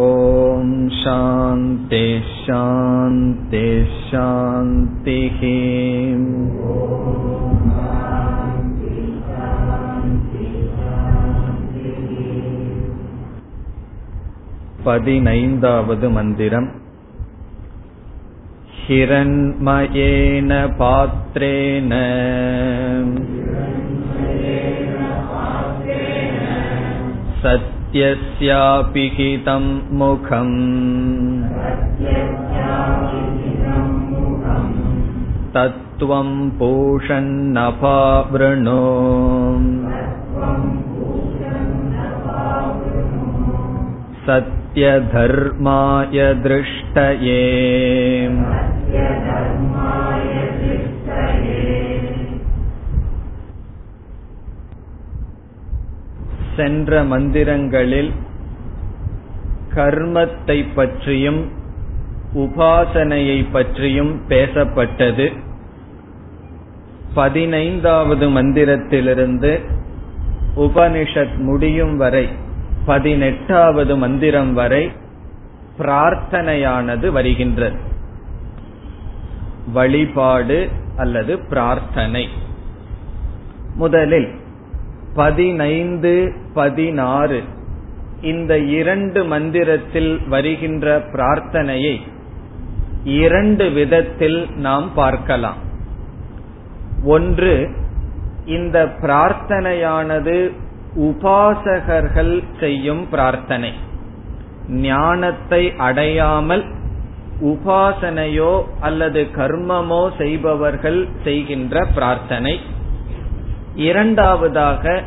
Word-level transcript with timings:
ॐ 0.00 0.68
शान्ति 1.02 2.04
शान्ति 2.44 3.66
शान्तिः 4.10 5.40
பதினைந்தாவது 14.86 16.06
மந்திரம் 16.16 16.68
हिरण्मयेन 18.82 20.52
पात्रेण 20.78 21.90
सत्यस्यापि 27.42 27.71
हितं 29.16 29.64
मुखम् 29.98 30.56
तत्त्वं 35.54 36.30
पूषन्नपावृणो 36.58 37.74
सत्यधर्माय 44.26 46.18
दृष्टये 46.46 47.42
சென்ற 56.55 57.03
மந்திரங்களில் 57.03 58.11
கர்மத்தை 59.75 60.67
பற்றியும் 60.75 61.51
உபாசனையை 62.33 63.45
பற்றியும் 63.51 64.21
பேசப்பட்டது. 64.27 65.37
பதினைந்தாவது 67.13 68.29
மந்திரத்திலிருந்து 68.29 69.59
உபனிஷத் 70.55 71.37
முடியும் 71.37 71.97
வரை 71.97 72.29
பதினெட்டாவது 72.85 73.97
மந்திரம் 73.97 74.53
வரை 74.53 74.91
பிரார்த்தனையானது 75.79 77.09
வருகின்றது. 77.09 77.77
வழிபாடு 79.73 80.69
அல்லது 80.97 81.39
பிரார்த்தனை. 81.39 82.29
முதலில் 83.75 84.41
பதினைந்து 85.15 86.13
பதினாறு. 86.53 87.39
இந்த 88.21 88.57
இரண்டு 88.57 89.25
மந்திரத்தில் 89.25 90.19
வருகின்ற 90.27 90.97
பிரார்த்தனையை 91.13 91.95
இரண்டு 93.03 93.65
விதத்தில் 93.69 94.39
நாம் 94.57 94.93
பார்க்கலாம். 94.93 95.59
ஒன்று 97.05 97.69
இந்த 98.45 98.77
பிரார்த்தனையானது 99.01 100.37
உபாசகர்கள் 100.99 102.43
செய்யும் 102.59 103.09
பிரார்த்தனை. 103.09 103.73
ஞானத்தை 104.67 105.73
அடையாமல் 105.77 106.63
உபாசனையோ 107.41 108.53
அல்லது 108.79 109.21
கர்மமோ 109.35 110.03
செய்பவர்கள் 110.17 111.07
செய்கின்ற 111.23 111.85
பிரார்த்தனை. 111.95 112.55
இரண்டாவதாக 113.75 115.03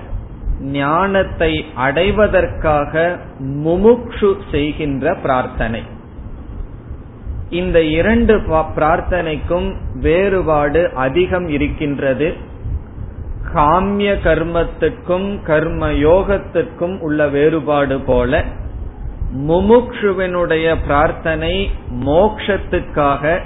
ஞானத்தை 0.60 1.64
அடைவதற்காக 1.74 3.18
முமுக்ஷு 3.40 4.36
செய்கின்ற 4.50 5.14
பிரார்த்தனை. 5.14 5.82
இந்த 7.50 7.82
இரண்டு 7.82 8.36
பிரார்த்தனைக்கும் 8.76 9.74
வேறுபாடு 9.94 10.90
அதிகம் 10.94 11.48
இருக்கின்றது. 11.48 12.34
காமிய 13.54 14.12
கர்மத்துக்கும் 14.24 15.42
கர்ம 15.42 15.90
யோகத்துக்கும் 15.90 17.00
உள்ள 17.00 17.28
வேறுபாடு 17.28 18.00
போல 18.00 18.44
முமுக்ஷுவனுடைய 19.48 20.76
பிரார்த்தனை 20.82 21.70
மோக்ஷத்துக்காக 22.06 23.40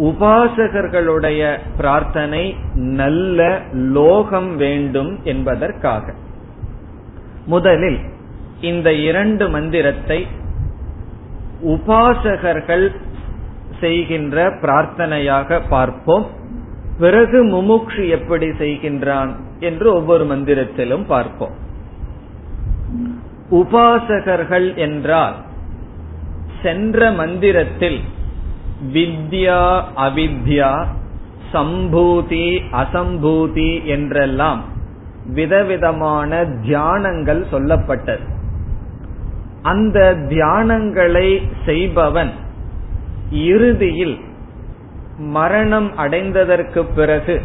உபாசகர்களுடைய 0.00 1.58
பிரார்த்தனை 1.76 2.56
நல்ல 2.74 3.60
லோகம் 3.72 4.56
வேண்டும் 4.56 5.18
என்பதற்காக. 5.22 6.14
முதலில் 7.46 8.00
இந்த 8.60 8.92
இரண்டு 8.92 9.48
மந்திரத்தை 9.48 10.26
உபாசகர்கள் 11.64 12.86
செய்கின்ற 13.80 14.36
பிரார்த்தனையாக 14.62 15.60
பார்ப்போம். 15.68 16.26
பிறகு 16.98 17.38
முமுக்ஷு 17.44 18.08
எப்படி 18.08 18.48
செய்கின்றான் 18.48 19.30
என்று 19.60 19.92
ஒவ்வொரு 19.92 20.24
மந்திரத்திலும் 20.24 21.04
பார்ப்போம். 21.06 21.54
உபாசகர்கள் 23.50 24.76
என்றால் 24.76 25.36
சென்ற 26.62 27.10
மந்திரத்தில் 27.10 28.00
வித்யா 28.80 29.82
அவித்யா 29.96 30.86
சம்பூதி 31.52 32.62
அசம்பூதி 32.72 33.84
என்றெல்லாம் 33.84 34.64
விதவிதமான 35.26 36.44
தியானங்கள் 36.44 37.42
சொல்லப்பட்டது. 37.52 38.26
அந்த 39.62 40.14
தியானங்களை 40.14 41.42
செய்பவன் 41.64 42.30
இறுதியில் 43.30 44.18
மரணம் 45.18 45.98
அடைந்ததற்கு 45.98 46.86
பிறகு 46.94 47.40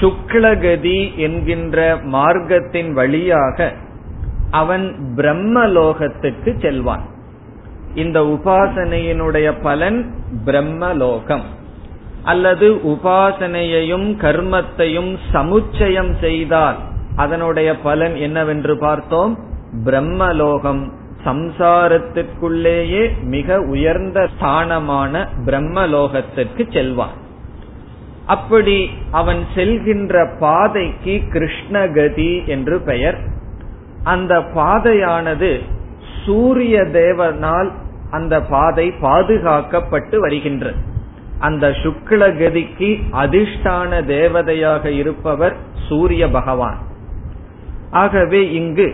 சுக்லகதி 0.00 1.16
என்கின்ற 1.16 1.96
மார்க்கத்தின் 1.96 2.92
வழியாக 2.92 3.72
அவன் 4.50 5.14
பிரம்மலோகத்துக்கு 5.16 6.60
செல்வான். 6.60 7.09
இந்த 7.94 8.20
உபாசனையினுடைய 8.20 9.62
பலன் 9.62 10.14
பிரம்மலோகம். 10.44 11.42
அல்லது 12.22 12.74
உபாசனையையும் 12.74 14.16
கர்மத்தையும் 14.16 15.16
சமுச்சயம் 15.32 16.18
செய்தால் 16.20 16.76
அதனுடைய 17.16 17.76
பலன் 17.76 18.16
என்னவென்று 18.16 18.78
பார்த்தோம்? 18.78 19.38
பிரம்மலோகம். 19.84 20.90
சம்சாரத்திற்குள்ளேயே 21.24 23.22
மிக 23.22 23.58
உயர்ந்த 23.58 24.28
ஸ்தானமான 24.40 25.26
பிரம்மலோகத்திற்கு 25.44 26.72
செல்வான். 26.72 27.18
அப்படி 28.26 28.90
அவன் 29.10 29.44
செல்கின்ற 29.54 30.38
பாதைக்கு 30.38 31.20
கிருஷ்ணகதி 31.32 32.46
என்று 32.46 32.80
பெயர். 32.80 33.18
அந்த 34.04 34.40
பாதையானது 34.40 35.78
சூரிய 36.30 36.76
தேவனால் 36.92 37.70
அந்த 38.10 38.34
பாதை 38.52 38.86
பாதுகாக்கப்பட்டு 39.02 40.16
வருகின்றது 40.16 40.80
அந்த 41.38 41.66
சுக்லகதிக்கு 41.82 42.88
அதிர்ஷ்டான 43.22 44.00
தேவதையாக 44.06 44.84
இருப்பவர் 44.90 45.54
சூரிய 45.88 46.24
பகவான். 46.28 46.78
ஆகவே 47.90 48.40
இங்கு 48.52 48.88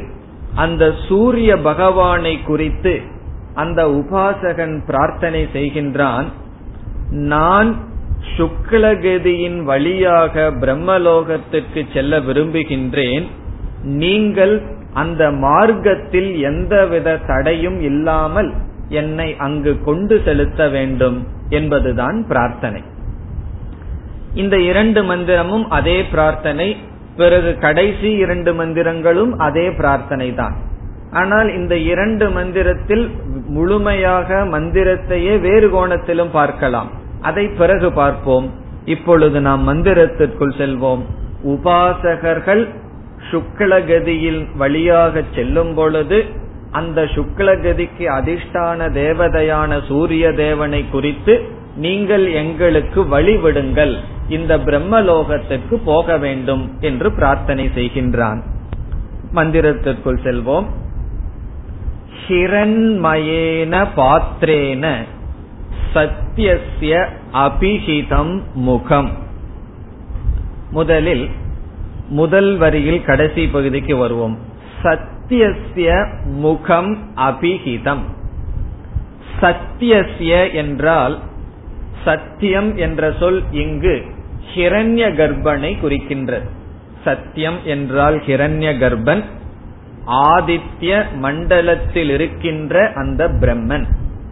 அந்த 0.54 0.84
சூரிய 1.08 1.50
பகவானை 1.56 2.34
குறித்து 2.42 2.94
அந்த 3.54 3.80
உபாசகன் 4.00 4.76
பிரார்த்தனை 4.86 5.42
செய்கின்றான் 5.52 6.28
நான் 7.32 7.70
சுக்லகதியின் 8.36 9.58
வழியாக 9.62 10.46
பிரம்மலோகத்திற்கு 10.60 11.82
செல்ல 11.92 12.20
விரும்புகின்றேன் 12.28 13.26
நீங்கள் 14.02 14.54
அந்த 15.02 15.22
மார்க்கத்தில் 15.44 16.31
எந்தவித 16.50 17.19
தடையும் 17.31 17.78
இல்லாமல் 17.90 18.50
என்னை 19.00 19.28
அங்கு 19.46 19.72
கொண்டு 19.87 20.16
செலுத்த 20.26 20.69
வேண்டும் 20.75 21.19
என்பதுதான் 21.58 22.19
பிரார்த்தனை. 22.31 22.82
இந்த 24.43 24.56
இரண்டு 24.70 25.00
மந்திரமும் 25.10 25.66
அதே 25.78 25.98
பிரார்த்தனை 26.12 26.69
பிறகு 27.20 27.50
கடைசி 27.64 28.10
இரண்டு 28.25 28.50
மந்திரங்களும் 28.52 29.32
அதே 29.46 29.66
பிரார்த்தனை 29.81 30.28
தான் 30.40 30.56
ஆனால் 31.20 31.48
இந்த 31.58 31.75
இரண்டு 31.93 32.26
மந்திரத்தில் 32.31 33.04
முழுமையாக 33.56 34.38
மந்திரத்தையே 34.54 35.34
வேறு 35.40 35.69
கோணத்திலும் 35.75 36.32
பார்க்கலாம். 36.38 36.90
அதை 37.28 37.44
பிறகு 37.60 37.88
பார்ப்போம். 37.93 38.46
இப்பொழுது 38.94 39.38
நாம் 39.46 39.62
மந்திரத்திற்குள் 39.69 40.58
செல்வோம். 40.60 41.02
உபாசகர்கள் 41.52 42.64
சுக்லகதியில் 43.31 44.56
வழியாக 44.56 45.23
செல்லும் 45.34 45.75
பொழுது 45.75 46.25
அந்த 46.70 47.02
சுக்லகதிக்கு 47.02 48.05
அதிஷ்டான 48.19 48.88
தேவதையான 48.93 49.87
சூரிய 49.87 50.32
தேவனை 50.32 50.90
குறித்து 50.90 51.49
நீங்கள் 51.76 52.32
எங்களுக்கு 52.32 53.05
வழிவிடுங்கள் 53.05 53.96
இந்த 54.28 54.58
பிரம்மலோகத்துக்கு 54.58 55.81
போக 55.84 56.17
வேண்டும் 56.17 56.76
என்று 56.81 57.12
பிரார்த்தனை 57.12 57.70
செய்கின்றான். 57.75 58.40
மந்திரத்திற்குள் 59.34 60.20
செல்வோம். 60.25 60.67
ஹிரண்மயேன 62.29 63.87
பாத்திரேன 63.96 64.94
சத்தியசிய 65.94 67.06
அபிஹிதம் 67.32 68.43
முகம். 68.55 69.11
முதலில் 70.70 71.31
முதல் 72.08 72.56
வரியில் 72.56 73.05
கடைசி 73.05 73.49
பகுதிக்கு 73.49 73.97
வருவோம். 73.97 74.38
சத்தியசிய 74.82 76.06
முகம் 76.25 76.99
அபிஹிதம். 77.17 78.00
சத்தியசிய 79.41 80.53
என்றால் 80.53 81.19
சத்தியம் 82.05 82.76
என்ற 82.76 83.12
சொல் 83.19 83.43
இங்கு 83.50 84.05
ஹிரண்ய 84.55 85.14
கர்ப்பனை 85.14 85.76
குறிக்கின்றது. 85.82 86.49
சத்தியம் 87.05 87.58
என்றால் 87.64 88.17
ஹிரண்ய 88.17 88.79
கர்ப்பன் 88.79 89.25
ஆதித்ய 90.06 91.05
மண்டலத்தில் 91.14 92.11
இருக்கின்ற 92.11 92.93
அந்த 92.94 93.29
பிரம்மன். 93.29 93.85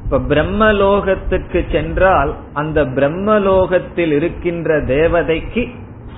இப்ப 0.05 0.19
பிரம்மலோகத்துக்கு 0.19 1.65
சென்றால் 1.73 2.35
அந்த 2.53 2.85
பிரம்மலோகத்தில் 2.85 4.13
இருக்கின்ற 4.13 4.81
தேவதைக்கு 4.81 5.69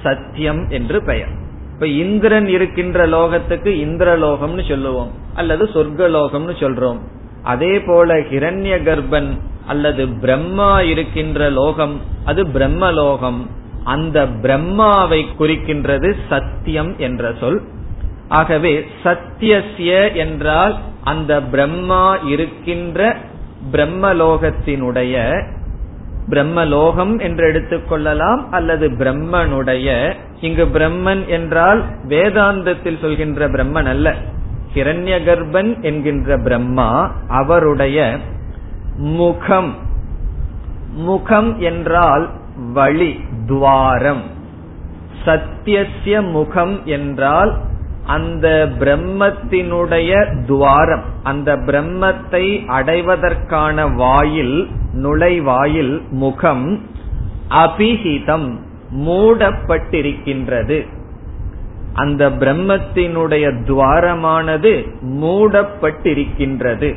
சத்தியம் 0.02 0.68
என்று 0.68 1.02
பெயர். 1.02 1.44
இப்ப 1.76 1.88
இந்திரன் 1.88 2.46
இருக்கின்ற 2.48 3.06
லோகத்துக்கு 3.06 3.70
இந்திரலோகம்னு 3.86 4.68
சொல்லுவோம் 4.68 5.10
அல்லது 5.34 5.64
சொர்க்கலோகம்னு 5.64 6.54
சொல்றோம். 6.60 6.98
அதே 7.42 7.80
போல 7.80 8.14
ஹிரண்ய 8.14 8.78
கர்ப்பன் 8.82 9.38
அல்லது 9.66 10.08
பிரம்மா 10.08 10.80
இருக்கின்ற 10.80 11.50
லோகம் 11.50 12.00
அது 12.24 12.44
பிரம்மலோகம். 12.44 13.46
அந்த 13.84 14.26
பிரம்மாவை 14.26 15.24
குறிக்கின்றது 15.38 16.16
சத்தியம் 16.28 16.94
என்ற 16.98 17.34
சொல். 17.40 17.62
ஆகவே 18.28 18.86
சத்தியசிய 19.04 20.14
என்றால் 20.14 20.76
அந்த 21.04 21.42
பிரம்மா 21.42 22.14
இருக்கின்ற 22.14 23.16
பிரம்மலோகத்தினுடைய 23.72 25.14
பிரம்மலோகம் 26.30 27.20
என்று 27.20 27.52
எடுத்துக்கொள்ளலாம் 27.52 28.44
அல்லது 28.50 28.88
பிரம்மனுடைய 28.88 30.14
இங்கு 30.40 30.64
பிரம்மன் 30.64 31.26
என்றால் 31.26 31.84
வேதாந்தத்தில் 32.08 33.00
சொல்கின்ற 33.00 33.48
பிரம்மன் 33.48 33.86
அல்ல. 33.86 34.14
கிரண்ய 34.74 35.24
கர்ப்பன் 35.24 35.82
என்கின்ற 35.82 36.38
பிரம்மா 36.38 37.14
அவருடைய 37.28 38.18
முகம். 38.96 39.74
முகம் 40.94 41.60
என்றால் 41.60 42.30
வழி 42.72 43.20
துவாரம். 43.46 44.22
சத்தியசிய 45.24 46.30
முகம் 46.30 46.80
என்றால் 46.84 47.54
அந்த 48.06 48.72
பிரம்மத்தினுடைய 48.78 50.44
துவாரம் 50.46 51.02
அந்த 51.22 51.56
பிரம்மத்தை 51.56 52.66
அடைவதற்கான 52.66 53.94
வாயில் 53.94 54.68
நுழைவாயில் 54.94 56.08
முகம் 56.10 56.80
அபிஹிதம் 57.50 58.58
மூடப்பட்டிருக்கின்றது. 58.96 60.86
அந்த 61.94 62.30
பிரம்மத்தினுடைய 62.30 63.52
துவாரமானது 63.66 64.86
மூடப்பட்டிருக்கின்றது. 65.02 66.94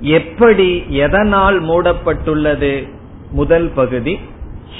எப்படி 0.00 0.84
எதனால் 0.88 1.62
மூடப்பட்டுள்ளது? 1.62 2.88
முதல் 3.30 3.70
பகுதி 3.74 4.18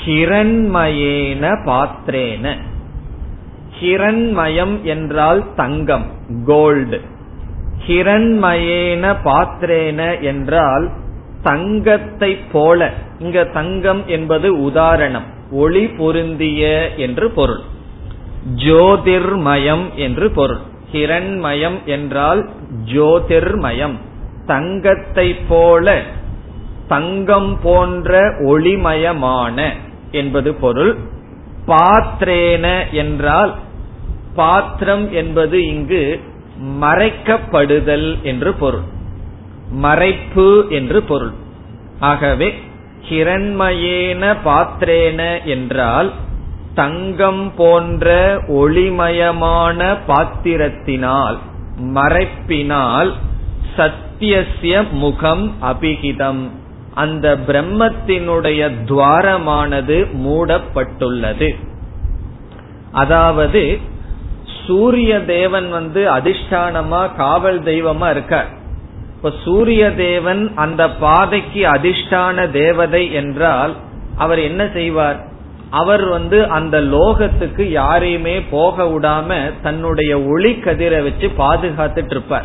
ஹிரண்மயேன 0.04 1.52
பாத்திரேன 1.64 2.56
ஹிரண்மயம் 3.80 4.82
என்றால் 4.82 5.40
தங்கம் 5.56 6.06
கோல்டு 6.46 7.00
ஹிரண்மயேன 7.86 9.04
பாத்திரேன 9.24 10.00
என்றால் 10.20 10.86
தங்கத்தை 11.42 12.30
போல. 12.52 12.90
இங்க 13.18 13.44
தங்கம் 13.44 14.02
என்பது 14.06 14.48
உதாரணம் 14.62 15.26
ஒளி 15.52 15.84
பொருந்திய 15.86 16.62
என்று 16.96 17.30
பொருள். 17.30 17.62
ஜோதிர்மயம் 18.56 19.86
என்று 19.96 20.30
பொருள். 20.30 20.60
ஹிரண்மயம் 20.92 21.78
என்றால் 21.84 22.42
ஜோதிர்மயம் 22.84 23.96
தங்கத்தை 24.46 25.28
போல 25.48 25.96
தங்கம் 26.88 27.52
போன்ற 27.62 28.20
ஒளிமயமான 28.44 29.58
என்பது 30.10 30.52
பொருள். 30.54 30.92
பாத்திரேன 31.66 32.66
என்றால் 32.92 33.52
பாத்திரம் 34.34 35.12
என்பது 35.12 35.66
இங்கு 35.66 36.20
மறைக்கப்படுதல் 36.80 38.22
என்று 38.22 38.52
பொருள். 38.52 38.82
மறைப்பு 39.82 40.68
என்று 40.68 41.02
பொருள். 41.02 41.32
ஆகவே 42.00 42.54
ஹிரண்மயேன 43.08 44.36
பாத்திரேன 44.44 45.44
என்றால் 45.44 46.12
தங்கம் 46.74 47.52
போன்ற 47.56 48.36
ஒளிமயமான 48.48 49.96
பாத்திரத்தினால் 50.08 51.38
மறைப்பினால் 51.94 53.12
சத்தியசிய 53.76 54.90
முகம் 54.90 55.54
அபிகிதம். 55.62 56.48
அந்த 56.94 57.38
பிரம்மத்தினுடைய 57.46 58.70
துவாரமானது 58.84 60.06
மூடப்பட்டுள்ளது. 60.26 61.54
அதாவது 62.92 63.78
சூரிய 64.66 65.24
தேவன் 65.24 65.70
வந்து 65.70 66.10
அதிஷ்டானமா 66.10 67.16
காவல் 67.16 67.60
தெய்வமா 67.62 68.10
இருக்கார். 68.10 68.46
இப்ப 69.16 69.32
சூரிய 69.44 69.94
தேவன் 69.94 70.52
அந்த 70.54 70.90
பாதைக்கு 70.90 71.64
அதிஷ்டான 71.64 72.50
தேவதை 72.50 73.12
என்றால் 73.12 73.74
அவர் 74.16 74.38
என்ன 74.38 74.68
செய்வார்? 74.72 75.28
அவர் 75.70 76.04
வந்து 76.08 76.48
அந்த 76.48 76.80
லோகத்துக்கு 76.80 77.62
யாரையுமே 77.62 78.40
போக 78.40 78.82
விடாம 78.84 79.52
தன்னுடைய 79.62 80.22
ஒளி 80.22 80.52
கதிரை 80.52 81.02
வச்சு 81.02 81.30
பாதுகாத்துட்டு 81.38 82.10
இருப்பார். 82.10 82.44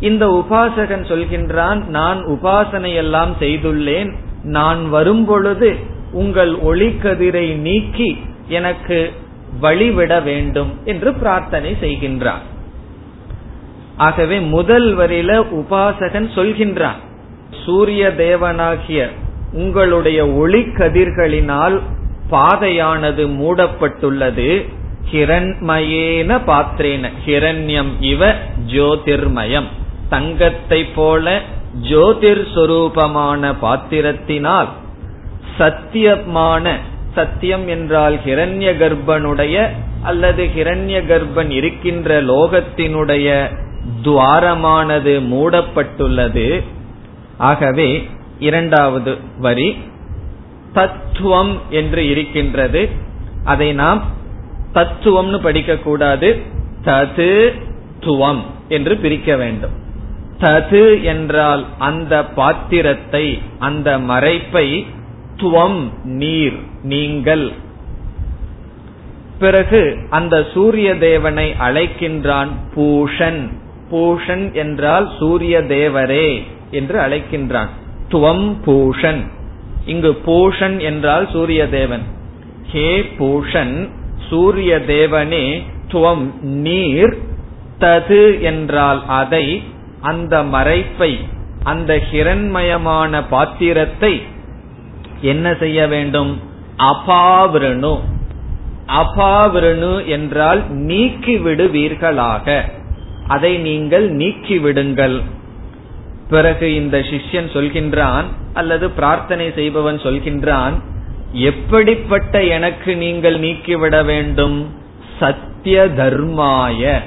இந்த 0.00 0.26
உபாசகன் 0.26 1.04
சொல்கின்றான் 1.10 1.84
நான் 1.84 2.20
உபாசனை 2.24 2.94
எல்லாம் 2.94 3.34
செய்துள்ளேன். 3.40 4.14
நான் 4.42 4.90
வரும் 4.90 5.24
பொழுது 5.24 5.76
உங்கள் 6.12 6.52
ஒளிக்கதிரை 6.54 7.54
நீக்கி 7.56 8.22
எனக்கு 8.48 9.12
வழிவிட 9.60 10.22
வேண்டும் 10.22 10.78
என்று 10.84 11.14
பிரார்த்தனை 11.14 11.76
செய்கின்றான். 11.80 12.42
ஆகவே 13.96 14.40
முதல் 14.40 14.98
வரியில 14.98 15.44
உபாசகன் 15.52 16.28
சொல்கின்றான் 16.34 17.00
சூரிய 17.64 18.14
தேவனாகிய 18.18 19.08
உங்களுடைய 19.52 20.28
ஒளி 20.28 20.60
கதிர்களினால் 20.60 21.80
பாதையானது 22.30 23.26
மூடப்பட்டுள்ளது. 23.26 24.72
ஹிரண்மயேன 25.12 26.38
பாத்திரேன. 26.46 27.10
ஹிரண்யம் 27.26 27.92
இவ 28.00 28.34
ஜோதிர்மயம். 28.66 29.66
தங்கத்தை 30.08 30.84
போல 30.84 31.40
ஜோதிர் 31.80 32.46
சொரூபமான 32.54 33.54
பாத்திரத்தினால் 33.62 34.68
சத்தியமான 35.58 36.76
சத்தியம் 37.14 37.68
என்றால் 37.68 38.16
ஹிரண்ய 38.26 38.70
கர்ப்பனுடைய 38.82 39.68
அல்லது 40.02 40.50
ஹிரண்ய 40.56 40.98
கர்ப்பன் 41.10 41.50
இருக்கின்ற 41.50 42.22
லோகத்தினுடைய 42.22 43.28
துவாரமானது 44.02 45.12
மூடப்பட்டுள்ளது. 45.32 46.62
ஆகவே 47.38 47.88
இரண்டாவது 48.38 49.18
வரி 49.38 49.76
தத்துவம் 50.72 51.60
என்று 51.70 52.08
இருக்கின்றது. 52.08 52.88
அதை 53.44 53.72
நாம் 53.72 54.02
தத்துவம்னு 54.74 55.38
படிக்க 55.38 55.76
கூடாது 55.76 56.42
தது 56.84 57.52
துவம் 58.00 58.42
என்று 58.68 58.96
பிரிக்க 58.96 59.36
வேண்டும். 59.36 59.74
தது 60.40 61.02
என்றால் 61.02 61.64
அந்த 61.78 62.24
பாத்திரத்தை 62.24 63.38
அந்த 63.58 63.98
மறைப்பை 63.98 64.86
துவம் 65.36 65.80
நீர் 66.04 66.72
நீங்கள். 66.84 67.46
பிறகு 69.38 69.82
அந்த 70.10 70.34
சூரிய 70.54 70.88
தேவனை 70.98 71.46
அழைக்கின்றான் 71.58 72.50
பூஷன். 72.74 73.42
பூஷன் 73.90 74.44
என்றால் 74.52 75.06
சூரிய 75.18 75.60
தேவரே 75.60 76.28
என்று 76.70 76.98
அழைக்கின்றான். 76.98 77.70
துவம் 78.08 78.46
பூஷன். 78.66 79.22
இங்கு 79.86 80.10
பூஷன் 80.26 80.76
என்றால் 80.80 81.26
சூரிய 81.32 81.68
தேவன். 81.68 82.04
ஹே 82.72 82.88
பூஷன் 83.18 83.76
சூரிய 84.28 84.72
தேவனே 84.86 85.46
துவம் 85.92 86.24
நீர் 86.40 87.14
தது 87.78 88.40
என்றால் 88.40 89.00
அதை 89.06 89.46
அந்த 90.00 90.42
மறைப்பை 90.42 91.12
அந்த 91.62 91.92
ஹிரண்மயமான 92.12 93.22
பாத்திரத்தை 93.30 94.14
என்ன 95.20 95.54
செய்ய 95.54 95.86
வேண்டும்? 95.86 96.32
அபாவிரணு. 96.78 97.98
அபாவிரணு 98.86 100.06
என்றால் 100.06 100.74
நீக்கிவிடுவீர்களாக. 100.74 102.60
அதை 103.28 103.58
நீங்கள் 103.58 104.16
நீக்கிவிடுங்கள். 104.16 105.22
பிறகு 106.28 106.74
இந்த 106.74 106.98
சிஷ்யன் 106.98 107.50
சொல்கின்றான் 107.52 108.24
அல்லது 108.54 108.90
பிரார்த்தனை 108.90 109.52
செய்பவன் 109.54 109.96
சொல்கின்றான் 109.96 110.72
எப்படிப்பட்ட 111.32 112.44
எனக்கு 112.44 112.96
நீங்கள் 112.96 113.38
நீக்கிவிட 113.38 114.04
வேண்டும்? 114.04 114.74
சத்திய 115.20 115.84
தர்மாய. 115.84 117.00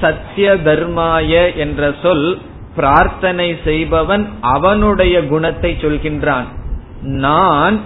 சத்திய 0.00 0.54
தர்மாய 0.54 1.54
என்ற 1.54 1.94
சொல் 2.02 2.38
பிரார்த்தனை 2.74 3.56
செய்பவன் 3.64 4.28
அவனுடைய 4.40 5.26
குணத்தை 5.26 5.76
சொல்கின்றான். 5.80 6.44
நான் 7.00 7.80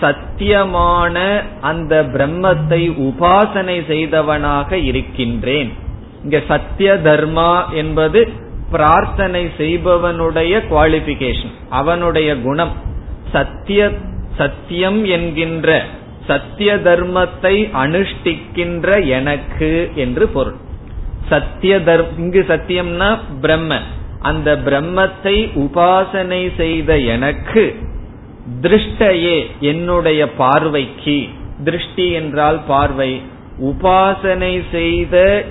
சத்தியமான 0.00 1.42
அந்த 1.60 2.02
பிரம்மத்தை 2.02 2.82
உபாசனை 2.98 3.86
செய்தவனாக 3.86 4.76
இருக்கின்றேன். 4.76 5.72
இங்க 6.22 6.42
சத்திய 6.48 6.94
தர்மா 7.04 7.68
என்பது 7.72 8.32
பிரார்த்தனை 8.70 9.50
செய்பவனுடைய 9.58 10.52
குவாலிபிகேஷன் 10.70 11.54
அவனுடைய 11.70 12.36
குணம். 12.36 12.72
சத்திய 13.32 13.90
சத்தியம் 14.36 15.04
என்கின்ற 15.04 15.82
சத்திய 16.26 16.74
தர்மத்தை 16.74 17.54
அனுஷ்டிக்கின்ற 17.72 19.06
எனக்கு 19.08 19.90
என்று 19.94 20.28
பொருள். 20.28 20.56
சத்திய 21.28 21.80
தர்ம 21.80 22.06
இங்கு 22.18 22.44
சத்தியம்னா 22.48 23.18
பிரம்ம. 23.40 23.78
அந்த 24.20 24.56
பிரம்மத்தை 24.56 25.36
உபாசனை 25.54 26.50
செய்த 26.56 26.98
எனக்கு 26.98 27.64
திருஷ்டையே 28.62 29.46
என்னுடைய 29.60 30.30
பார்வைக்கு. 30.30 31.28
திருஷ்டி 31.64 32.10
என்றால் 32.10 32.60
பார்வை. 32.66 33.22
உபாசனை 33.62 34.62
செய்த 34.70 35.44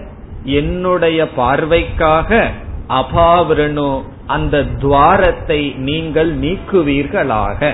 என்னுடைய 0.44 1.28
பார்வைக்காக 1.38 2.44
அபாவிரணு 2.90 4.02
அந்த 4.28 4.64
துவாரத்தை 4.64 5.76
நீங்கள் 5.78 6.40
நீக்குவீர்களாக. 6.40 7.74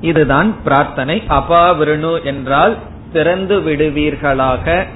இதுதான் 0.00 0.62
பிரார்த்தனை. 0.64 1.22
அபாவிரணு 1.28 2.22
என்றால் 2.22 2.76
திறந்து 3.12 3.60
விடுவீர்களாக 3.60 4.86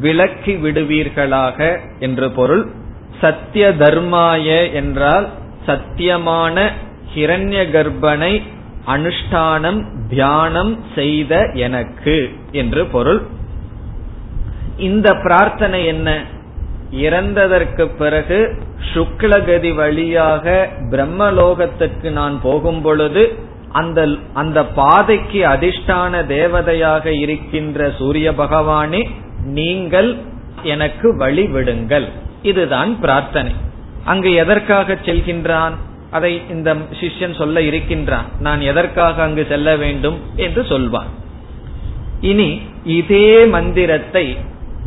விளக்கி 0.00 0.54
விடுவீர்களாக 0.54 1.78
என்று 1.98 2.30
பொருள். 2.30 2.66
சத்திய 3.20 3.74
தர்மாய 3.78 4.72
என்றால் 4.72 5.28
சத்தியமான 5.66 6.72
ஹிரண்ய 7.14 7.62
கர்ப்பனை 7.70 8.42
அனுஷ்டானம் 8.86 9.80
தியானம் 10.08 10.84
செய்த 10.94 11.50
எனக்கு 11.54 12.30
என்று 12.52 12.86
பொருள். 12.86 13.22
இந்த 14.76 15.14
பிரார்த்தனை 15.14 15.86
என்ன? 15.86 16.08
இறந்ததற்கு 16.92 17.84
பிறகு 17.98 18.38
சுக்லகதி 18.94 19.74
வழியாக 19.74 20.68
பிரம்மலோகத்துக்கு 20.90 22.10
நான் 22.10 22.40
போகும் 22.42 22.82
பொழுது 22.82 23.38
அந்த 23.72 24.08
அந்த 24.34 24.64
பாதைக்கு 24.64 25.40
அதிஷ்டான 25.44 26.26
தேவதையாக 26.26 27.06
இருக்கின்ற 27.06 27.90
சூரிய 27.98 28.30
பகவானே 28.30 29.08
நீங்கள் 29.44 30.16
எனக்கு 30.62 31.16
வழி 31.16 31.46
விடுங்கள் 31.46 32.08
இதுதான் 32.42 33.00
பிரார்த்தனை. 33.00 33.52
அங்கு 34.04 34.32
எதற்காக 34.34 34.98
செல்கின்றான்? 35.04 35.74
அதை 36.16 36.32
இந்த 36.54 36.70
சிஷ்யன் 37.00 37.36
சொல்ல 37.40 37.60
இருக்கின்றான். 37.70 38.26
நான் 38.46 38.60
எதற்காக 38.70 39.22
அங்கு 39.22 39.44
செல்ல 39.52 39.68
வேண்டும் 39.82 40.18
என்று 40.46 40.62
சொல்வான். 40.72 41.10
இனி 42.30 42.50
இதே 42.98 43.28
மந்திரத்தை 43.54 44.26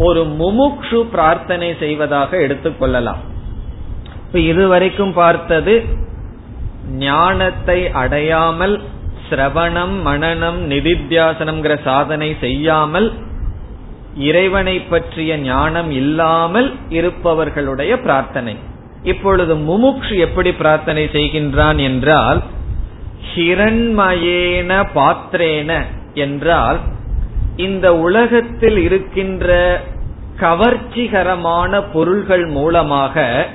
ஒரு 0.08 0.22
முமுக்ஷு 0.40 1.00
பிரார்த்தனை 1.14 1.70
செய்வதாக 1.80 2.38
எடுத்துக்கொள்ளலாம் 2.46 3.22
இப்ப 4.26 4.40
இதுவரைக்கும் 4.52 5.14
பார்த்தது 5.14 5.74
ஞானத்தை 7.06 7.80
அடையாமல் 8.02 8.76
சிரவணம் 9.28 9.96
மனநம் 10.08 10.60
நிதித்தியாசனம்ங்கிற 10.72 11.74
சாதனை 11.84 12.30
செய்யாமல் 12.44 13.08
இறைவனை 14.30 14.76
பற்றிய 14.92 15.32
ஞானம் 15.48 15.92
இல்லாமல் 16.02 16.70
இருப்பவர்களுடைய 16.98 17.94
பிரார்த்தனை. 18.06 18.56
இப்பொழுது 19.04 19.56
முமுக்ஷு 19.56 20.18
எப்படி 20.18 20.54
பிரார்த்தனை 20.54 21.06
செய்கின்றான் 21.06 21.82
என்றால் 21.82 22.44
ஹிரண்மயேன 23.36 24.88
பாத்திரேன 24.96 25.86
என்றால் 26.14 26.80
இந்த 27.56 27.96
உலகத்தில் 27.96 28.78
இருக்கின்ற 28.78 29.82
கவர்ச்சிகரமான 30.40 31.84
பொருள்கள் 31.94 32.46
மூலமாக 32.46 33.48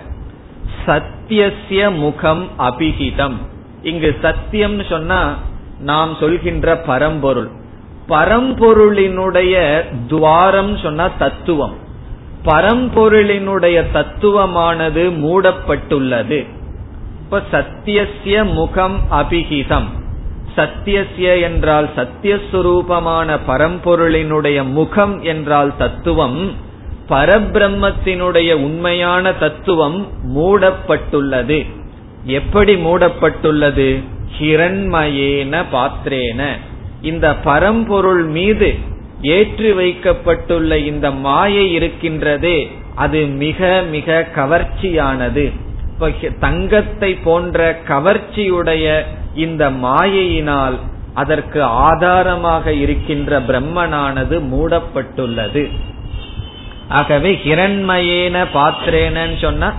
சத்தியசிய 0.87 1.95
முகம் 1.95 2.49
அபிகிதம் 2.59 3.35
இங்கு 3.83 4.19
சத்தியம் 4.23 4.85
சொன்னா 4.85 5.37
நாம் 5.79 6.17
சொல்கின்ற 6.21 6.77
பரம்பொருள். 6.77 7.51
பரம்பொருளினுடைய 8.09 9.85
துவாரம் 10.09 10.77
சொன்னா 10.77 11.11
தத்துவம். 11.19 11.77
பரம்பொருளினுடைய 12.45 13.85
தத்துவமானது 13.95 15.11
மூடப்பட்டுள்ளது. 15.17 16.47
இப்ப 17.23 17.43
சத்தியசிய 17.53 18.53
முகம் 18.53 18.99
அபிஹிதம். 19.11 19.85
சத்தியசிய 20.57 21.41
என்றால் 21.41 21.89
சத்தியஸ்வரூபமான 21.97 23.39
பரம்பொருளினுடைய 23.47 24.71
முகம் 24.71 25.23
என்றால் 25.23 25.77
தத்துவம். 25.77 26.53
பரபிரம்மத்தினுடைய 27.09 28.53
உண்மையான 28.53 29.33
தத்துவம் 29.33 30.07
மூடப்பட்டுள்ளது. 30.37 31.67
எப்படி 32.25 32.75
மூடப்பட்டுள்ளது? 32.75 34.03
ஹிரண்மயேன 34.39 35.65
பாத்திரேன 35.73 36.45
இந்த 37.03 37.35
பரம்பொருள் 37.35 38.25
மீது 38.25 38.91
ஏற்றி 39.23 39.73
வைக்கப்பட்டுள்ள 39.73 40.79
இந்த 40.79 41.11
மாயை 41.11 41.79
இருக்கின்றதே 41.79 42.71
அது 42.95 43.27
மிக 43.27 43.83
மிக 43.91 44.27
கவர்ச்சியானது. 44.37 45.53
தங்கத்தை 46.41 47.15
போன்ற 47.15 47.81
கவர்ச்சியுடைய 47.89 49.03
இந்த 49.35 49.71
மாயையினால் 49.71 50.77
அதற்கு 51.15 51.63
ஆதாரமாக 51.63 52.73
இருக்கின்ற 52.73 53.41
பிரம்மனானது 53.41 54.37
மூடப்பட்டுள்ளது. 54.53 55.71
ஆகவே 56.89 57.41
ஹிரண்மயேன 57.45 58.47
பாத்திரேனன்னு 58.55 59.39
சொன்னா 59.41 59.73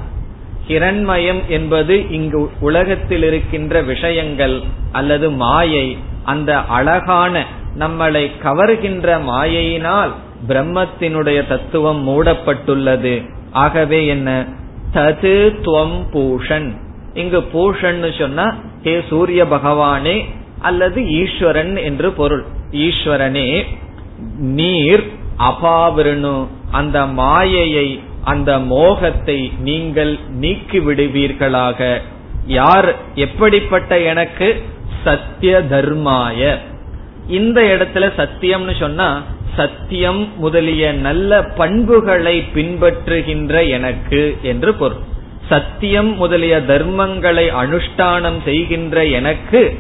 ஹிரண்மயம் 0.68 1.42
என்பது 1.48 2.10
இங்கு 2.10 2.52
உலகத்தில் 2.60 3.24
இருக்கின்ற 3.24 3.82
விஷயங்கள் 3.82 4.62
அல்லது 4.92 5.32
மாயை 5.32 5.98
அந்த 6.24 6.58
அழகான 6.58 7.46
நம்மளை 7.80 8.32
கவர்கின்ற 8.44 9.20
மாயையினால் 9.30 10.12
பிரம்மத்தினுடைய 10.48 11.48
தத்துவம் 11.48 12.08
மூடப்பட்டுள்ளது. 12.08 13.30
ஆகவே 13.52 14.06
என்ன? 14.06 14.46
தது 14.94 15.56
துவம் 15.64 16.04
பூஷன். 16.14 16.78
இங்கு 17.14 17.40
பூஷன் 17.54 18.18
சொன்னா 18.18 18.56
ஹே 18.84 19.02
சூரிய 19.10 19.44
பகவானே 19.44 20.26
அல்லது 20.62 21.08
ஈஸ்வரன் 21.08 21.76
என்று 21.76 22.12
பொருள். 22.12 22.44
ஈஸ்வரனே 22.72 23.64
நீர் 24.38 25.12
அபாவிரணு. 25.40 26.48
அந்த 26.72 27.06
மாயையை 27.06 28.00
அந்த 28.24 28.60
மோகத்தை 28.60 29.52
நீங்கள் 29.60 30.18
நீக்கி 30.30 30.80
விடுவீர்களாக 30.80 32.02
யார் 32.48 32.96
எப்படிப்பட்ட 33.16 34.00
எனக்கு? 34.00 34.62
சத்திய 35.04 35.64
தர்மாய 35.70 36.58
இந்த 37.28 37.62
இடத்துல 37.62 38.12
சத்தியம்னு 38.18 38.80
சொன்னா 38.80 39.22
சத்தியம் 39.56 40.30
முதலிய 40.38 40.94
நல்ல 40.94 41.44
பண்புகளை 41.44 42.44
பின்பற்றுகின்ற 42.56 43.70
எனக்கு 43.70 44.38
என்று 44.42 44.74
பொருள். 44.74 45.02
சத்தியம் 45.50 46.16
முதலிய 46.16 46.62
தர்மங்களை 46.68 47.46
அனுஷ்டானம் 47.64 48.44
செய்கின்ற 48.46 49.06
எனக்கு 49.06 49.80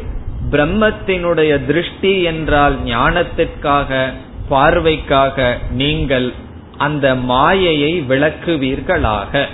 பிரம்மத்தினுடைய 0.51 1.65
திருஷ்டி 1.65 2.21
என்றால் 2.21 2.77
ஞானத்திற்காக 2.83 4.05
பார்வைக்காக 4.49 5.57
நீங்கள் 5.71 6.33
அந்த 6.77 7.15
மாயையை 7.15 8.01
விளக்குவீர்களாக. 8.09 9.45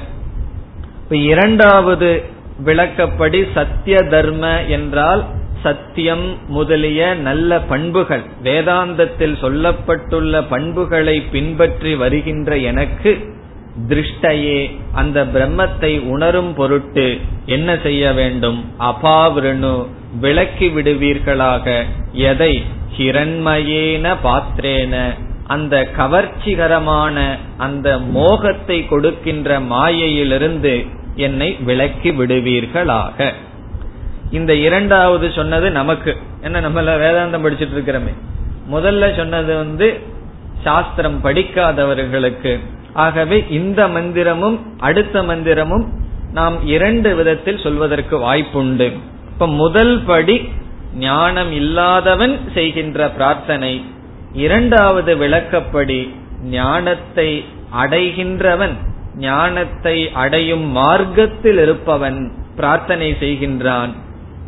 இரண்டாவது 1.10 2.24
விளக்கப்படி 2.66 3.48
சத்திய 3.54 3.98
தர்ம 4.02 4.62
என்றால் 4.64 5.26
சத்தியம் 5.64 6.38
முதலிய 6.48 7.14
நல்ல 7.14 7.60
பண்புகள் 7.60 8.24
வேதாந்தத்தில் 8.44 9.36
சொல்லப்பட்டுள்ள 9.42 10.44
பண்புகளை 10.50 11.22
பின்பற்றி 11.22 11.96
வருகின்ற 11.96 12.58
எனக்கு 12.58 13.38
திருஷ்டையே. 13.90 14.80
அந்த 14.94 15.26
பிரம்மத்தை 15.26 16.02
உணரும் 16.02 16.54
பொருட்டு 16.54 17.20
என்ன 17.46 17.78
செய்ய 17.84 18.14
வேண்டும்? 18.14 18.66
அபாவிருணு 18.80 19.86
விளக்கி 20.20 20.68
விடுவீர்களாக. 20.68 21.84
எதை? 22.12 22.64
ஹிரண்மயேன 22.98 24.16
பாத்திரேன. 24.24 25.14
அந்த 25.48 25.88
கவர்ச்சிகரமான 25.98 27.38
அந்த 27.58 28.00
மோகத்தை 28.00 28.88
கொடுக்கின்ற 28.88 29.60
மாயையிலிருந்து 29.60 30.86
என்னை 31.16 31.58
விளக்கி 31.60 32.12
விடுவீர்களாக. 32.12 33.34
இந்த 34.32 34.56
இரண்டாவது 34.56 35.32
சொன்னது 35.32 35.72
நமக்கு. 35.72 36.18
என்ன 36.42 36.62
நம்மள 36.62 37.02
வேதாந்தம் 37.04 37.46
படிச்சுட்டு 37.46 37.78
இருக்கிறோமே. 37.78 38.14
முதல்ல 38.72 39.16
சொன்னது 39.16 39.58
வந்து 39.58 40.00
சாஸ்திரம் 40.64 41.24
படிக்காதவர்களுக்கு. 41.24 42.60
ஆகவே 42.94 43.46
இந்த 43.50 43.88
மந்திரமும் 43.88 44.60
அடுத்த 44.78 45.22
மந்திரமும் 45.22 45.86
நாம் 46.34 46.66
இரண்டு 46.66 47.16
விதத்தில் 47.16 47.58
சொல்வதற்கு 47.58 48.20
வாய்ப்புண்டு. 48.20 48.92
இப்ப 49.32 49.48
முதல் 49.48 50.04
படி 50.04 50.50
ஞானம் 50.96 51.52
இல்லாதவன் 51.52 52.40
செய்கின்ற 52.54 53.10
பிரார்த்தனை. 53.10 53.86
இரண்டாவது 54.34 55.16
விளக்கப்படி 55.16 56.14
ஞானத்தை 56.44 57.46
அடைகின்றவன் 57.84 58.76
ஞானத்தை 59.16 60.12
அடையும் 60.14 60.66
மார்க்கத்தில் 60.68 61.58
இருப்பவன் 61.58 62.32
பிரார்த்தனை 62.56 63.16
செய்கின்றான். 63.20 63.90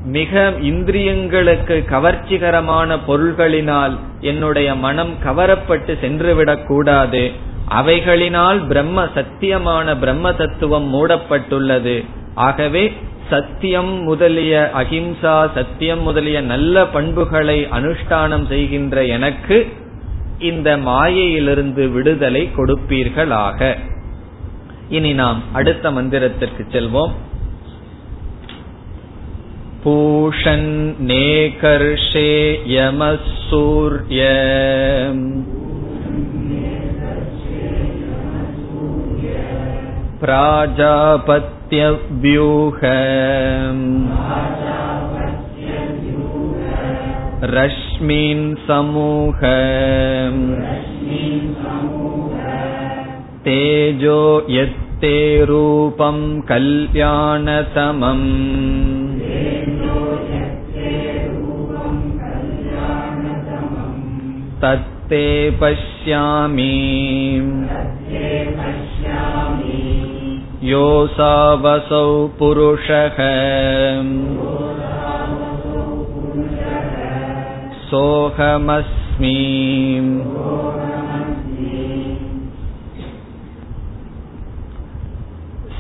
மிக 0.06 0.54
இந்திரியங்களுக்கு 0.62 1.86
கவர்ச்சிகரமான 1.86 2.98
பொருள்களினால் 3.08 3.98
என்னுடைய 4.22 4.76
மனம் 4.76 5.14
கவரப்பட்டு 5.26 5.98
சென்றுவிடக் 6.02 6.66
கூடாது. 6.66 7.32
அவைகளினால் 7.70 8.68
பிரம்ம 8.68 9.06
சத்தியமான 9.06 10.00
பிரம்ம 10.00 10.34
தத்துவம் 10.34 10.94
மூடப்பட்டுள்ளது. 10.94 12.06
ஆகவே 12.36 12.94
சத்தியம் 13.30 14.04
முதலிய 14.04 14.72
அகிம்சா 14.74 15.54
சத்தியம் 15.54 16.02
முதலிய 16.02 16.42
நல்ல 16.42 16.86
பண்புகளை 16.86 17.68
அனுஷ்டானம் 17.72 18.48
செய்கின்ற 18.48 19.06
எனக்கு 19.06 19.68
இந்த 20.40 20.78
மாயையிலிருந்து 20.78 21.90
விடுதலை 21.90 22.50
கொடுப்பீர்களாக. 22.58 23.78
இனி 24.90 25.14
நாம் 25.14 25.42
அடுத்த 25.52 25.92
மந்திரத்திற்கு 25.92 26.66
செல்வோம். 26.72 27.12
पूषन्नेकर्षे 29.85 30.83
यमः 32.75 33.17
सूर्य 33.49 34.23
प्राजापत्यव्यूह 40.23 41.47
रश्मीन् 47.57 48.45
समूह 48.67 49.41
तेजो 53.47 54.21
यत्ते 54.51 55.17
रूपम् 55.51 56.23
कल्याणतमम् 56.49 58.25
तत्ते 64.61 65.27
पश्यामि 65.61 66.73
योऽसावसौ 70.63 72.09
पुरुषः 72.39 73.19
सोऽहमस्मि 77.91 79.39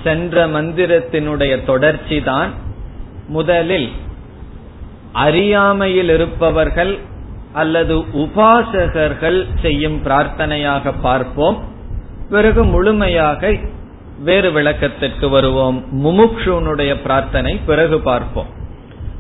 சென்ற 0.05 0.47
மந்திரத்தினுடைய 0.47 1.53
தொடர்ச்சிதான் 1.67 2.51
முதலில் 3.29 3.89
அறியாமையில் 5.25 6.09
இருப்பவர்கள் 6.09 6.93
அல்லது 7.54 7.98
உபாசகர்கள் 7.98 9.48
செய்யும் 9.62 10.04
பிரார்த்தனையாக 10.04 10.94
பார்ப்போம். 11.02 11.64
பிறகு 12.30 12.64
முழுமையாக 12.64 13.56
வேறு 14.20 14.52
விளக்கத்திற்கு 14.52 15.30
வருவோம். 15.30 15.86
முமுக்ஷுனுடைய 16.06 17.02
பிரார்த்தனை 17.02 17.60
பிறகு 17.66 18.00
பார்ப்போம். 18.00 18.46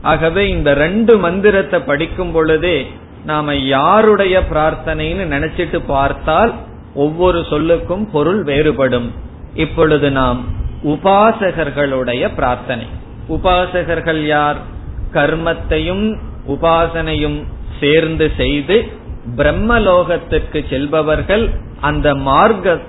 ஆகவே 0.01 0.49
இந்த 0.49 0.73
ரெண்டு 0.73 1.17
மந்திரத்தை 1.17 1.79
படிக்கும் 1.79 2.31
பொழுதே 2.31 2.91
நாம 3.25 3.55
யாருடைய 3.55 4.43
பிரார்த்தனைன்னு 4.53 5.25
நினைச்சிட்டு 5.25 5.83
பார்த்தால் 5.87 6.53
ஒவ்வொரு 6.95 7.39
சொல்லுக்கும் 7.39 8.09
பொருள் 8.11 8.43
வேறுபடும். 8.43 9.09
இப்பொழுது 9.55 10.11
நாம் 10.11 10.43
உபாசகர்களுடைய 10.83 12.35
பிரார்த்தனை. 12.35 12.85
உபாசகர்கள் 13.29 14.25
யார்? 14.25 14.55
கர்மத்தையும் 15.13 16.17
உபாசனையும் 16.47 17.43
சேர்ந்து 17.81 18.31
செய்து 18.37 18.77
பிரம்மலோகத்திற்கு 19.37 20.59
செல்பவர்கள் 20.69 21.45
அந்த 21.81 22.07
மார்க்க 22.15 22.79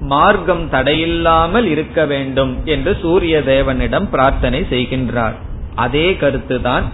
மார்க்கம் 0.00 0.64
தடையில்லாமல் 0.70 1.64
இருக்க 1.64 2.00
வேண்டும் 2.06 2.52
என்று 2.64 2.92
சூரிய 3.02 3.42
தேவனிடம் 3.46 4.06
பிரார்த்தனை 4.10 4.60
செய்கின்றார். 4.70 5.36
அதே 5.74 6.06
கருத்துதான். 6.20 6.86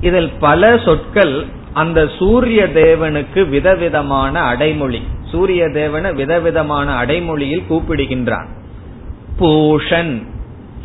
இதில் 0.00 0.30
பல 0.40 0.78
சொற்கள் 0.84 1.34
அந்த 1.72 2.00
சூரிய 2.18 2.60
தேவனுக்கு 2.74 3.40
விதவிதமான 3.48 4.40
அடைமொழி 4.40 5.00
சூரிய 5.30 5.64
தேவனை 5.72 6.10
விதவிதமான 6.12 6.92
அடைமொழியில் 6.92 7.68
கூப்பிடுகின்றான். 7.70 8.48
பூஷன் 9.38 10.14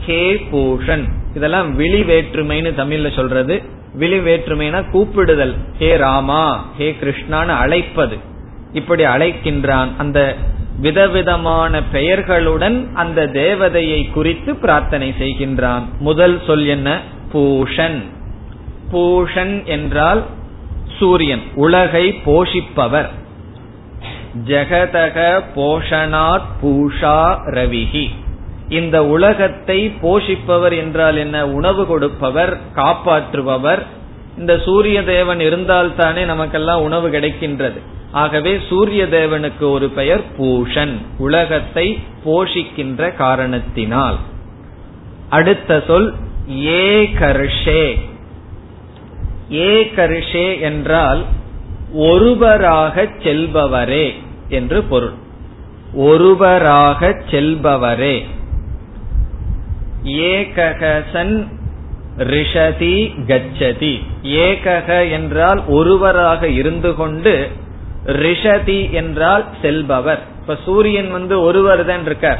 ஹே 0.05 0.21
பூஷன் 0.51 1.05
இதெல்லாம் 1.35 1.69
விழி 1.75 2.01
வேற்றுமைன்னு 2.03 2.71
தமிழ்ல 2.81 3.09
சொல்றது. 3.15 3.55
விழி 3.95 4.19
வேற்றுமைனா 4.19 4.83
கூப்பிடுதல். 4.93 5.55
ஹே 5.77 5.95
ராமா 5.95 6.65
ஹே 6.77 6.95
கிருஷ்ணான்னு 7.01 7.47
அழைப்பது. 7.47 8.17
இப்படி 8.73 9.05
அழைக்கின்றான். 9.05 9.87
அந்த 9.97 10.35
விதவிதமான 10.79 11.81
பெயர்களுடன் 11.93 12.93
அந்த 12.93 13.25
தேவதையை 13.25 14.11
குறித்து 14.11 14.55
பிரார்த்தனை 14.55 15.13
செய்கின்றான். 15.19 15.81
முதல் 15.99 16.41
சொல் 16.45 16.65
என்ன? 16.65 16.99
பூஷன். 17.33 18.03
பூஷன் 18.91 19.63
என்றால் 19.63 20.23
சூரியன் 20.99 21.41
உலகை 21.55 22.21
போஷிப்பவர். 22.25 23.07
ஜெகதக 24.45 25.41
போஷனாத் 25.55 26.47
பூஷா 26.61 27.37
ரவிகி 27.51 28.09
இந்த 28.69 29.05
உலகத்தை 29.05 29.89
போஷிப்பவர் 30.01 30.77
என்றால் 30.77 31.15
என்ன? 31.15 31.47
உணவு 31.47 31.85
கொடுப்பவர் 31.85 32.57
காப்பாற்றுபவர். 32.75 33.85
இந்த 34.37 34.59
சூரிய 34.65 35.03
தேவன் 35.03 35.39
இருந்தால்தானே 35.39 36.25
நமக்கெல்லாம் 36.25 36.81
உணவு 36.81 37.09
கிடைக்கின்றது. 37.09 37.79
ஆகவே 38.11 38.59
சூரிய 38.69 39.03
தேவனுக்கு 39.03 39.71
ஒரு 39.71 39.89
பெயர் 39.89 40.21
பூஷன். 40.37 40.97
உலகத்தை 41.17 41.99
போஷிக்கின்ற 42.25 43.15
காரணத்தினால். 43.15 44.15
அடுத்த 45.29 45.83
சொல் 45.87 46.13
ஏ 46.65 47.11
கர்ஷே 49.95 50.59
என்றால் 50.59 51.23
ஒருவராக 51.93 53.03
செல்பவரே 53.03 54.13
என்று 54.49 54.83
பொருள். 54.83 55.13
ஒருவராக 55.93 57.23
செல்பவரே. 57.31 58.25
ஏககசன் 60.05 61.47
ரிஷதி 62.17 63.13
கச்சதி. 63.27 64.03
ஏகக 64.23 65.11
என்றால் 65.11 65.63
ஒருவராக 65.67 66.47
இருந்து 66.47 66.95
கொண்டு 66.95 67.49
ரிஷதி 68.05 68.91
என்றால் 68.91 69.45
செல்பவர். 69.61 70.19
இப்ப 70.41 70.57
சூரியன் 70.65 71.11
வந்து 71.11 71.41
ஒருவர் 71.41 71.85
தான் 71.85 72.05
இருக்கார். 72.05 72.39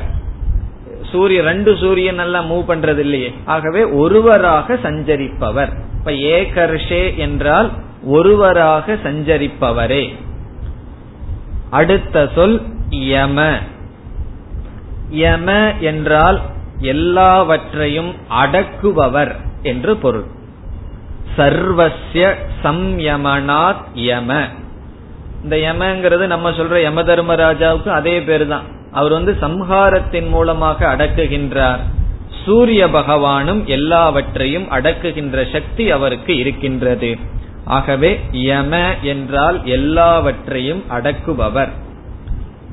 சூரிய 1.12 1.42
ரெண்டு 1.42 1.78
சூரியன் 1.78 2.18
எல்லாம் 2.18 2.52
மூவ் 2.52 2.72
பண்றது 2.72 2.98
இல்லையே 2.98 3.34
ஆகவே 3.46 3.84
ஒருவராக 3.84 4.74
சஞ்சரிப்பவர். 4.74 5.72
இப்ப 6.00 6.12
ஏகர்ஷே 6.12 7.16
என்றால் 7.16 7.72
ஒருவராக 8.04 8.94
சஞ்சரிப்பவரே. 8.94 10.14
அடுத்த 11.70 12.30
சொல் 12.36 12.62
யம. 12.90 13.58
யம 15.12 15.74
என்றால் 15.80 16.42
எல்லாவற்றையும் 16.80 18.14
அடக்குபவர் 18.44 19.36
என்று 19.62 19.98
பொருள். 19.98 20.26
சர்வசிய 21.38 22.34
சம்யமனாத் 22.64 23.84
யம. 23.94 24.48
இந்த 25.44 25.56
யமங்கிறது 25.56 26.26
நம்ம 26.26 26.52
சொல்ற 26.52 26.82
யம 26.82 27.04
தர்மராஜாவுக்கு 27.04 27.88
அதே 27.88 28.22
பேர் 28.22 28.48
தான் 28.48 28.64
அவர் 28.92 29.12
வந்து 29.12 29.38
சம்ஹாரத்தின் 29.42 30.30
மூலமாக 30.30 30.96
அடக்குகின்றார். 30.96 31.80
சூரிய 32.46 32.88
பகவானும் 32.88 33.66
எல்லாவற்றையும் 33.66 34.72
அடக்குகின்ற 34.72 35.52
சக்தி 35.52 35.92
அவருக்கு 35.92 36.38
இருக்கின்றது. 36.38 37.18
ஆகவே 37.66 38.20
யம 38.32 38.94
என்றால் 39.02 39.66
எல்லாவற்றையும் 39.66 40.84
அடக்குபவர். 40.90 41.70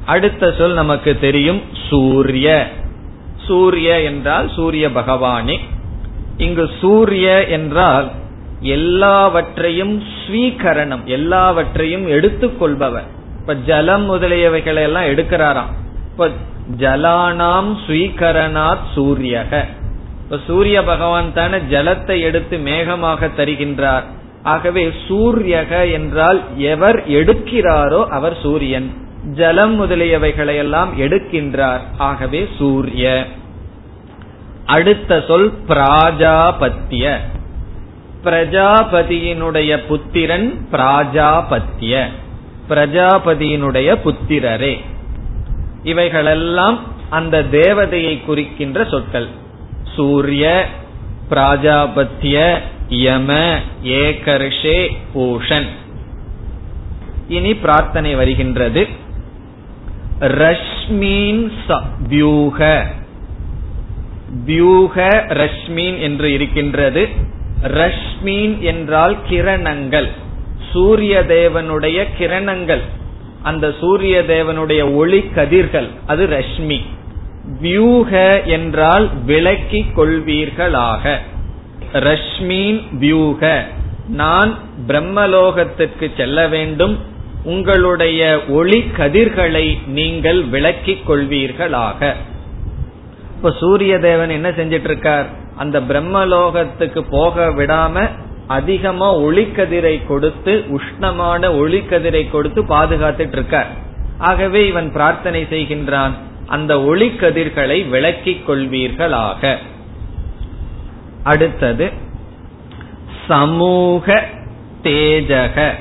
அடுத்த 0.04 0.54
சொல் 0.58 0.72
நமக்கு 0.72 1.18
தெரியும் 1.18 1.62
சூரிய. 1.90 2.68
சூரிய 3.46 4.00
என்றால் 4.00 4.50
சூரிய 4.50 4.88
பகவானே. 4.88 5.58
இங்கு 6.36 6.70
சூரிய 6.80 7.46
என்றால் 7.46 8.10
எல்லாவற்றையும் 8.60 10.02
ஸ்வீகரணம் 10.18 11.04
எல்லாவற்றையும் 11.04 12.08
எடுத்துக்கொள்பவர். 12.08 13.08
இப்ப 13.40 13.54
ஜலம் 13.54 14.04
முதலியவைகளை 14.10 14.82
எல்லாம் 14.82 15.04
எடுக்கிறாராம். 15.04 15.70
இப்ப 16.10 16.28
ஜலானாம் 16.78 17.70
ஸ்வீகரணாத் 17.86 18.88
சூரியக. 18.96 19.64
இப்ப 20.24 20.38
சூரிய 20.46 20.82
பகவான் 20.82 21.32
தானே 21.32 21.58
ஜலத்தை 21.70 22.20
எடுத்து 22.20 22.56
மேகமாக 22.56 23.30
தருகின்றார். 23.36 24.02
ஆகவே 24.42 24.90
சூரியக 25.08 25.92
என்றால் 25.92 26.40
எவர் 26.56 27.08
எடுக்கிறாரோ 27.08 28.06
அவர் 28.06 28.36
சூரியன். 28.42 28.88
ஜலம் 29.24 29.80
முதலியவைகளை 29.80 30.56
எல்லாம் 30.56 30.98
எடுக்கின்றார். 30.98 31.80
ஆகவே 31.98 32.48
சூரிய. 32.58 33.26
அடுத்த 34.66 35.24
சொல் 35.26 35.52
பிராஜாபத்திய. 35.68 37.16
பிரஜாபதியினுடைய 38.24 39.86
புத்திரன் 39.86 40.66
பிராஜாபத்திய. 40.72 42.06
பிரஜாபதியினுடைய 42.68 43.96
புத்திரரே. 44.04 44.80
இவைகளெல்லாம் 45.82 46.80
அந்த 47.10 47.42
தேவதையை 47.42 48.24
குறிக்கின்ற 48.24 48.84
சொற்கள். 48.84 49.26
சூரிய 49.94 50.66
பிராஜாபத்திய 51.30 52.58
யம 52.88 53.58
ஏகர்ஷே 53.84 54.96
பூஷன். 55.14 55.66
இனி 57.28 57.54
பிரார்த்தனை 57.54 58.14
வருகின்றது. 58.14 59.01
ரஷ்மீன் 60.22 61.52
வியூக. 62.08 62.86
வியூக 64.44 65.24
ரஷ்மீன் 65.28 66.00
என்று 66.00 66.32
இருக்கின்றது. 66.32 67.08
ரஷ்மீன் 67.62 68.58
என்றால் 68.58 69.16
கிரணங்கள். 69.30 70.08
சூரிய 70.72 71.24
தேவனுடைய 71.28 72.06
கிரணங்கள். 72.18 72.80
அந்த 73.42 73.74
சூரிய 73.80 74.24
தேவனுடைய 74.28 74.94
ஒளி 74.94 75.22
கதிர்கள். 75.22 75.88
அது 76.06 76.26
ரஷ்மி. 76.26 76.80
வியூக 77.60 78.42
என்றால் 78.44 79.10
விளக்கி 79.24 79.86
கொள்வீர்களாக. 79.96 81.16
ரஷ்மீன் 81.92 82.82
வியூக. 82.92 83.66
நான் 84.08 84.58
பிரம்மலோகத்திற்கு 84.86 86.10
செல்ல 86.16 86.48
வேண்டும். 86.48 86.98
உங்களுடைய 87.44 88.40
ஒளி 88.48 88.84
கதிர்களை 88.96 89.78
நீங்கள் 89.86 90.44
விளக்கிக் 90.44 91.10
கொள்வீர்களாக. 91.10 92.14
இப்ப 93.36 93.52
சூரிய 93.60 93.98
தேவன் 93.98 94.30
என்ன 94.30 94.50
செஞ்சிட்டு 94.50 94.84
இருக்கார் 94.84 95.26
அந்த 95.56 95.80
பிரம்மலோகத்துக்கு 95.80 97.04
போக 97.10 97.46
விடாம 97.48 98.08
அதிகமா 98.46 99.16
ஒளிக்கதிரை 99.16 100.06
கொடுத்து 100.06 100.64
உஷ்ணமான 100.70 101.50
ஒளிக்கதிரை 101.56 102.30
கொடுத்து 102.30 102.62
பாதுகாத்துட்டு 102.62 103.32
இருக்கார் 103.32 103.66
ஆகவே 104.18 104.66
இவன் 104.66 104.92
பிரார்த்தனை 104.92 105.42
செய்கின்றான் 105.42 106.10
அந்த 106.46 106.76
ஒளிக்கதிர்களை 106.76 107.88
விளக்கிக் 107.88 108.50
கொள்வீர்களாக. 108.50 109.56
அடுத்தது 111.22 111.90
சமூக 113.28 114.24
தேஜக. 114.82 115.72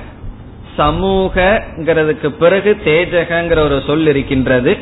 சமூகங்கிறதுக்கு 0.82 2.30
பிறகு 2.30 2.78
தேஜகங்கிற 2.86 3.60
ஒரு 3.60 3.82
சொல் 3.88 4.08
இருக்கின்றது. 4.08 4.78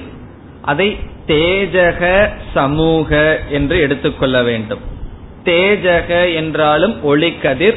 அதை 0.61 0.97
தேஜக 1.27 2.29
சமூக 2.53 3.39
என்று 3.49 3.79
எடுத்துக்கொள்ள 3.79 4.43
வேண்டும். 4.43 4.79
தேஜக 5.43 6.35
என்றாலும் 6.35 6.95
ஒளிக்கதிர் 7.03 7.75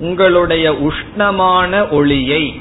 உங்களுடைய 0.00 0.72
உஷ்ணமான 0.72 1.90
ஒளியை 1.90 2.60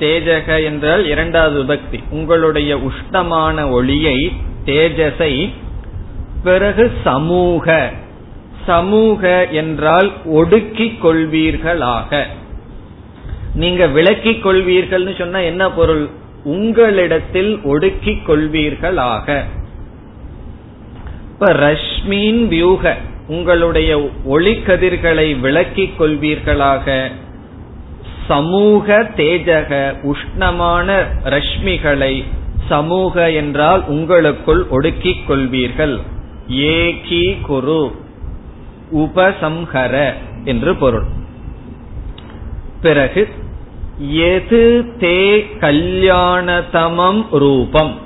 தேஜக 0.00 0.64
என்றால் 0.64 1.06
இரண்டாவது 1.06 1.58
விபக்தி 1.62 2.02
உங்களுடைய 2.10 2.76
உஷ்ணமான 2.76 3.70
ஒளியை 3.70 4.32
தேஜஸை 4.64 5.32
பிறகு 6.44 6.92
சமூக. 7.04 7.90
சமூக 8.66 9.46
என்றால் 9.46 10.10
ஒடுக்கிக் 10.24 11.06
கொள்வீர்களாக. 11.06 12.26
நீங்க 13.54 13.86
விளக்கிக் 13.86 14.46
கொள்வீர்கள்னு 14.46 15.18
சொன்னா 15.18 15.38
என்ன 15.38 15.70
பொருள்? 15.70 16.08
உங்களிடத்தில் 16.44 17.60
ஒடுக்கிக் 17.64 18.30
கொள்வீர்களாக. 18.30 19.42
இப்ப 21.32 21.52
ரஷ்மின் 21.52 22.46
வியூக 22.46 22.96
உங்களுடைய 23.28 24.10
ஒளிக்கதிர்களை 24.28 25.40
விளக்கிக் 25.40 26.00
கொள்வீர்களாக. 26.00 27.10
சமூக 28.26 29.10
தேஜக 29.16 29.94
உஷ்ணமான 30.02 31.04
ரஷ்மிகளை 31.24 32.24
சமூக 32.68 33.30
என்றால் 33.30 33.84
உங்களுக்குள் 33.86 34.66
ஒடுக்கிக் 34.70 35.30
கொள்வீர்கள். 35.30 35.98
ஏகி 36.48 37.40
குரு 37.40 37.92
உபசம்ஹர 38.94 40.12
என்று 40.44 40.76
பொருள். 40.76 41.04
பிறகு 42.82 43.28
எது 44.10 44.84
தே 44.98 45.44
கல்யாணதமம் 45.58 47.26
ரூபம்? 47.30 47.98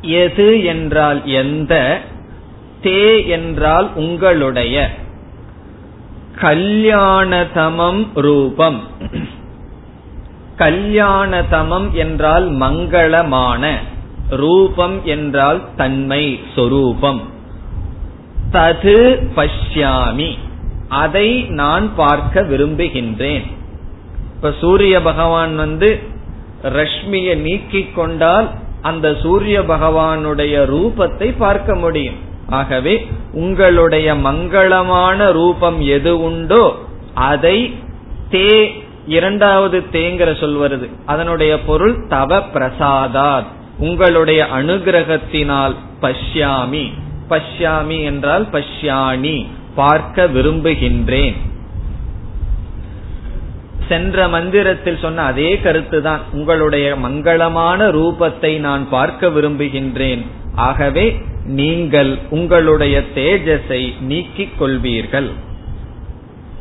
எது 0.00 0.64
என்றால் 0.64 1.26
எந்த? 1.26 2.00
தே 2.82 3.26
என்றால் 3.26 3.90
உங்களுடைய. 3.94 4.90
கல்யாணதமம் 6.40 8.06
ரூபம். 8.14 8.80
கல்யாணதமம் 10.58 11.90
என்றால் 11.92 12.50
மங்களமான. 12.52 13.74
ரூபம் 14.28 15.04
என்றால் 15.04 15.74
தன்மை 15.76 16.40
சொரூபம். 16.54 17.20
தது 18.52 19.26
பஷ்யாமி. 19.36 20.38
அதை 20.88 21.42
நான் 21.42 21.94
பார்க்க 21.94 22.42
விரும்புகின்றேன். 22.42 23.52
இப்ப 24.34 24.52
சூரிய 24.60 25.02
பகவான் 25.02 25.56
வந்து 25.56 26.02
ரஷ்மியை 26.62 27.36
நீக்கிக் 27.36 27.94
கொண்டால் 27.94 28.50
அந்த 28.82 29.16
சூரிய 29.22 29.60
பகவானுடைய 29.60 30.64
ரூபத்தை 30.64 31.34
பார்க்க 31.38 31.74
முடியும். 31.74 32.14
ஆகவே 32.48 33.06
உங்களுடைய 33.32 34.14
மங்களமான 34.14 35.32
ரூபம் 35.32 35.80
எது 35.80 36.22
உண்டோ 36.22 36.78
அதை 37.14 37.74
தே 38.30 38.70
இரண்டாவது 39.06 39.82
தேங்கிற 39.92 40.40
சொல் 40.40 40.56
வருது. 40.56 40.88
அதனுடைய 41.06 41.60
பொருள் 41.60 42.06
தவ 42.08 42.42
பிரசாதாத். 42.54 43.44
உங்களுடைய 43.78 44.46
அனுகிரகத்தினால் 44.56 45.74
பஷ்யாமி. 46.00 46.92
பஷ்யாமி 47.28 48.04
என்றால் 48.04 48.48
பஷ்யாணி. 48.52 49.46
பார்க்க 49.74 50.26
விரும்புகின்றேன். 50.26 51.34
சென்ற 53.88 54.28
மந்திரத்தில் 54.28 54.98
சொன்ன 54.98 55.22
அதே 55.22 55.60
கருத்துதான். 55.64 56.18
உங்களுடைய 56.32 56.96
மங்களமான 56.96 57.88
ரூபத்தை 57.90 58.58
நான் 58.58 58.88
பார்க்க 58.88 59.28
விரும்புகின்றேன். 59.28 60.26
ஆகவே 60.54 61.16
நீங்கள் 61.46 62.18
உங்களுடைய 62.30 63.02
தேஜஸை 63.14 64.00
நீக்கிக் 64.00 64.62
கொள்வீர்கள். 64.62 65.30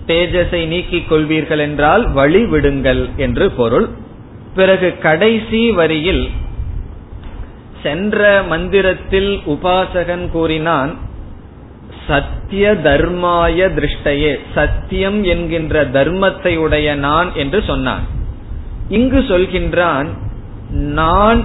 தேஜஸை 0.08 0.65
நீக்கிக் 0.65 1.12
கொள்வீர்கள் 1.12 1.58
என்றால் 1.58 2.13
வழிவிடுங்கள் 2.13 3.15
என்று 3.15 3.52
பொருள். 3.52 3.88
பிறகு 4.56 4.97
கடைசி 4.97 5.71
வரியில் 5.71 6.30
சென்ற 7.84 8.43
மந்திரத்தில் 8.47 9.41
உபாசகன் 9.47 10.30
கூறினான் 10.30 10.91
சத்திய 12.08 12.74
தர்மாய 12.74 13.68
திருஷ்டையே. 13.70 14.39
சத்தியம் 14.56 15.24
என்கின்ற 15.24 15.86
தர்மத்தை 15.86 16.58
உடைய 16.58 16.96
நான் 16.96 17.36
என்று 17.36 17.63
சொன்னான். 17.63 18.06
இங்கு 18.89 19.20
சொல்கின்றான் 19.20 20.08
நான் 20.72 21.42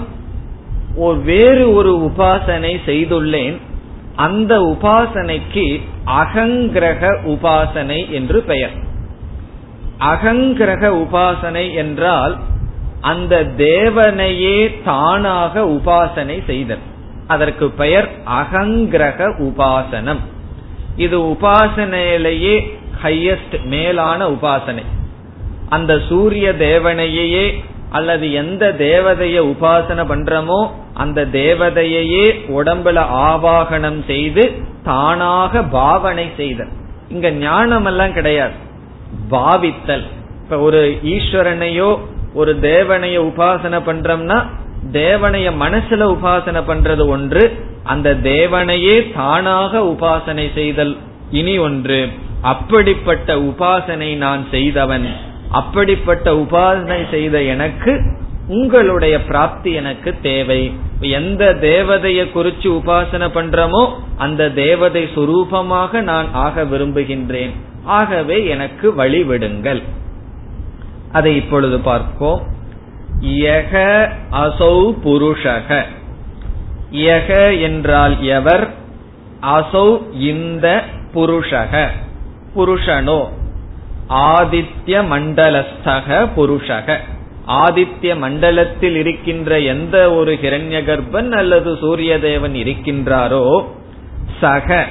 வேறு 1.24 1.74
ஒரு 1.74 2.10
உபாசனை 2.10 2.72
செய்துள்ளேன். 2.86 3.56
அந்த 4.16 4.52
உபாசனைக்கு 4.60 5.80
அகங்கிரக 6.06 7.10
உபாசனை 7.26 8.10
என்று 8.10 8.42
பெயர். 8.42 8.76
அகங்கிரக 10.00 10.90
உபாசனை 11.02 11.74
என்றால் 11.74 12.36
அந்த 13.00 13.44
தேவனையே 13.56 14.82
தானாக 14.84 15.60
உபாசனை 15.60 16.44
செய்தல். 16.46 16.84
அதற்கு 17.26 17.70
பெயர் 17.70 18.08
அகங்கிரக 18.40 19.28
உபாசனம். 19.38 20.36
இது 20.98 21.16
உபாசனையிலேயே 21.24 22.54
ஹையஸ்ட் 23.02 23.56
மேலான 23.62 24.28
உபாசனை. 24.28 24.84
அந்த 25.68 25.92
சூரிய 26.08 26.46
தேவனையே 26.58 27.46
அல்லது 27.90 28.26
எந்த 28.32 28.64
தேவதைய 28.78 29.38
உபாசனை 29.52 30.04
பண்றமோ 30.12 30.60
அந்த 30.94 31.20
தேவதையே 31.32 32.24
உடம்புல 32.58 32.98
ஆவாகனம் 33.26 34.00
செய்து 34.06 34.44
தானாக 34.84 35.62
பாவனை 35.62 36.26
செய்தல். 36.36 36.72
இங்க 37.08 37.30
ஞானம் 37.30 37.84
எல்லாம் 37.84 38.12
கிடையாது. 38.12 38.56
பாவித்தல். 39.30 40.06
இப்ப 40.42 40.58
ஒரு 40.58 40.80
ஈஸ்வரனையோ 41.04 41.90
ஒரு 42.34 42.52
தேவனைய 42.60 43.16
உபாசனை 43.30 43.78
பண்றோம்னா 43.86 44.38
தேவனைய 44.92 45.48
மனசுல 45.64 46.02
உபாசனை 46.16 46.62
பண்றது 46.70 47.04
ஒன்று 47.08 47.42
அந்த 47.92 48.08
தேவனையே 48.30 48.96
தானாக 49.14 49.80
உபாசனை 49.92 50.46
செய்தல். 50.54 50.94
இனி 51.30 51.54
ஒன்று 51.66 52.00
அப்படிப்பட்ட 52.52 53.36
உபாசனை 53.48 54.10
நான் 54.24 54.42
செய்தவன் 54.50 55.08
அப்படிப்பட்ட 55.50 56.26
உபாசனை 56.42 57.00
செய்த 57.10 57.36
எனக்கு 57.54 57.92
உங்களுடைய 58.48 59.16
பிராப்தி 59.30 59.70
எனக்கு 59.80 60.10
தேவை. 60.22 60.60
எந்த 61.00 61.42
தேவதைய 61.60 62.20
குறிச்சு 62.34 62.68
உபாசனை 62.78 63.28
பண்றமோ 63.38 63.82
அந்த 64.16 64.50
தேவதை 64.60 65.02
சுரூபமாக 65.16 66.00
நான் 66.10 66.28
ஆக 66.44 66.64
விரும்புகின்றேன். 66.72 67.52
ஆகவே 67.98 68.38
எனக்கு 68.54 68.86
வழிவிடுங்கள் 68.98 69.82
அதை 71.12 71.32
இப்பொழுது 71.36 71.78
பார்ப்போம். 71.80 72.40
யக 73.44 73.74
அசௌ 74.42 74.74
புருஷக. 75.04 75.78
யக 76.92 77.60
என்றால் 77.60 78.22
எவர்? 78.22 78.70
அசௌ 79.42 80.12
இந்த 80.12 80.84
புருஷக. 81.14 81.86
புருஷனோ. 82.56 83.28
ஆதித்ய 84.08 85.04
மண்டலஸ்தக 85.12 86.28
புருஷக. 86.36 86.96
ஆதித்ய 87.48 88.16
மண்டலத்தில் 88.16 88.96
இருக்கின்ற 88.96 89.60
எந்த 89.60 90.12
ஒரு 90.12 90.38
ஹிரண்ய 90.42 90.84
கர்ப்பன் 90.84 91.30
அல்லது 91.30 91.76
சூரிய 91.80 92.18
தேவன் 92.18 92.52
இருக்கின்றாரோ 92.52 93.66
சக. 94.40 94.86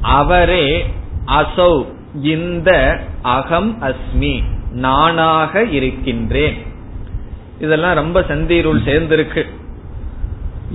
அவரே 0.00 0.86
அசௌ 1.26 1.86
இந்த 2.22 3.00
அகம் 3.22 3.82
அஸ்மி. 3.82 4.42
நானாக 4.70 5.64
இருக்கின்றேன். 5.64 6.62
இதெல்லாம் 7.60 7.94
ரொம்ப 7.94 8.20
சந்தீருள் 8.20 8.80
சேர்ந்திருக்கு. 8.86 9.46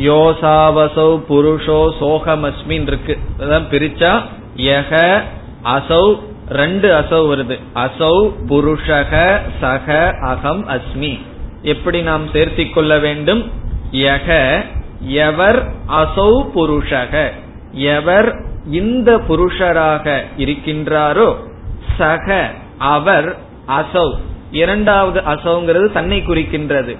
யோசாவசௌ 0.07 1.09
புருஷோ 1.29 1.79
சோகமஸ்மின் 1.99 2.87
இருக்கு. 2.87 3.17
அதான் 3.39 3.67
பிரிச்சா 3.71 4.21
யக 4.55 5.21
அசௌ 5.63 6.19
ரெண்டு 6.49 6.87
அசௌ 6.93 7.21
வருது. 7.31 7.59
அசௌ 7.75 8.31
புருஷக 8.49 9.39
சக 9.61 10.15
அகம் 10.21 10.69
அஸ்மி. 10.69 11.19
எப்படி 11.61 12.01
நாம் 12.01 12.27
சேர்த்தி 12.27 12.69
கொள்ள 12.69 12.99
வேண்டும்? 12.99 13.51
யக 13.91 14.61
எவர் 15.01 15.59
அசௌ 15.87 16.31
புருஷக. 16.55 17.29
எவர் 17.71 18.35
இந்த 18.71 19.17
புருஷராக 19.17 20.23
இருக்கின்றாரோ 20.37 21.35
சக 21.97 22.51
அவர் 22.77 23.37
அசௌ. 23.67 24.15
இரண்டாவது 24.51 25.19
அசௌங்கிறது 25.19 25.91
தன்னை 25.91 26.23
குறிக்கின்றது. 26.27 26.97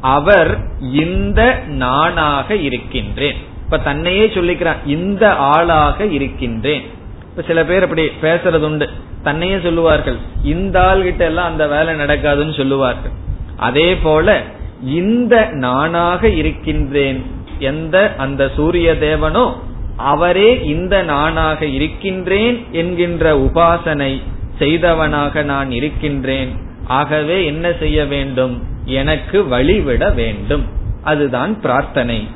அவர் 0.00 0.58
இந்த 0.92 1.62
நானாக 1.66 2.56
இருக்கின்றேன். 2.56 3.36
இப்ப 3.64 3.78
தன்னையே 3.78 4.26
சொல்லிக்கிறான் 4.26 4.86
இந்த 4.86 5.34
ஆளாக 5.34 6.06
இருக்கின்றேன். 6.06 6.82
இப்ப 7.30 7.42
சில 7.42 7.64
பேர் 7.64 7.82
அப்படி 7.82 8.10
பேசுறது 8.22 8.58
உண்டு 8.58 8.88
தன்னையே 9.22 9.58
சொல்லுவார்கள் 9.62 10.16
இந்த 10.42 10.82
ஆள் 10.82 11.02
கிட்ட 11.02 11.24
எல்லாம் 11.24 11.46
அந்த 11.46 11.68
வேலை 11.68 11.94
நடக்காதுன்னு 11.94 12.56
சொல்லுவார்கள். 12.56 13.12
அதே 13.56 13.96
போல 13.96 14.42
இந்த 14.84 15.48
நானாக 15.52 16.28
இருக்கின்றேன் 16.28 17.22
எந்த 17.58 18.14
அந்த 18.16 18.50
சூரிய 18.56 18.96
தேவனோ 19.00 19.52
அவரே 19.96 20.64
இந்த 20.64 21.02
நானாக 21.02 21.66
இருக்கின்றேன் 21.66 22.66
என்கின்ற 22.72 23.36
உபாசனை 23.36 24.22
செய்தவனாக 24.58 25.42
நான் 25.42 25.70
இருக்கின்றேன். 25.70 26.56
ஆகவே 26.86 27.44
என்ன 27.44 27.72
செய்ய 27.72 28.04
வேண்டும்? 28.04 28.62
எனக்கு 28.90 29.42
வழிவிட 29.42 30.14
வேண்டும். 30.14 30.64
அதுதான் 31.02 31.60
பிரார்த்தனை. 31.60 32.28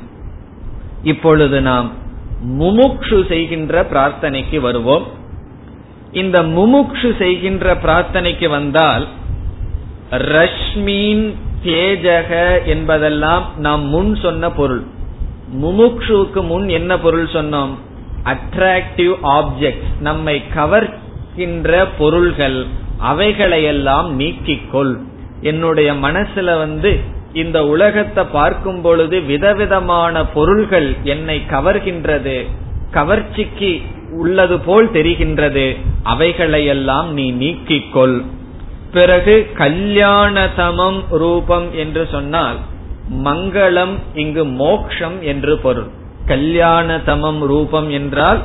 இப்பொழுது 1.03 1.61
நாம் 1.61 1.91
முமுக்ஷு 2.59 3.27
செய்கின்ற 3.27 3.83
பிரார்த்தனைக்கு 3.83 4.59
வருவோம். 4.59 5.07
இந்த 6.11 6.43
முமுக்ஷு 6.43 7.17
செய்கின்ற 7.17 7.75
பிரார்த்தனைக்கு 7.75 8.49
வந்தால் 8.49 9.07
ரஷ்மீன் 10.11 11.33
தேஜக 11.63 12.63
என்பதெல்லாம் 12.65 13.45
நாம் 13.57 13.83
முன் 13.85 14.15
சொன்ன 14.15 14.51
பொருள். 14.51 14.83
முமுக்ஷுக்கு 15.61 16.45
முன் 16.45 16.69
என்ன 16.69 16.99
பொருள் 16.99 17.25
சொன்னோம்? 17.25 17.73
அட்ராக்டிவ் 18.23 19.15
ஆப்ஜெக்ட் 19.23 19.83
நம்மை 19.99 20.43
கவர்கின்ற 20.55 21.87
பொருள்கள் 21.97 22.65
அவைகளையெல்லாம் 23.03 24.19
நீக்கிக்கொள். 24.19 24.93
என்னுடைய 25.51 25.89
மனசுல 26.05 26.57
வந்து 26.57 26.91
இந்த 27.33 27.57
உலகத்தை 27.65 28.23
பார்க்கும் 28.31 28.81
பொழுது 28.81 29.17
விதவிதமான 29.21 30.25
பொருள்கள் 30.25 30.89
என்னை 31.13 31.37
கவர்கின்றது 31.51 32.37
கவர்ச்சிக்கு 32.93 33.71
உள்ளது 34.19 34.55
போல் 34.59 34.87
தெரிகின்றது. 34.89 35.65
அவைகளையெல்லாம் 36.03 37.07
நீ 37.11 37.25
நீக்கிக்கொள். 37.41 38.17
பிறகு 38.91 39.35
கல்யாணதமம் 39.57 40.99
ரூபம் 41.21 41.67
என்று 41.73 42.03
சொன்னால் 42.11 42.59
மங்களம் 43.23 43.95
இங்கு 44.13 44.43
மோக்ஷம் 44.61 45.17
என்று 45.21 45.53
பொருள். 45.57 45.89
கல்யாணதமம் 46.27 47.41
ரூபம் 47.51 47.89
என்றால் 47.89 48.41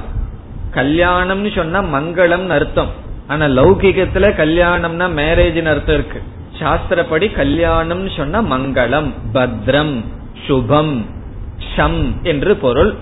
கல்யாணம்னு 0.74 1.52
சொன்னா 1.54 1.80
மங்களம் 1.94 2.48
அர்த்தம். 2.56 2.92
ஆனா 3.26 3.46
லௌகிகத்துல 3.58 4.26
கல்யாணம்னா 4.42 5.06
மேரேஜ் 5.20 5.60
அர்த்தம் 5.74 5.96
இருக்கு. 5.98 6.20
சாஸ்திரப்படி 6.60 7.34
கல்யாணம் 7.34 8.08
சொன்ன 8.08 8.42
மங்களம் 8.42 9.12
பத்ரம் 9.34 10.04
சுபம் 10.46 11.04
ஷம் 11.76 12.22
என்று 12.22 12.56
பொருள். 12.56 12.94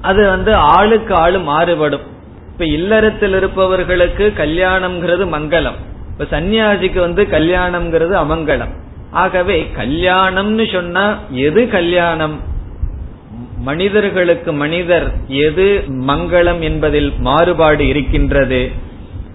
அது 0.00 0.28
வந்து 0.28 0.54
ஆளுக்கு 0.54 1.14
ஆளு 1.14 1.40
மாறுபடும். 1.40 2.00
இப்ப 2.52 2.64
இல்லறத்தில் 2.64 3.34
இருப்பவர்களுக்கு 3.34 4.32
கல்யாணம்ங்கிறது 4.36 5.24
மங்களம். 5.34 5.78
இப்ப 6.06 6.40
சன்னியாசிக்கு 6.40 6.98
வந்து 6.98 7.22
கல்யாணம்ங்கிறது 7.22 8.14
அமங்கலம். 8.14 8.72
ஆகவே 9.10 9.70
கல்யாணம்னு 9.76 10.72
சொன்னா 10.72 11.18
எது 11.30 11.68
கல்யாணம்? 11.68 12.40
மனிதர்களுக்கு 13.58 14.52
மனிதர் 14.52 15.12
எது 15.26 15.84
மங்களம் 15.88 16.60
என்பதில் 16.60 17.12
மாறுபாடு 17.18 17.86
இருக்கின்றது? 17.86 18.70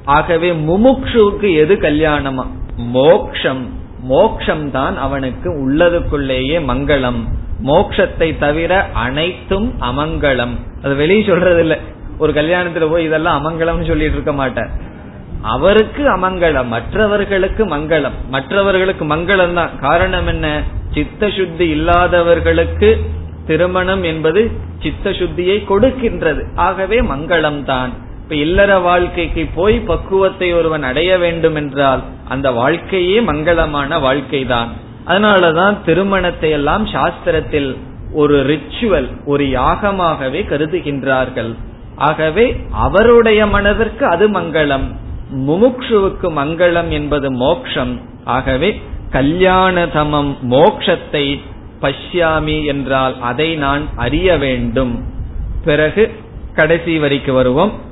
ஆகவே 0.06 0.52
முமுக்ஷுவுக்கு 0.52 1.56
எது 1.56 1.76
கல்யாணமா? 1.76 2.46
மோக்ஷம் 2.78 3.86
மோக்ஷம் 4.00 4.72
தான் 4.72 4.98
அவனுக்கு 4.98 5.50
உள்ளதுக்குள்ளேயே 5.50 6.60
மங்களம். 6.60 7.24
மோக்ஷத்தை 7.66 8.38
தவிர 8.38 8.84
அனைத்தும் 8.84 9.74
அமங்கலம். 9.82 10.56
அது 10.84 10.96
வெளியே 10.96 11.24
சொல்றது 11.24 11.60
இல்ல 11.60 11.78
ஒரு 12.18 12.34
கல்யாணத்துல 12.34 12.90
போய் 12.90 13.06
இதெல்லாம் 13.06 13.46
அமங்கலம் 13.46 13.88
சொல்லிட்டு 13.88 14.14
இருக்க 14.14 14.34
மாட்டார். 14.34 14.70
அவருக்கு 15.42 16.10
அமங்கலம் 16.10 16.68
மற்றவர்களுக்கு 16.68 17.66
மங்களம். 17.66 18.28
மற்றவர்களுக்கு 18.30 19.06
மங்களம் 19.06 19.54
தான். 19.54 19.80
காரணம் 19.80 20.28
என்ன? 20.28 20.64
சித்த 20.94 21.30
சுத்தி 21.30 21.70
இல்லாதவர்களுக்கு 21.70 23.02
திருமணம் 23.48 24.04
என்பது 24.04 24.52
சித்த 24.80 25.10
சுத்தியை 25.10 25.64
கொடுக்கின்றது. 25.70 26.44
ஆகவே 26.56 27.02
மங்களம் 27.02 27.64
தான். 27.64 27.94
இப்ப 28.28 28.36
இல்லற 28.36 28.80
வாழ்க்கைக்கு 28.80 29.48
போய் 29.56 29.76
பக்குவத்தை 29.80 30.54
ஒருவன் 30.54 30.84
அடைய 30.84 31.18
வேண்டும் 31.18 31.56
என்றால் 31.56 32.02
அந்த 32.28 32.52
வாழ்க்கையே 32.52 33.20
மங்களமான 33.20 34.00
வாழ்க்கை 34.00 34.46
தான் 34.46 34.70
அதனாலதான் 35.06 35.76
திருமணத்தை 35.86 36.50
எல்லாம் 36.50 36.86
சாஸ்திரத்தில் 36.86 37.70
ஒரு 38.14 38.36
ரிச்சுவல் 38.46 39.08
ஒரு 39.26 39.46
யாகமாகவே 39.46 40.42
கருதுகின்றார்கள். 40.50 41.56
ஆகவே 41.96 42.46
அவருடைய 42.72 43.46
மனதிற்கு 43.46 44.06
அது 44.06 44.30
மங்களம் 44.30 44.88
முமுக்ஷுவுக்கு 45.48 46.30
மங்களம் 46.42 46.90
என்பது 46.90 47.32
மோக்ஷம். 47.32 48.02
ஆகவே 48.24 48.82
கல்யாணதமம் 49.12 50.38
மோக்ஷத்தை 50.50 51.26
பஷ்யாமி 51.82 52.66
என்றால் 52.66 53.18
அதை 53.22 53.56
நான் 53.56 53.86
அறிய 53.96 54.38
வேண்டும். 54.38 54.96
பிறகு 55.64 56.12
கடைசி 56.54 57.00
வரிக்கு 57.00 57.34
வருவோம். 57.34 57.86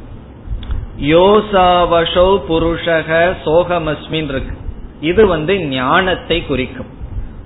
யோசாவசோ 1.01 2.41
புருஷக 2.49 3.35
சோகமஸ்மின் 3.45 4.29
இருக்கு. 4.29 4.57
இது 4.99 5.27
வந்து 5.27 5.65
ஞானத்தை 5.65 6.45
குறிக்கும். 6.45 6.85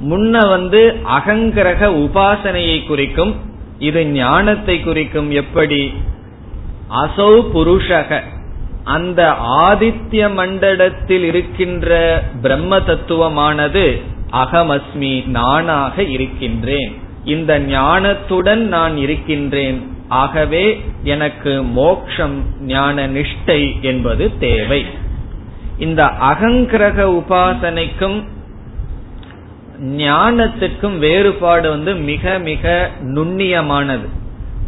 முன்ன 0.10 0.50
வந்து 0.50 0.96
அகங்கிரக 1.18 1.86
உபாசனையை 1.86 2.88
குறிக்கும். 2.88 3.36
இது 3.80 4.06
ஞானத்தை 4.06 4.80
குறிக்கும் 4.80 5.32
எப்படி? 5.32 5.94
அசௌ 6.90 7.42
புருஷக. 7.54 8.22
அந்த 8.84 9.36
ஆதித்ய 9.62 10.34
மண்டலத்தில் 10.34 11.24
இருக்கின்ற 11.24 12.24
பிரம்ம 12.42 12.78
தத்துவமானது 12.78 14.02
அகமஸ்மி 14.32 15.28
நானாக 15.28 16.04
இருக்கின்றேன். 16.04 16.96
இந்த 17.26 17.60
ஞானத்துடன் 17.60 18.60
நான் 18.60 18.98
இருக்கின்றேன். 18.98 19.98
ஆகவே 20.10 20.82
எனக்கு 21.04 21.64
மோக்ஷம் 21.64 22.44
ஞான 22.62 23.08
நிஷ்டை 23.08 23.82
என்பது 23.82 24.38
தேவை. 24.38 24.86
இந்த 25.78 26.04
அகங்கிரக 26.06 27.04
உபாசனைக்கும் 27.04 28.24
ஞானத்துக்கும் 29.98 30.98
வேறுபாடு 30.98 31.70
வந்து 31.70 31.96
மிக 31.96 32.40
மிக 32.40 32.90
நுண்ணியமானது. 33.04 34.08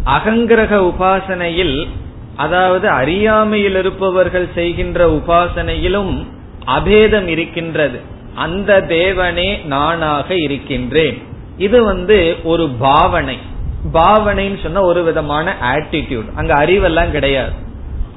அகங்கிரக 0.06 0.76
உபாசனையில் 0.76 1.88
அதாவது 2.36 2.90
அறியாமையில் 2.90 3.76
இருப்பவர்கள் 3.76 4.48
செய்கின்ற 4.56 5.08
உபாசனையிலும் 5.10 6.26
அபேதம் 6.66 7.28
இருக்கின்றது. 7.28 8.00
அந்த 8.36 8.86
தேவனே 8.90 9.66
நானாக 9.66 10.36
இருக்கின்றேன். 10.36 11.22
இது 11.58 11.84
வந்து 11.84 12.36
ஒரு 12.44 12.70
பாவனை. 12.70 13.38
பாவனைன்னு 13.94 14.62
சொன்ன 14.64 14.82
ஒரு 14.82 15.04
விதமான 15.04 15.56
ஆட்டிடியூட் 15.62 16.36
அங்க 16.36 16.66
அறிவெல்லாம் 16.66 17.12
கிடையாது. 17.12 17.52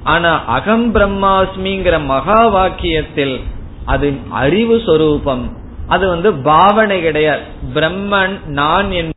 ஆனா 0.02 0.44
அகம் 0.44 0.94
பிரம்மாஸ்மிங்கிற 0.94 2.04
மகா 2.04 2.46
வாக்கியத்தில் 2.46 3.40
அது 3.84 4.12
அறிவு 4.30 4.82
சொரூபம். 4.86 5.56
அது 5.88 6.08
வந்து 6.08 6.32
பாவனை 6.32 7.02
கிடையாது. 7.02 7.42
பிரம்மன் 7.74 8.44
நான் 8.46 8.90
என் 8.90 9.12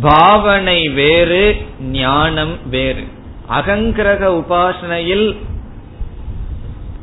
பாவனை 0.00 0.88
வேறு 0.88 1.66
ஞானம் 1.80 2.68
வேறு. 2.68 3.04
அகங்கிரக 3.50 4.26
உபாசனையில் 4.40 5.36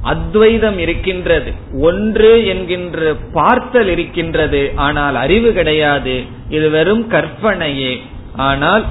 அத்வைதம் 0.02 0.78
இருக்கின்றது. 0.78 1.54
ஒன்று 1.82 2.46
என்கின்ற 2.46 3.14
பார்த்தல் 3.34 3.88
இருக்கின்றது. 3.88 4.72
ஆனால் 4.76 5.16
அறிவு 5.16 5.54
கிடையாது. 5.54 6.24
இது 6.50 6.70
வெறும் 6.70 7.10
கற்பனையே. 7.10 8.02
ஆனால் 8.36 8.86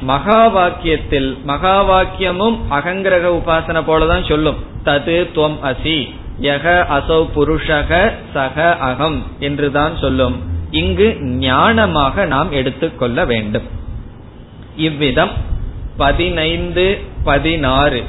மகா 0.00 0.56
வாக்கியத்தில் 0.56 1.42
மகா 1.44 1.76
வாக்கியமும் 1.90 2.58
அகங்கிரக 2.70 3.26
உபாசனை 3.38 3.82
போலதான் 3.88 4.28
சொல்லும். 4.28 4.56
தது 4.84 5.16
துவம் 5.34 5.58
அசி 5.64 6.08
யக 6.40 6.86
அசௌ 6.98 7.26
புருஷக 7.36 8.12
சக 8.32 8.76
அகம் 8.76 9.22
என்றுதான் 9.38 9.96
சொல்லும். 9.96 10.36
இங்கு 10.70 11.16
ஞானமாக 11.20 12.26
நாம் 12.26 12.52
எடுத்துக்கொள்ள 12.52 13.24
வேண்டும். 13.24 13.62
இவ்விதம் 14.76 15.30
பதினைந்து 15.96 16.98
பதினாறு. 17.24 18.02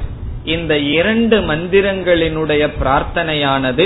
இந்த 0.44 0.78
இரண்டு 0.78 1.40
மந்திரங்களினுடைய 1.40 2.64
பிரார்த்தனையானது 2.80 3.86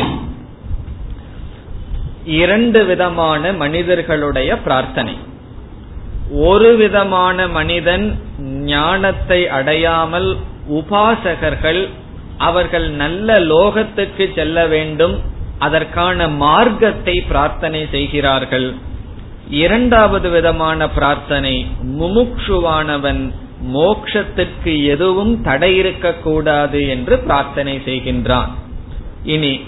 இரண்டு 2.26 2.86
விதமான 2.86 3.52
மனிதர்களுடைய 3.54 4.58
பிரார்த்தனை. 4.58 5.18
ஒரு 6.32 6.76
விதமான 6.76 7.48
மனிதன் 7.48 8.20
ஞானத்தை 8.42 9.48
அடையாமல் 9.48 10.38
உபாசகர்கள் 10.70 11.88
அவர்கள் 12.38 12.90
நல்ல 12.90 13.34
லோகத்துக்கு 13.34 14.26
செல்ல 14.36 14.66
வேண்டும் 14.68 15.16
அதற்கான 15.60 16.28
மார்க்கத்தை 16.28 17.16
பிரார்த்தனை 17.22 17.88
செய்கிறார்கள். 17.92 18.74
இரண்டாவது 19.50 20.30
விதமான 20.30 20.90
பிரார்த்தனை 20.90 21.68
முமுக்ஷுவானவன் 22.00 23.22
மோக்ஷத்திற்கு 23.66 24.86
எதுவும் 24.86 25.42
தடை 25.42 25.76
இருக்கக்கூடாது 25.76 26.88
என்று 26.88 27.20
பிரார்த்தனை 27.20 27.78
செய்கின்றான். 27.78 28.50
இனி 29.24 29.60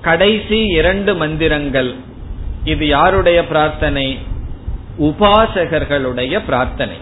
கடைசி 0.00 0.66
இரண்டு 0.66 1.14
மந்திரங்கள். 1.14 1.94
இது 2.64 2.86
யாருடைய 2.86 3.46
பிரார்த்தனை? 3.46 4.18
உபாசகர்களுடைய 4.98 6.44
பிரார்த்தனை. 6.44 6.96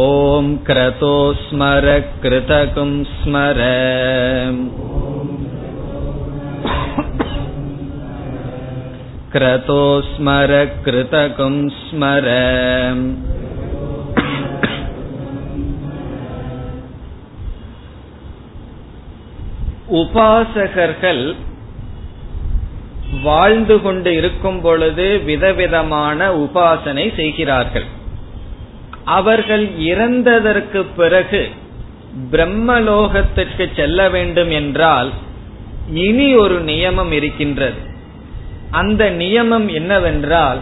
ॐ 0.04 0.48
क्रतो 0.66 1.12
स्मर 1.42 1.86
कृतकुं 2.22 2.90
स्मर 3.12 3.60
क्रतो 9.32 9.80
स्मर 10.10 10.52
कृतकुं 10.84 11.54
स्मर 11.80 12.28
உபாசகர்கள் 19.99 21.23
வாழ்ந்து 23.23 23.75
கொண்டு 23.81 24.09
இருக்கும் 24.15 24.61
பொழுது 24.61 25.07
விதவிதமான 25.25 26.19
உபாசனை 26.35 27.05
செய்கிறார்கள். 27.15 27.87
அவர்கள் 29.17 29.65
இறந்ததற்கு 29.91 30.85
பிறகு 30.95 31.41
பிரம்மலோகத்திற்கு 32.31 33.65
செல்ல 33.75 34.09
வேண்டும் 34.09 34.51
என்றால் 34.51 35.11
இனி 35.93 36.29
ஒரு 36.35 36.57
நியமம் 36.61 37.11
இருக்கின்றது. 37.11 37.79
அந்த 38.71 39.03
நியமம் 39.11 39.67
என்னவென்றால் 39.73 40.61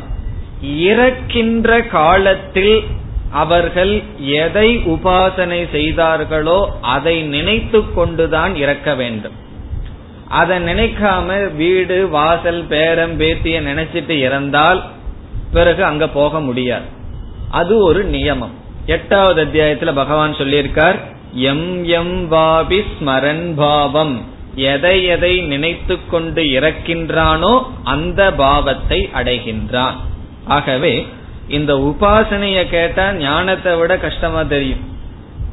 இறக்கின்ற 0.62 1.70
காலத்தில் 1.98 2.76
அவர்கள் 3.34 3.94
எதை 4.42 4.70
உபாசனை 4.94 5.60
செய்தார்களோ 5.72 6.60
அதை 6.82 7.16
நினைத்து 7.36 7.80
கொண்டுதான் 7.94 8.54
இறக்க 8.56 8.90
வேண்டும். 8.96 9.38
அதை 10.40 10.58
நினைக்காம 10.64 11.56
வீடு 11.56 11.98
வாசல் 12.10 12.64
பேரம் 12.64 13.16
பேத்திய 13.20 13.58
நினைச்சிட்டு 13.70 14.16
இறந்தால் 14.28 14.82
பிறகு 15.54 15.82
அங்க 15.84 16.06
போக 16.08 16.40
முடியாது. 16.40 16.88
அது 17.52 17.74
ஒரு 17.84 18.04
நியமம். 18.12 18.56
எட்டாவது 18.86 19.40
அத்தியாயத்துல 19.46 19.92
பகவான் 19.94 20.34
சொல்லியிருக்கார் 20.34 21.00
எம் 21.50 21.68
எம் 21.98 22.16
வாபி 22.32 22.80
ஸ்மரன் 22.94 23.46
பாவம். 23.56 24.16
எதை 24.56 24.96
எதை 25.06 25.34
நினைத்து 25.52 25.96
கொண்டு 26.10 26.42
இறக்கின்றானோ 26.58 27.54
அந்த 27.84 28.22
பாவத்தை 28.34 29.00
அடைகின்றான். 29.16 29.98
ஆகவே 30.48 30.94
இந்த 31.48 31.74
உபாசனைய 31.74 32.70
கேட்டா 32.70 33.14
ஞானத்தை 33.14 33.76
விட 33.76 33.98
கஷ்டமா 33.98 34.44
தெரியும். 34.44 34.80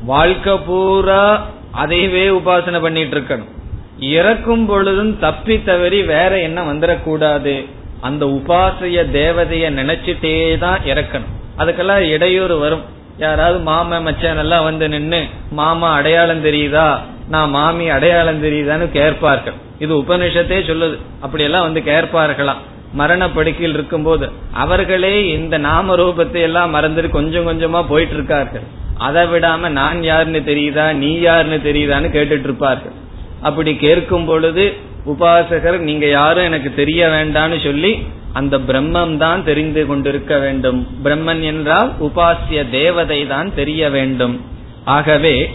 வாழ்க்கை 0.04 0.58
பூரா 0.58 1.46
அதையவே 1.84 2.24
உபாசனை 2.28 2.80
பண்ணிட்டு 2.80 3.18
இருக்கணும். 3.18 3.50
இறக்கும் 3.98 4.66
பொழுதும் 4.66 5.18
தப்பி 5.18 5.62
தவறி 5.62 6.02
வேற 6.02 6.38
என்ன 6.38 6.62
வந்துடக்கூடாது 6.62 7.66
அந்த 8.00 8.26
உபாசைய 8.26 9.04
தேவதைய 9.12 9.70
நினைச்சிட்டே 9.80 10.58
தான் 10.58 10.78
இறக்கணும். 10.78 11.34
அதுக்கெல்லாம் 11.58 11.98
இடையூறு 11.98 12.58
வரும். 12.58 12.82
யாராவது 13.18 13.58
மாமன் 13.58 14.02
மச்சான் 14.02 14.38
எல்லாம் 14.38 14.64
வந்து 14.64 14.88
நின்னு 14.88 15.26
மாமா 15.50 15.92
அடையாளம் 15.92 16.44
தெரியுதா? 16.44 16.98
நான் 17.28 17.50
மாமி 17.50 17.88
அடையாளம் 17.88 18.44
தெரியுதான்னு 18.44 18.90
கேட்பார்கள். 18.90 19.54
இது 19.78 19.94
உபனிஷத்தே 19.94 20.58
சொல்லுது. 20.70 20.98
அப்படியெல்லாம் 21.20 21.62
வந்து 21.62 21.80
கேட்பார்களாம். 21.80 22.60
மரண 22.92 23.22
படுக்கையில் 23.28 23.72
இருக்கும்போது 23.72 24.26
அவர்களே 24.52 25.14
இந்த 25.38 25.58
நாம 25.58 25.96
ரூபத்தை 25.96 26.40
எல்லாம் 26.48 26.74
மறந்துட்டு 26.74 27.10
கொஞ்சம் 27.10 27.48
கொஞ்சமா 27.48 27.80
போயிட்டு 27.86 28.14
இருக்கார்கள் 28.14 28.66
அதை 28.98 29.22
விடாம 29.22 29.68
நான் 29.70 30.02
யாருன்னு 30.02 30.40
தெரியுதா 30.48 30.86
நீ 30.92 31.10
யாருன்னு 31.20 31.58
தெரியுதான்னு 31.68 32.08
கேட்டுட்டு 32.16 32.48
இருப்பார்கள் 32.48 32.96
அப்படி 33.40 33.72
கேட்கும் 33.76 34.24
பொழுது 34.24 34.64
உபாசகர் 35.06 35.78
நீங்க 35.78 36.06
யாரும் 36.08 36.44
எனக்கு 36.44 36.74
தெரிய 36.74 37.02
வேண்டாம்னு 37.08 37.58
சொல்லி 37.64 37.92
அந்த 38.32 38.58
பிரம்மம் 38.58 39.16
தான் 39.16 39.44
தெரிந்து 39.44 39.86
கொண்டிருக்க 39.86 40.38
வேண்டும். 40.38 40.86
பிரம்மன் 41.04 41.40
என்றால் 41.42 41.90
உபாசிய 42.00 42.70
தேவதை 42.70 43.26
தான் 43.26 43.54
தெரிய 43.54 43.90
வேண்டும். 43.90 44.40
ஆகவே 44.84 45.50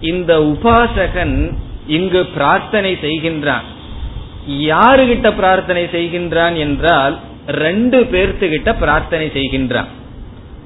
இந்த 0.00 0.32
உபாசகன் 0.38 1.36
இங்கு 1.86 2.26
பிரார்த்தனை 2.26 2.92
செய்கின்றான். 3.02 3.66
யாருகிட்ட 4.48 5.34
பிரார்த்தனை 5.36 5.84
செய்கின்றான் 5.84 6.56
என்றால் 6.56 7.18
ரெண்டு 7.46 8.08
பேர்த்துகிட்ட 8.12 8.74
பிரார்த்தனை 8.78 9.30
செய்கின்றான். 9.34 9.86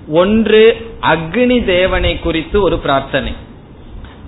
ஒன்று 0.09 0.77
அக்னி 1.03 1.65
தேவனை 1.65 2.19
குறித்து 2.19 2.63
ஒரு 2.63 2.79
பிரார்த்தனை. 2.79 3.33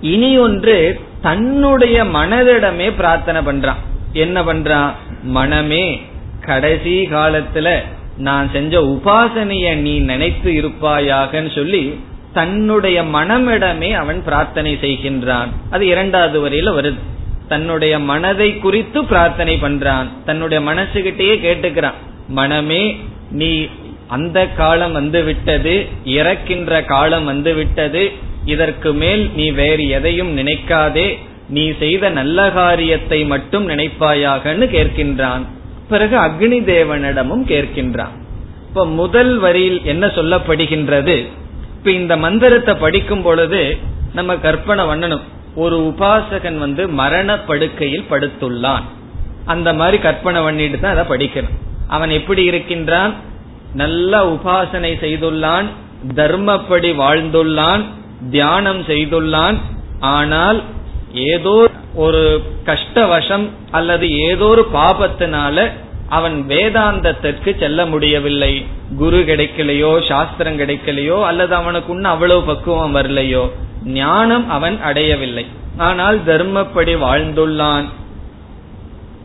இனி 0.01 0.37
ஒன்று 0.37 0.99
தன்னுடைய 1.21 2.03
மனதிடமே 2.03 2.91
பிரார்த்தனை 2.95 3.41
பண்றான். 3.41 3.81
என்ன 4.13 4.43
பண்றான்? 4.43 4.91
மனமே 5.23 6.01
கடைசி 6.41 7.07
காலத்துல 7.11 7.77
நான் 8.17 8.51
செஞ்ச 8.51 8.79
உபாசனைய 8.79 9.75
நீ 9.75 9.99
நினைத்து 9.99 10.51
இருப்பாயாகன்னு 10.51 11.55
சொல்லி 11.55 11.99
தன்னுடைய 12.33 13.03
மனமிடமே 13.03 13.91
அவன் 13.93 14.23
பிரார்த்தனை 14.23 14.77
செய்கின்றான். 14.81 15.47
அது 15.69 15.87
இரண்டாவது 15.87 16.49
வரையில 16.49 16.81
வருது. 16.81 16.99
தன்னுடைய 17.47 17.99
மனதை 17.99 18.57
குறித்து 18.57 19.05
பிரார்த்தனை 19.05 19.55
பண்றான். 19.61 20.07
தன்னுடைய 20.25 20.71
மனசுகிட்டேயே 20.71 21.35
கேட்டுக்கிறான். 21.45 21.99
மனமே 22.27 22.97
நீ 23.31 23.65
அந்த 24.07 24.47
காலம் 24.47 24.91
வந்து 24.91 25.23
விட்டது 25.23 25.85
இறக்கின்ற 26.03 26.83
காலம் 26.83 27.25
வந்து 27.25 27.53
விட்டது 27.53 28.11
இதற்கு 28.45 28.93
மேல் 28.93 29.29
நீ 29.35 29.51
வேறு 29.51 29.87
எதையும் 29.87 30.37
நினைக்காதே 30.37 31.17
நீ 31.49 31.73
செய்த 31.79 32.09
நல்ல 32.09 32.51
காரியத்தை 32.51 33.25
மட்டும் 33.25 33.69
நினைப்பாயாகன்னு 33.69 34.65
கேட்கின்றான். 34.75 35.43
பிறகு 35.89 36.15
அக்னி 36.17 36.59
தேவனிடமும் 36.71 37.43
கேட்கின்றான். 37.47 38.13
இப்ப 38.67 38.85
முதல் 38.85 39.37
வரியில் 39.37 39.81
என்ன 39.83 40.05
சொல்லப்படுகின்றது? 40.07 41.15
இப்ப 41.77 41.91
இந்த 41.91 42.17
மந்திரத்தை 42.17 42.75
படிக்கும் 42.75 43.21
பொழுது 43.21 43.77
நம்ம 44.13 44.37
கற்பனை 44.37 44.85
பண்ணணும். 44.85 45.21
ஒரு 45.55 45.77
உபாசகன் 45.79 46.57
வந்து 46.57 46.87
மரண 46.87 47.39
படுக்கையில் 47.39 48.05
படுத்துள்ளான். 48.09 48.85
அந்த 49.45 49.73
மாதிரி 49.73 49.97
கற்பனை 49.99 50.41
பண்ணிட்டு 50.41 50.79
தான் 50.79 50.97
அதை 50.97 51.05
படிக்கணும். 51.05 51.57
அவன் 51.87 52.09
எப்படி 52.09 52.43
இருக்கின்றான்? 52.43 53.13
நல்ல 53.73 54.25
உபாசனை 54.25 54.91
செய்துள்ளான் 55.03 55.65
தர்மப்படி 56.15 56.89
வாழ்ந்துள்ளான் 57.03 57.83
தியானம் 58.31 58.81
செய்துள்ளான். 58.81 59.57
ஆனால் 59.99 60.63
ஏதோ 61.13 61.69
ஒரு 61.95 62.41
கஷ்டவசம் 62.65 63.49
அல்லது 63.71 64.05
ஏதோ 64.19 64.45
ஒரு 64.45 64.67
பாபத்தினால 64.73 65.71
அவன் 66.09 66.45
வேதாந்தத்திற்கு 66.47 67.59
செல்ல 67.59 67.85
முடியவில்லை. 67.85 68.65
குரு 68.97 69.17
கிடைக்கலையோ 69.17 70.07
சாஸ்திரம் 70.07 70.59
கிடைக்கலையோ 70.59 71.23
அல்லது 71.23 71.55
அவனுக்கு 71.55 71.93
இன்னும் 71.93 72.11
அவ்வளவு 72.11 72.43
பக்குவம் 72.43 72.95
வரலையோ 72.95 73.49
ஞானம் 73.83 74.49
அவன் 74.49 74.81
அடையவில்லை. 74.81 75.45
ஆனால் 75.77 76.19
தர்மப்படி 76.19 76.93
வாழ்ந்துள்ளான். 76.95 77.85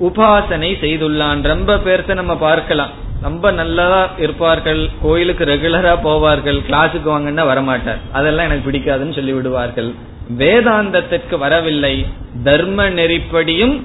உபாசனை 0.01 0.71
செய்துள்ளான். 0.81 1.41
ரொம்ப 1.41 1.77
பேர்த்த 1.77 2.15
நம்ம 2.15 2.37
பார்க்கலாம். 2.37 2.91
ரொம்ப 3.23 3.51
நல்லா 3.51 4.09
இருப்பார்கள். 4.19 4.89
கோயிலுக்கு 5.03 5.45
ரெகுலரா 5.45 5.95
போவார்கள். 6.05 6.61
கிளாஸுக்கு 6.69 7.09
வாங்கன்னா 7.11 7.45
வரமாட்டார். 7.53 8.01
அதெல்லாம் 8.13 8.47
எனக்கு 8.47 8.71
பிடிக்காதுன்னு 8.71 9.15
சொல்லி 9.15 9.33
விடுவார்கள். 9.33 9.95
வேதாந்தத்திற்கு 10.39 11.39
வரவில்லை. 11.39 12.07
தர்ம 12.45 12.89
நெறிப்படியும் 12.91 13.81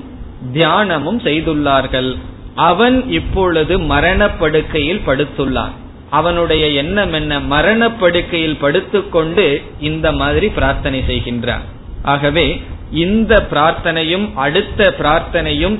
தியானமும் 0.53 1.19
செய்துள்ளார்கள். 1.19 2.17
அவன் 2.55 3.11
இப்பொழுது 3.11 3.79
மரணப்படுக்கையில் 3.79 5.01
படுத்துள்ளான். 5.07 5.71
அவனுடைய 6.09 6.67
எண்ணம் 6.67 7.13
என்ன? 7.13 7.39
மரணப்படுக்கையில் 7.39 8.57
படுத்துக்கொண்டு 8.57 9.61
இந்த 9.79 10.11
மாதிரி 10.11 10.47
பிரார்த்தனை 10.47 11.03
செய்கின்றான். 11.07 11.61
ஆகவே 12.01 12.63
இந்த 12.91 13.47
பிரார்த்தனையும் 13.51 14.33
அடுத்த 14.33 14.95
பிரார்த்தனையும் 14.99 15.79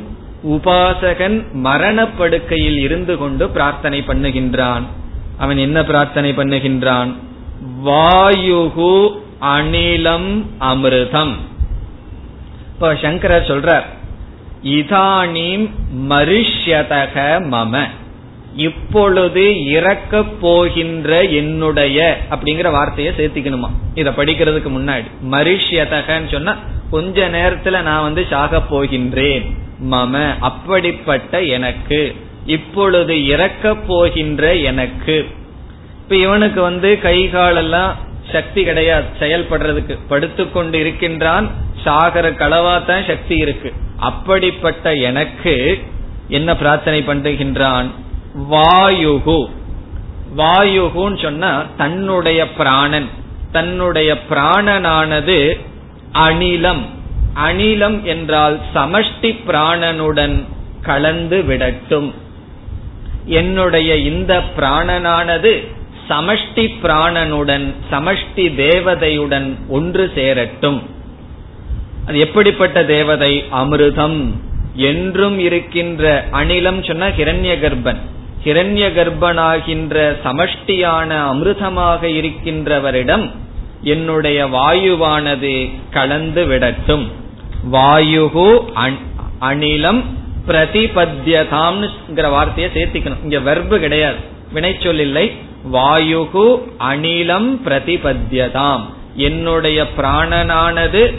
உபாசகன் 0.49 1.51
மரணப்படுக்கையில் 1.51 2.80
இருந்து 2.80 3.17
கொண்டு 3.17 3.49
பிரார்த்தனை 3.49 4.03
பண்ணுகின்றான். 4.07 4.84
அவன் 5.38 5.57
என்ன 5.57 5.84
பிரார்த்தனை 5.84 6.32
பண்ணுகின்றான்? 6.32 7.13
வாயுகு 7.86 9.09
அனிலம் 9.41 10.45
அமிர்தம். 10.59 11.34
இப்ப 12.73 12.95
சங்கரர் 13.01 13.47
சொல்றார் 13.47 13.86
இதானீம் 14.66 15.70
மரிஷ்யதக 16.09 17.39
மம. 17.51 17.88
இப்பொழுது 18.55 19.66
இறக்க 19.66 20.24
போகின்ற 20.24 21.24
என்னுடைய 21.24 22.18
அப்படிங்கிற 22.30 22.72
வார்த்தையை 22.72 23.13
சேர்த்திக்கணுமா? 23.18 23.70
இத 23.95 24.09
படிக்கிறதுக்கு 24.09 24.70
முன்னாடி. 24.70 25.03
மரிஷ்யதகன்னு 25.32 26.32
சொன்னா 26.32 26.57
கொஞ்ச 26.91 27.30
நேரத்துல 27.30 27.82
நான் 27.82 28.01
வந்து 28.01 28.26
சாக 28.30 28.61
போகின்றேன். 28.72 29.45
மம 29.91 30.34
அப்படிப்பட்ட 30.39 31.43
எனக்கு. 31.43 32.16
இப்பொழுது 32.45 33.28
இறக்க 33.28 33.76
போகின்ற 33.76 34.55
எனக்கு. 34.55 35.28
இப்ப 36.03 36.16
இவனுக்கு 36.16 36.61
வந்து 36.61 36.99
கை 36.99 37.30
காலெல்லாம் 37.30 37.95
சக்தி 38.32 38.63
கிடையாது. 38.63 39.05
செயல்படுறதுக்கு. 39.20 39.97
படுத்துக்கொண்டு 40.07 40.80
இருக்கின்றான். 40.80 41.49
சாகர 41.86 42.30
களவாத்தான் 42.30 43.08
சக்தி 43.08 43.36
இருக்கு. 43.36 43.74
அப்படிப்பட்ட 43.98 44.94
எனக்கு 44.94 45.84
என்ன 46.28 46.56
பிரார்த்தனை 46.56 47.04
பண்ணுகின்றான் 47.08 47.86
வாயுகு. 48.52 49.46
வாயுகுன்னு 50.38 51.22
சொன்னா 51.22 51.66
தன்னுடைய 51.78 52.52
பிராணன். 52.52 53.10
தன்னுடைய 53.52 54.18
பிராணனானது 54.30 55.60
அணிலம். 56.14 56.82
அணிலம் 57.36 58.04
என்றால் 58.04 58.60
சமஷ்டி 58.76 59.40
பிராணனுடன் 59.48 60.44
கலந்து 60.82 61.44
விடட்டும். 61.44 62.14
என்னுடைய 63.26 63.96
இந்த 63.96 64.44
பிராணனானது 64.58 65.68
சமஷ்டி 66.10 66.70
பிராணனுடன் 66.84 67.74
சமஷ்டி 67.92 68.36
தேவதையுடன் 68.36 69.56
ஒன்று 69.68 70.12
சேரட்டும். 70.16 70.95
அது 72.08 72.20
எப்படிப்பட்ட 72.20 72.86
தேவதை? 72.86 73.43
அமிர்தம். 73.53 74.32
என்றும் 74.78 75.39
இருக்கின்ற 75.39 76.26
அணிலம் 76.32 76.88
சொன்ன 76.88 77.10
ஹிரண்ய 77.10 77.53
கர்ப்பன் 77.60 77.97
ஹிரண்ய 78.43 78.88
கர்ப்பனாகின்ற 78.93 80.16
சமஷ்டியான 80.24 81.10
அமிர்தமாக 81.32 82.06
இருக்கின்றவரிடம் 82.06 83.32
என்னுடைய 83.82 84.45
வாயுவானது 84.45 85.70
கலந்து 85.91 86.45
விடட்டும். 86.45 87.12
வாயுகு 87.72 88.60
அணிலம் 89.41 90.03
பிரதிபத்தியதாம்ங்கிற 90.47 92.30
வார்த்தையை 92.30 92.72
சேர்த்திக்கணும். 92.74 93.24
இங்க 93.24 93.38
வெர்பு 93.39 93.78
கிடையாது. 93.78 94.16
வினைச்சொல் 94.53 94.99
இல்லை 94.99 95.32
வாயுகு 95.74 96.62
அணிலம் 96.89 97.60
பிரதிபத்தியதாம். 97.66 98.82
என்னுடைய 99.16 99.86
பிராணனானது 99.97 101.14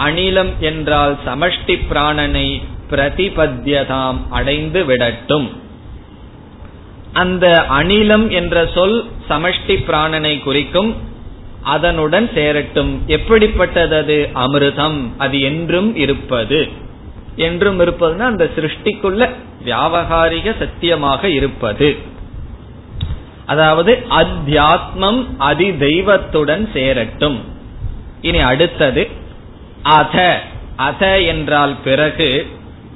அனிலம் 0.00 0.58
என்றால் 0.60 1.18
சமஷ்டி 1.26 1.78
பிராணனை 1.90 2.62
பிரதிபத்தியதாம் 2.90 4.16
அடைந்து 4.30 4.84
விடட்டும். 4.84 5.50
அந்த 7.12 7.64
அனிலம் 7.70 8.28
என்ற 8.28 8.70
சொல் 8.74 9.04
சமஷ்டி 9.28 9.84
பிராணனை 9.86 10.42
குறிக்கும் 10.42 10.96
அதனுடன் 11.62 12.30
சேரட்டும். 12.34 13.02
எப்படிப்பட்டது 13.06 13.96
அது? 13.96 14.28
அமிர்தம். 14.34 15.10
அது 15.18 15.40
என்றும் 15.40 15.96
இருப்பது. 15.96 16.68
என்றும் 17.36 17.80
இருப்பதுன்னா 17.80 18.18
அந்த 18.18 18.50
சிருஷ்டிக்குள்ள 18.56 19.30
வியாபகாரிக 19.64 20.58
சத்தியமாக 20.58 21.28
இருப்பது. 21.28 21.96
அதாவது 23.46 24.02
அத்தியாத்மம் 24.10 25.26
அதி 25.38 25.76
தெய்வத்துடன் 25.76 26.68
சேரட்டும். 26.72 27.40
இனி 28.20 28.38
அடுத்தது 28.38 29.08
அத 29.82 30.42
அத 30.76 31.20
என்றால் 31.20 31.74
பிறகு 31.84 32.46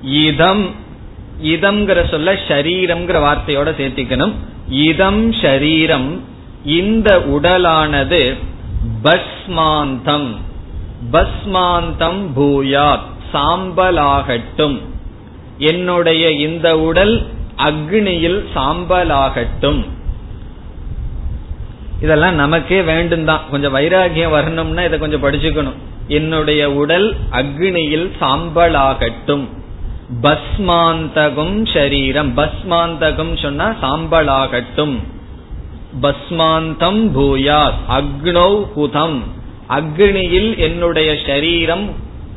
இதம் 0.03 0.71
இதம்ங்கிற 1.43 2.09
சொல்ல 2.09 2.33
ஷரீரம்ங்கிற 2.33 3.21
வார்த்தையோட 3.21 3.71
சேர்த்திக்கணும். 3.79 4.33
இதம் 4.69 5.33
ஷரீரம் 5.33 6.19
இந்த 6.65 7.19
உடலானது 7.19 8.35
பஸ்மாந்தம். 9.03 10.35
பஸ்மாந்தம் 11.13 12.27
பூயாத் 12.37 13.13
சாம்பலாகட்டும். 13.33 14.81
என்னுடைய 15.59 16.31
இந்த 16.31 16.79
உடல் 16.79 17.27
அக்னியில் 17.57 18.45
சாம்பலாகட்டும். 18.55 19.85
இதெல்லாம் 22.01 22.35
நமக்கே 22.35 22.83
வேண்டும் 22.83 23.25
தான் 23.25 23.41
கொஞ்சம் 23.51 23.75
வைராகியம் 23.75 24.31
வரணும்னா 24.31 24.83
இதை 24.83 24.99
கொஞ்சம் 24.99 25.23
படிச்சுக்கணும். 25.23 25.93
என்னுடைய 26.09 26.73
உடல் 26.73 27.17
அக்னியில் 27.33 28.11
சாம்பலாகட்டும். 28.21 29.49
பஸ்மாந்தகம் 30.23 31.75
சரீரம். 31.75 32.37
பஸ்மாந்தகம் 32.37 33.43
சொன்னா 33.43 33.75
சாம்பலாகட்டும். 33.83 34.99
பஸ்மாந்தம் 36.03 37.11
பூயாத். 37.15 37.75
அக்னௌ 37.89 38.67
குதம். 38.77 39.21
அக்னியில் 39.69 40.59
என்னுடைய 40.59 41.17
சரீரம் 41.27 41.91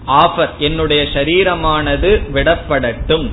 ஆஃபர் 0.07 0.49
என்னுடைய 0.57 1.03
சரீரமானது 1.03 2.22
விடப்படட்டும். 2.34 3.30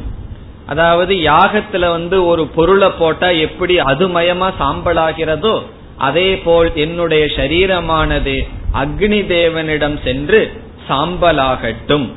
அதாவது 0.67 1.15
யாகத்துல 1.15 1.91
வந்து 1.91 2.27
ஒரு 2.27 2.47
பொருளை 2.47 2.91
போட்டா 2.99 3.29
எப்படி 3.29 3.79
அதுமயமா 3.79 4.53
சாம்பலாகிறதோ 4.59 5.63
அதே 5.97 6.39
போல் 6.39 6.75
என்னுடைய 6.75 7.25
சரீரமானது 7.25 8.47
அக்னி 8.73 9.21
தேவனிடம் 9.35 9.97
சென்று 10.05 10.53
சாம்பலாகட்டும். 10.89 12.11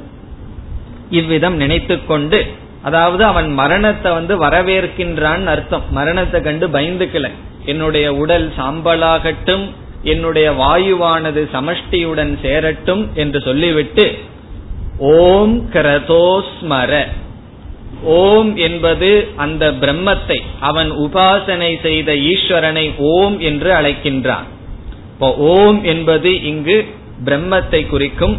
இவ்விதம் 1.10 1.56
நினைத்துக்கொண்டு 1.56 2.46
அதாவது 2.84 3.24
அவன் 3.24 3.54
மரணத்தை 3.54 4.12
வந்து 4.12 4.46
வரவேற்கின்றான் 4.46 5.46
அர்த்தம். 5.46 5.84
மரணத்தை 5.92 6.42
கண்டு 6.42 6.68
பயந்துக்கல. 6.68 7.32
என்னுடைய 7.66 8.16
உடல் 8.16 8.52
சாம்பலாகட்டும் 8.58 9.70
என்னுடைய 10.04 10.52
வாயுவானது 10.52 11.42
சமஷ்டியுடன் 11.54 12.38
சேரட்டும் 12.42 13.10
என்று 13.14 13.42
சொல்லிவிட்டு 13.42 14.18
ஓம் 14.98 15.70
கிரதோஸ்மர. 15.72 17.06
ஓம் 18.04 18.56
என்பது 18.56 19.28
அந்த 19.36 19.72
பிரம்மத்தை 19.72 20.40
அவன் 20.60 20.92
உபாசனை 20.92 21.72
செய்த 21.82 22.14
ஈஸ்வரனை 22.14 22.86
ஓம் 22.98 23.40
என்று 23.40 23.72
அழைக்கின்றான். 23.72 24.48
இப்போ 25.14 25.30
ஓம் 25.36 25.84
என்பது 25.84 26.32
இங்கு 26.44 26.78
பிரம்மத்தை 27.26 27.88
குறிக்கும் 27.88 28.36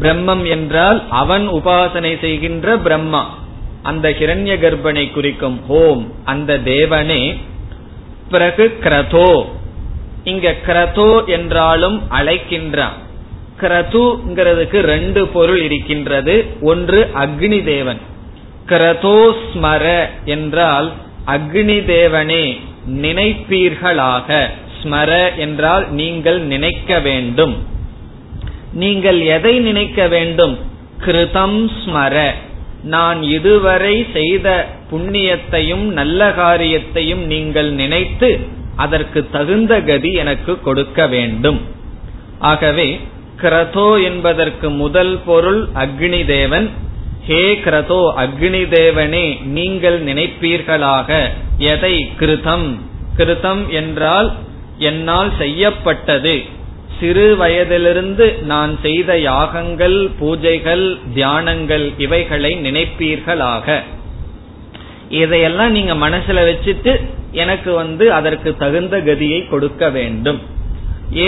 பிரம்மம் 0.00 0.44
என்றால் 0.44 0.98
அவன் 1.08 1.46
உபாசனை 1.48 2.12
செய்கின்ற 2.20 2.76
பிரம்மா 2.76 3.22
அந்த 3.82 4.08
ஹிரண்ய 4.10 4.52
கர்ப்பனை 4.58 5.10
குறிக்கும் 5.10 5.58
ஓம் 5.66 6.04
அந்த 6.24 6.58
தேவனே. 6.64 7.22
பிறகு 8.28 8.64
கிரதோ 8.80 9.30
இங்க 10.24 10.54
கிரதோ 10.66 11.26
என்றாலும் 11.26 11.98
அழைக்கின்றான். 12.10 12.96
கிரதுங்கிறதுக்கு 13.60 14.78
ரெண்டு 14.94 15.20
பொருள் 15.26 15.62
இருக்கின்றது 15.62 16.34
ஒன்று 16.60 17.00
அக்னி 17.24 17.64
தேவன் 17.64 18.00
கிரதோஸ்மர 18.68 19.84
என்றால் 20.24 20.88
அக்னி 21.26 21.78
தேவனே 21.94 22.44
நினைப்பீர்களாக. 23.02 24.28
ஸ்மர 24.82 25.10
என்றால் 25.36 25.84
நீங்கள் 25.90 26.40
நினைக்க 26.52 26.98
வேண்டும். 26.98 27.54
நீங்கள் 28.72 29.20
எதை 29.20 29.54
நினைக்க 29.58 30.08
வேண்டும்? 30.08 30.54
கிருதம் 31.04 31.60
ஸ்மர. 31.80 32.16
நான் 32.84 33.22
இதுவரை 33.22 34.06
செய்த 34.12 34.48
புண்ணியத்தையும் 34.90 35.84
நல்ல 35.98 36.20
காரியத்தையும் 36.32 37.24
நீங்கள் 37.26 37.70
நினைத்து 37.72 38.30
அதற்கு 38.76 39.20
தகுந்த 39.30 39.80
கதி 39.80 40.12
எனக்கு 40.12 40.60
கொடுக்க 40.60 41.06
வேண்டும். 41.06 41.60
ஆகவே 42.38 43.00
கிரதோ 43.42 44.02
என்பதற்கு 44.04 44.70
முதல் 44.70 45.14
பொருள் 45.24 45.62
அக்னி 45.74 46.24
தேவன் 46.26 46.70
ஹே 47.26 47.42
கிரதோ 47.64 47.98
அக்னி 48.22 48.60
தேவனே 48.68 49.26
நீங்கள் 49.56 49.98
நினைப்பீர்களாக 50.02 51.10
எதை 51.72 51.92
கிருதம்? 52.20 52.66
கிருதம் 53.16 53.68
என்றால் 53.68 54.28
என்னால் 54.78 55.30
செய்யப்பட்டது. 55.38 56.34
சிறு 57.00 57.36
வயதிலிருந்து 57.36 58.26
நான் 58.42 58.72
செய்த 58.82 59.18
யாகங்கள் 59.18 59.96
பூஜைகள் 60.20 60.84
தியானங்கள் 61.14 61.86
இவைகளை 61.96 62.52
நினைப்பீர்களாக. 62.56 63.66
இதையெல்லாம் 65.08 65.70
நீங்க 65.70 65.94
மனசுல 65.94 66.44
வச்சுட்டு 66.48 66.92
எனக்கு 67.32 67.72
வந்து 67.72 68.12
அதற்கு 68.12 68.56
தகுந்த 68.56 68.98
கதியை 68.98 69.40
கொடுக்க 69.48 69.90
வேண்டும். 69.90 70.40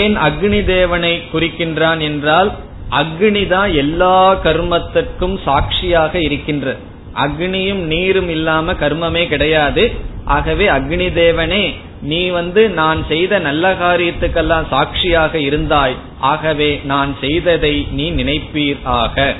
ஏன் 0.01 0.15
அக்னி 0.17 0.61
தேவனை 0.65 1.21
குறிக்கின்றான் 1.33 1.99
என்றால் 1.99 2.51
அக்னி 2.91 3.47
தான் 3.47 3.73
எல்லா 3.73 4.33
கர்மத்திற்கும் 4.43 5.37
சாட்சியாக 5.43 6.19
இருக்கின்ற. 6.19 6.75
அக்னியும் 7.13 7.83
நீரும் 7.83 8.29
இல்லாம 8.29 8.73
கர்மமே 8.73 9.27
கிடையாது. 9.27 9.91
ஆகவே 10.25 10.67
அக்னி 10.67 11.09
தேவனே 11.13 11.73
நீ 12.01 12.29
வந்து 12.29 12.69
நான் 12.69 13.05
செய்த 13.07 13.39
நல்ல 13.39 13.73
காரியத்துக்கெல்லாம் 13.73 14.65
சாட்சியாக 14.69 15.39
இருந்தாய். 15.39 15.95
ஆகவே 16.19 16.79
நான் 16.83 17.15
செய்ததை 17.19 17.87
நீ 17.91 18.11
நினைப்பீர் 18.11 18.81
ஆக. 18.83 19.35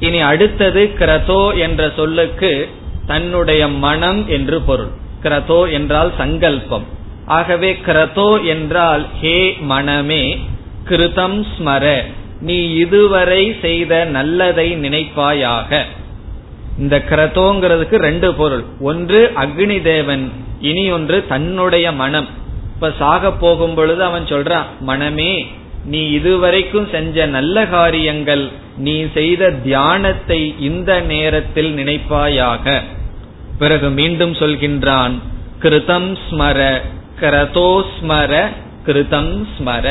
இனி 0.00 0.20
அடுத்தது 0.20 0.92
கிரதோ 0.98 1.56
என்ற 1.56 1.90
சொல்லுக்கு 1.96 2.68
தன்னுடைய 3.06 3.68
மனம் 3.68 4.28
என்று 4.28 4.60
பொருள். 4.60 4.90
கிரதோ 5.22 5.70
என்றால் 5.70 6.12
சங்கல்பம். 6.16 6.86
ஆகவே 7.26 7.70
கிரதோ 7.86 8.42
என்றால் 8.44 9.06
ஹே 9.20 9.56
மனமே 9.60 10.38
கிருதம் 10.88 11.40
ஸ்மர. 11.56 12.04
நீ 12.48 12.58
இதுவரை 12.84 13.42
செய்த 13.64 13.92
நல்லதை 14.16 14.68
நினைப்பாயாக. 14.84 15.80
இந்த 16.82 16.96
கிரதோங்கிறதுக்கு 17.10 17.96
ரெண்டு 18.08 18.28
பொருள். 18.38 18.64
ஒன்று 18.90 19.20
அக்னி 19.42 19.78
தேவன் 19.82 20.24
இனி 20.68 20.84
ஒன்று 20.96 21.18
தன்னுடைய 21.32 21.86
மனம். 22.02 22.28
இப்ப 22.74 22.90
சாக 23.00 23.32
போகும் 23.42 23.74
பொழுது 23.74 24.02
அவன் 24.04 24.24
சொல்றான் 24.24 24.70
மனமே 24.80 25.32
நீ 25.92 26.00
இதுவரைக்கும் 26.18 26.88
செஞ்ச 26.90 27.26
நல்ல 27.36 27.66
காரியங்கள் 27.66 28.44
நீ 28.86 28.96
செய்த 29.14 29.50
தியானத்தை 29.66 30.40
இந்த 30.68 30.90
நேரத்தில் 31.12 31.70
நினைப்பாயாக. 31.78 32.66
பிறகு 33.58 33.88
மீண்டும் 33.98 34.34
சொல்கின்றான் 34.40 35.14
கிருதம் 35.62 36.10
ஸ்மர 36.26 36.58
கிரதோஸ்மர 37.20 38.32
கிருதம் 38.86 39.32
ஸ்மர. 39.56 39.86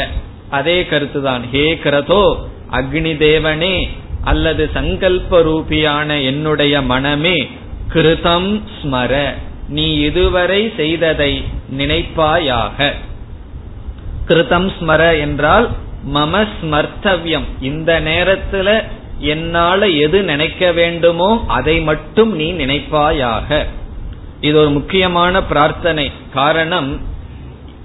அதே 0.52 0.78
கருத்துதான். 0.84 1.44
ஹே 1.52 1.66
கிரதோ 1.84 2.24
அக்னி 2.72 3.14
தேவனே 3.26 3.76
அல்லது 4.24 4.64
சங்கல்ப 4.74 5.40
ரூபியான 5.50 6.10
என்னுடைய 6.26 6.82
மனமே 6.82 7.38
கிருதம் 7.94 8.50
ஸ்மர 8.78 9.14
நீ 9.68 9.94
இதுவரை 9.94 10.62
செய்ததை 10.78 11.44
நினைப்பாயாக. 11.78 12.92
கிருதம் 14.28 14.70
ஸ்மர 14.80 15.20
என்றால் 15.20 15.68
மம 16.14 16.48
ஸ்மர்த்தவியம். 16.54 17.48
இந்த 17.62 18.02
நேரத்துல 18.02 18.70
என்னால 19.20 19.90
எது 20.06 20.20
நினைக்க 20.24 20.72
வேண்டுமோ 20.72 21.30
அதை 21.48 21.76
மட்டும் 21.82 22.32
நீ 22.36 22.48
நினைப்பாயாக. 22.54 23.66
இது 24.42 24.56
ஒரு 24.60 24.70
முக்கியமான 24.70 25.44
பிரார்த்தனை. 25.44 26.12
காரணம் 26.34 26.90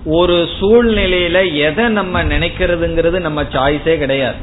ஒரு 0.07 0.49
சூழ்நிலையில 0.61 1.55
எதை 1.55 1.89
நம்ம 1.89 2.25
நினைக்கிறதுங்கிறது 2.25 3.21
நம்ம 3.21 3.43
சாய்ஸே 3.43 3.99
கிடையாது. 3.99 4.37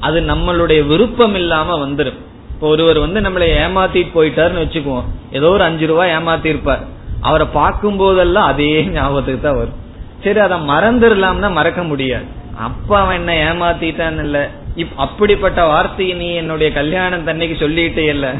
அது 0.00 0.20
நம்மளுடைய 0.20 0.86
விருப்பம் 0.86 1.34
இல்லாம 1.34 1.86
வந்துடும் 1.86 2.18
இப்போ 2.50 2.68
ஒருவர் 2.68 2.98
வந்து 2.98 3.20
நம்மளை 3.20 3.48
ஏமாத்திட்டு 3.64 4.14
போயிட்டாருன்னு 4.14 4.64
வச்சுக்குவோம். 4.64 5.04
ஏதோ 5.32 5.48
ஒரு 5.48 5.64
அஞ்சு 5.64 5.86
ரூபாய் 5.86 6.10
ஏமாத்திருப்பார். 6.10 6.86
அவரை 7.20 7.46
பார்க்கும் 7.52 7.96
போதெல்லாம் 7.96 8.46
அதே 8.46 8.84
ஞாபகத்துக்கு 8.84 9.40
தான் 9.40 9.56
வரும். 9.56 9.78
சரி 10.24 10.38
அதை 10.38 10.58
மறந்துடலாம்னா 10.58 11.52
மறக்க 11.52 11.82
முடியாது. 11.82 12.24
அப்ப 12.56 12.98
அவன் 12.98 13.26
என்ன 13.26 13.52
ஏமாத்திட்டான் 13.52 14.22
இல்ல. 14.24 14.50
அப்படிப்பட்ட 14.96 15.64
வார்த்தையை 15.64 16.14
நீ 16.14 16.34
என்னுடைய 16.34 16.72
கல்யாணம் 16.72 17.24
தன்னைக்கு 17.24 17.68
சொல்லிட்டே 17.68 18.04
இல்ல. 18.06 18.34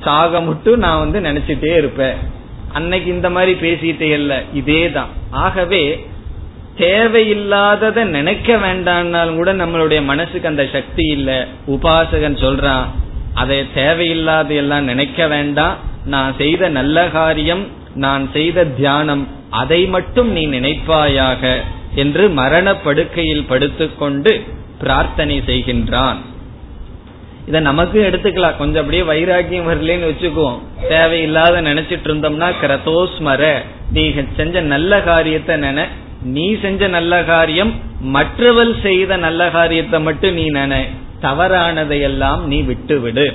சாக 0.00 0.40
மட்டும் 0.40 0.78
நான் 0.78 0.98
வந்து 0.98 1.20
நினைச்சிட்டே 1.20 1.76
இருப்பேன். 1.76 2.16
அன்னைக்கு 2.72 3.10
இந்த 3.10 3.30
மாதிரி 3.30 3.52
பேசிட்டே 3.60 4.08
இல்ல. 4.20 4.42
இதே 4.52 4.90
தான் 4.90 5.08
ஆகவே 5.30 5.82
தேவையில்லாதத 6.78 8.04
நினைக்க 8.04 8.56
வேண்டாம்னாலும் 8.56 9.34
கூட 9.34 9.52
நம்மளுடைய 9.52 10.04
மனசுக்கு 10.04 10.48
அந்த 10.48 10.64
சக்தி 10.72 11.04
இல்ல. 11.16 11.30
உபாசகன் 11.66 12.38
சொல்றான் 12.44 12.86
அதை 13.34 13.58
தேவையில்லாத 13.74 14.54
எல்லாம் 14.54 14.84
நினைக்க 14.84 15.26
வேண்டாம். 15.26 15.76
நான் 16.06 16.32
செய்த 16.38 16.68
நல்ல 16.68 17.08
காரியம் 17.08 17.64
நான் 17.94 18.24
செய்த 18.32 18.64
தியானம் 18.64 19.24
அதை 19.50 19.86
மட்டும் 19.86 20.30
நீ 20.32 20.42
நினைப்பாயாக 20.46 21.54
என்று 21.94 22.24
மரணப்படுக்கையில் 22.28 23.48
படுத்துக்கொண்டு 23.48 24.32
பிரார்த்தனை 24.78 25.36
செய்கின்றான். 25.46 26.18
இத 27.48 27.60
நமக்கு 27.68 27.98
எடுத்துக்கலாம். 28.08 28.58
கொஞ்சம் 28.60 28.82
அப்படியே 28.82 29.04
வைராக்கியம் 29.10 29.68
வரலன்னு 29.70 30.08
வச்சுக்குவோம். 30.10 30.58
தேவையில்லாத 30.92 31.62
நினைச்சிட்டு 31.68 32.08
இருந்தோம்னா 32.10 32.48
கிரதோஸ்மர 32.62 33.42
நீ 33.96 34.04
செஞ்ச 34.38 34.60
நல்ல 34.74 35.00
காரியத்தை 35.10 35.54
நினை 35.64 35.84
நீ 36.34 36.44
செஞ்ச 36.64 36.88
நல்ல 36.96 37.14
காரியம் 37.30 37.72
மற்றவள் 38.16 38.74
செய்த 38.82 39.16
நல்ல 39.26 39.50
காரியத்தை 39.56 39.98
மட்டும் 40.08 40.36
நீ 40.40 40.44
நினை 40.58 40.82
தவறானதையெல்லாம் 41.24 42.40
நீ 42.50 42.58
விட்டு 42.68 42.96
விடு 43.00 43.26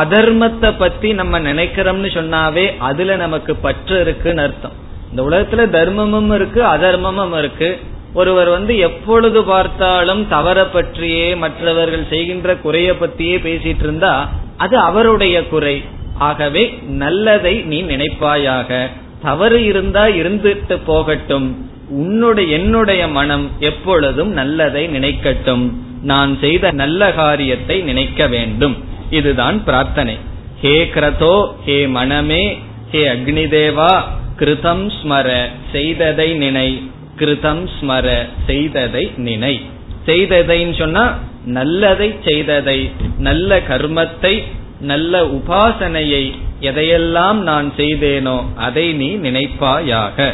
அதர்மத்தை 0.00 0.70
பத்தி 0.78 1.08
நம்ம 1.20 1.40
நினைக்கிறோம்னு 1.48 2.10
சொன்னாவே 2.18 2.66
அதுல 2.88 3.16
நமக்கு 3.16 3.52
பற்று 3.64 3.96
இருக்குன்னு 4.00 4.42
அர்த்தம். 4.42 4.76
இந்த 5.10 5.20
உலகத்துல 5.28 5.64
தர்மமும் 5.76 6.30
இருக்கு 6.34 6.60
அதர்மமும் 6.74 7.34
இருக்கு. 7.38 7.68
ஒருவர் 8.14 8.48
வந்து 8.48 8.78
எப்பொழுது 8.78 9.42
பார்த்தாலும் 9.42 10.28
தவற 10.28 10.64
பற்றியே 10.64 11.34
மற்றவர்கள் 11.34 12.06
செய்கின்ற 12.10 12.56
குறைய 12.56 12.92
பத்தியே 12.92 13.36
பேசிட்டு 13.46 13.84
இருந்தா 13.86 14.14
அது 14.56 14.76
அவருடைய 14.78 15.36
குறை. 15.48 15.82
ஆகவே 16.18 16.78
நல்லதை 17.02 17.54
நீ 17.70 17.82
நினைப்பாயாக. 17.82 18.88
தவறு 19.22 19.64
இருந்தா 19.64 20.04
இருந்துட்டு 20.06 20.76
போகட்டும். 20.84 21.70
உன்னுடைய 21.88 22.56
என்னுடைய 22.58 23.08
மனம் 23.08 23.50
எப்பொழுதும் 23.58 24.32
நல்லதை 24.32 24.88
நினைக்கட்டும். 24.88 25.64
நான் 26.02 26.38
செய்த 26.40 26.70
நல்ல 26.70 27.12
காரியத்தை 27.12 27.80
நினைக்க 27.80 28.26
வேண்டும். 28.26 28.76
இதுதான் 29.10 29.64
பிரார்த்தனை. 29.64 30.16
ஹே 30.60 30.90
கிரதோ 30.94 31.34
ஹே 31.64 31.86
மனமே 31.86 32.58
ஹே 32.90 33.02
அக்னிதேவா 33.08 33.92
கிருதம் 34.38 34.84
ஸ்மர 34.98 35.28
செய்ததை 35.72 36.32
நினை. 36.34 36.68
கிருதம் 37.18 37.68
ஸ்மர 37.80 38.26
செய்ததை 38.46 39.10
நினை. 39.16 39.60
செய்ததைன்னு 40.06 40.78
சொன்னா 40.78 41.18
நல்லதை 41.44 42.14
செய்ததை 42.24 42.90
நல்ல 43.18 43.58
கர்மத்தை 43.58 44.42
நல்ல 44.80 45.22
உபாசனையை 45.24 46.32
எதையெல்லாம் 46.60 47.34
நான் 47.34 47.72
செய்தேனோ 47.76 48.44
அதை 48.56 48.92
நீ 48.92 49.16
நினைப்பாயாக. 49.16 50.32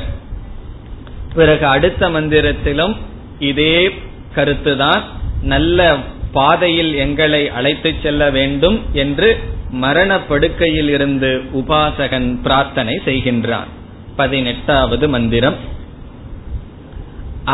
பிறகு 1.35 1.67
அடுத்த 1.67 2.11
மந்திரத்திலும் 2.11 2.97
இதே 3.39 3.91
கருத்துதான். 4.37 5.03
நல்ல 5.43 5.97
பாதையில் 6.33 6.95
எங்களை 6.95 7.49
அழைத்து 7.49 7.95
செல்ல 8.03 8.31
வேண்டும் 8.31 8.83
என்று 8.93 9.39
மரண 9.71 10.21
படுக்கையில் 10.21 10.89
இருந்து 10.89 11.43
உபாசகன் 11.55 12.43
பிரார்த்தனை 12.43 13.01
செய்கின்றான். 13.05 13.69
பதினெட்டாவது 14.17 15.09
மந்திரம். 15.09 15.77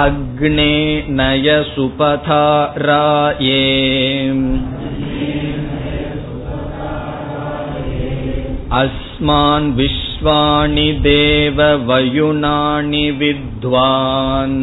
अग्ने 0.03 0.73
नय 1.19 1.49
सुपथाराये 1.67 3.59
अस्मान् 8.81 9.71
विश्वाणि 9.77 10.91
देववयुनानि 11.05 13.05
विद्वान् 13.21 14.59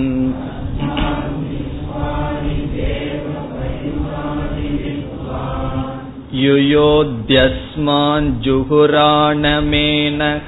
युयोद्यस्मान् 6.44 8.32
जुहुराणमेनः 8.44 10.48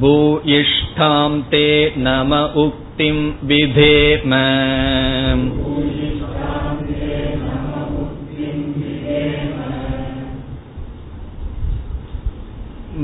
भूयिष्ठां 0.00 1.30
ते 1.50 1.66
नम 1.98 2.32
उक्तिं 2.58 3.16
विधेम 3.42 4.34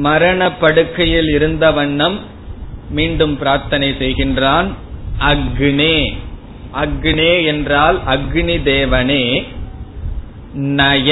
மரண 0.01 0.41
படுக்கையில் 0.61 1.29
இருந்த 1.29 1.65
வண்ணம் 1.73 2.17
மீண்டும் 2.91 3.35
பிரார்த்தனை 3.37 3.89
செய்கின்றான் 3.99 4.69
அக்னே 5.31 5.97
அக்னே 6.75 7.33
என்றால் 7.45 7.99
அக்னி 8.07 8.57
தேவனே 8.65 9.25
நய 10.77 11.11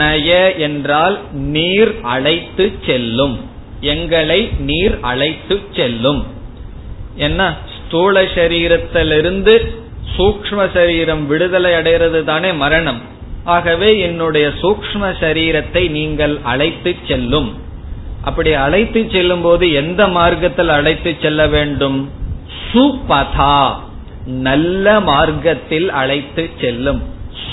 நய 0.00 0.30
என்றால் 0.58 1.16
நீர் 1.50 1.92
அழைத்து 2.04 2.66
செல்லும் 2.86 3.36
எங்களை 3.81 4.49
நீர் 4.59 4.97
அழைத்து 5.01 5.59
செல்லும். 5.71 6.25
என்ன? 7.15 7.57
ஸ்தூல 7.77 8.21
சரீரத்திலிருந்து 8.21 9.75
சூக்ம 10.17 10.69
சரீரம் 10.73 11.27
விடுதலை 11.27 11.73
அடைகிறது 11.73 12.23
தானே 12.23 12.51
மரணம். 12.51 13.01
ஆகவே 13.43 13.99
என்னுடைய 13.99 14.47
சூக்ம 14.61 15.13
சரீரத்தை 15.19 15.89
நீங்கள் 15.89 16.39
அழைத்து 16.43 16.95
செல்லும். 17.07 17.53
அப்படி 18.23 18.53
அழைத்து 18.53 19.09
செல்லும் 19.11 19.41
போது 19.41 19.73
எந்த 19.73 20.07
மார்க்கத்தில் 20.07 20.69
அழைத்து 20.69 21.15
செல்ல 21.21 21.47
வேண்டும்? 21.47 22.11
சுபதா 22.73 23.73
நல்ல 24.25 24.99
மார்க்கத்தில் 24.99 25.89
அழைத்து 25.91 26.49
செல்லும். 26.61 27.03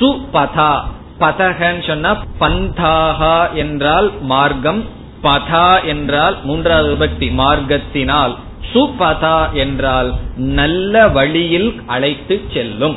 சுபதா 0.01 0.81
பதகன்னு 1.21 1.87
சொன்னா 1.87 2.23
பந்தாகா 2.41 3.53
என்றால் 3.53 4.13
மார்க்கம் 4.21 4.87
பதா 5.23 5.69
என்றால் 5.93 6.37
மூன்றாவது 6.45 6.89
விபக்தி 6.95 7.29
மார்க்கத்தினால் 7.41 8.35
சுபதா 8.73 9.39
என்றால் 9.53 10.11
நல்ல 10.59 10.95
வழியில் 11.09 11.71
அழைத்து 11.87 12.37
செல்லும். 12.55 12.97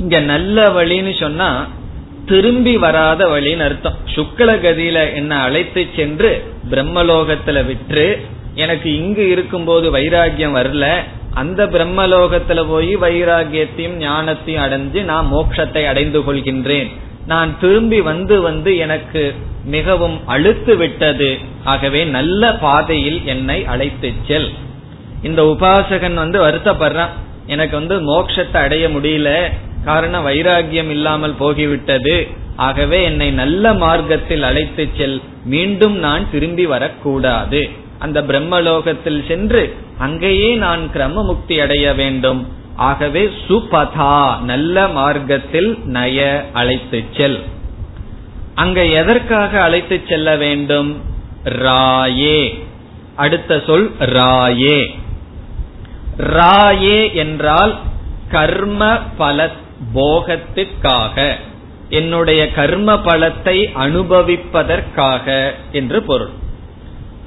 இங்க 0.00 0.16
நல்ல 0.32 0.66
வழின்னு 0.68 1.12
சொன்னா 1.20 1.48
திரும்பி 2.26 2.74
வராத 2.76 3.20
வழின்னு 3.26 3.64
அர்த்தம். 3.68 3.98
சுக்ல 4.14 4.50
கதியில 4.64 4.98
என்ன 5.14 5.32
அழைத்து 5.40 5.82
சென்று 5.96 6.30
பிரம்மலோகத்துல 6.70 7.66
விற்று 7.66 8.06
எனக்கு 8.54 8.88
இங்கு 8.96 9.24
இருக்கும்போது 9.28 9.86
வைராகியம் 9.96 10.56
வரல 10.58 10.86
அந்த 11.42 11.60
பிரம்மலோகத்துல 11.66 12.60
போய் 12.68 12.92
வைராகியத்தையும் 12.96 13.96
ஞானத்தையும் 14.02 14.64
அடைஞ்சு 14.66 15.00
நான் 15.04 15.30
மோட்சத்தை 15.32 15.82
அடைந்து 15.92 16.20
கொள்கின்றேன். 16.20 16.90
நான் 17.26 17.60
திரும்பி 17.60 18.00
வந்து 18.00 18.40
வந்து 18.40 18.76
எனக்கு 18.76 19.34
மிகவும் 19.64 20.26
அழுத்து 20.26 20.76
விட்டது. 20.76 21.38
ஆகவே 21.64 22.04
நல்ல 22.04 22.54
பாதையில் 22.54 23.22
என்னை 23.24 23.64
அழைத்து 23.64 24.12
செல். 24.28 24.50
இந்த 25.22 25.42
உபாசகன் 25.42 26.14
வந்து 26.14 26.46
வருத்தப்படுறான். 26.46 27.08
எனக்கு 27.46 27.76
வந்து 27.76 27.96
மோட்சத்தை 28.00 28.56
அடைய 28.56 28.88
முடியல. 28.88 29.50
காரணம் 29.84 30.26
வைராகியம் 30.26 30.90
இல்லாமல் 30.90 31.34
போகிவிட்டது. 31.40 32.26
ஆகவே 32.56 33.02
என்னை 33.02 33.30
நல்ல 33.30 33.74
மார்க்கத்தில் 33.74 34.42
அழைத்து 34.42 34.88
செல். 34.96 35.22
மீண்டும் 35.44 35.96
நான் 35.98 36.30
திரும்பி 36.30 36.66
வரக்கூடாது. 36.66 37.70
அந்த 37.98 38.22
பிரம்மலோகத்தில் 38.22 39.26
சென்று 39.26 39.74
அங்கேயே 39.98 40.54
நான் 40.54 40.90
கிரம 40.94 41.24
முக்தி 41.24 41.60
அடைய 41.60 41.94
வேண்டும். 41.94 42.48
ஆகவே 42.76 43.30
சுபதா 43.48 44.40
நல்ல 44.40 44.88
மார்க்கத்தில் 44.88 45.78
நய 45.84 46.44
அழைத்து 46.52 47.04
செல். 47.16 47.42
அங்க 48.54 48.84
எதற்காக 48.84 49.62
அழைத்து 49.62 50.00
செல்ல 50.08 50.36
வேண்டும்? 50.36 51.02
ராயே. 51.44 52.64
அடுத்த 53.16 53.62
சொல் 53.66 53.92
ராயே. 53.98 54.94
ராயே 56.18 57.12
என்றால் 57.14 57.78
கர்ம 58.30 58.98
பல 59.16 59.50
போகத்திற்காக 59.94 61.34
என்னுடைய 61.88 62.52
கர்ம 62.52 62.94
பலத்தை 62.94 63.72
அனுபவிப்பதற்காக 63.74 65.52
என்று 65.72 66.02
பொருள். 66.02 66.30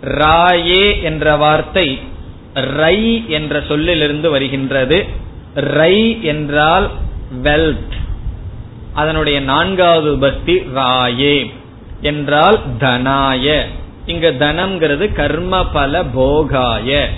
ராயே 0.03 1.01
என்ற 1.01 1.35
வார்த்தை 1.35 1.99
ரை 2.53 3.23
என்ற 3.27 3.63
சொல்லிலிருந்து 3.67 4.29
வருகின்றது. 4.29 5.05
ரை 5.61 6.23
என்றால் 6.23 6.89
வெல்த். 7.43 7.95
அதனுடைய 8.93 9.39
நான்காவது 9.39 10.17
பக்தி 10.17 10.53
ராயே 10.53 11.53
என்றால் 12.01 12.59
தனாய. 12.79 13.61
இங்க 14.05 14.31
தனம்ங்கிறது 14.31 15.13
கர்ம 15.13 15.67
பல 15.67 16.03
போகாய. 16.03 17.09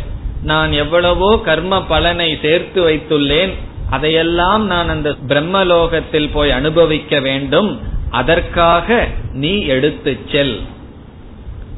நான் 0.44 0.72
எவ்வளவோ 0.72 1.40
கர்ம 1.44 1.86
பலனை 1.86 2.38
சேர்த்து 2.42 2.90
வைத்துள்ளேன் 2.90 3.54
அதையெல்லாம் 3.90 4.66
நான் 4.66 4.90
அந்த 4.90 5.16
பிரம்மலோகத்தில் 5.28 6.30
போய் 6.34 6.52
அனுபவிக்க 6.52 7.20
வேண்டும் 7.20 7.80
அதற்காக 8.12 9.08
நீ 9.34 9.62
எடுத்து 9.62 10.20
செல். 10.32 10.62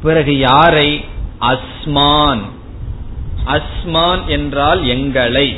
பிறகு 0.03 0.37
யாரை? 0.37 1.05
அஸ்மான். 1.39 2.41
அஸ்மான் 3.45 4.25
என்றால் 4.25 4.85
எங்களை. 4.85 5.57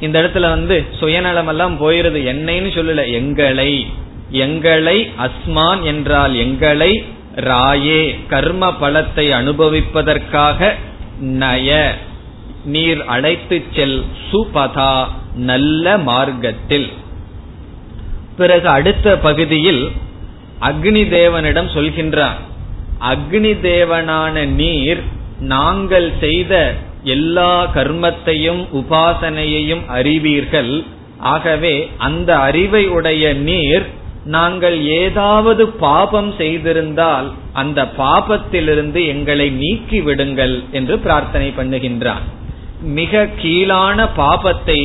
இந்த 0.00 0.20
இடத்துல 0.20 0.40
வந்து 0.40 0.84
சுயநலம் 0.98 1.46
எல்லாம் 1.46 1.80
போயிருது. 1.80 2.18
என்னைன்னு 2.24 2.68
சொல்லல. 2.74 3.12
எங்களை. 3.12 3.86
எங்களை 4.30 5.10
அஸ்மான் 5.18 5.82
என்றால் 5.82 6.34
எங்களை 6.34 7.04
ராயே. 7.36 8.18
கர்ம 8.28 8.74
பலத்தை 8.80 9.30
அனுபவிப்பதற்காக 9.30 10.72
நய. 11.22 11.90
நீர் 12.64 13.04
அழைத்து 13.04 13.62
செல் 13.74 14.04
சுபதா. 14.32 15.06
நல்ல 15.34 15.98
மார்க்கத்தில். 15.98 16.90
பிறகு 18.36 18.68
அடுத்த 18.68 19.18
பகுதியில் 19.18 19.90
அக்னி 20.60 21.08
தேவனிடம் 21.08 21.68
சொல்கின்றார் 21.74 22.36
அக்னி 23.10 23.56
தேவனான 23.62 24.46
நீர் 24.46 25.02
நாங்கள் 25.40 26.12
செய்த 26.20 26.74
எல்லா 27.14 27.52
கர்மத்தையும் 27.76 28.62
உபாசனையையும் 28.80 29.84
அறிவீர்கள். 29.98 30.72
ஆகவே 31.32 31.74
அந்த 32.06 32.30
அறிவை 32.48 32.82
உடைய 32.96 33.24
நீர் 33.48 33.86
நாங்கள் 34.34 34.76
ஏதாவது 35.00 35.62
பாபம் 35.84 36.30
செய்திருந்தால் 36.38 37.28
அந்த 37.60 37.80
பாபத்திலிருந்து 37.98 39.00
எங்களை 39.14 39.48
நீக்கி 39.62 39.98
விடுங்கள் 40.00 40.54
என்று 40.78 40.94
பிரார்த்தனை 40.98 41.48
பண்ணுகின்றான். 41.58 42.24
மிக 42.98 43.22
கீழான 43.42 44.08
பாபத்தை 44.16 44.78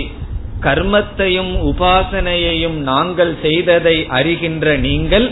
கர்மத்தையும் 0.66 1.54
உபாசனையையும் 1.70 2.78
நாங்கள் 2.92 3.34
செய்ததை 3.46 3.98
அறிகின்ற 4.18 4.76
நீங்கள் 4.88 5.28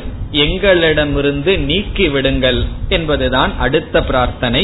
எங்களிடமிருந்து 0.46 1.52
நீக்கி 1.70 2.08
விடுங்கள் 2.16 2.60
என்பதுதான் 2.98 3.52
அடுத்த 3.66 4.02
பிரார்த்தனை. 4.10 4.64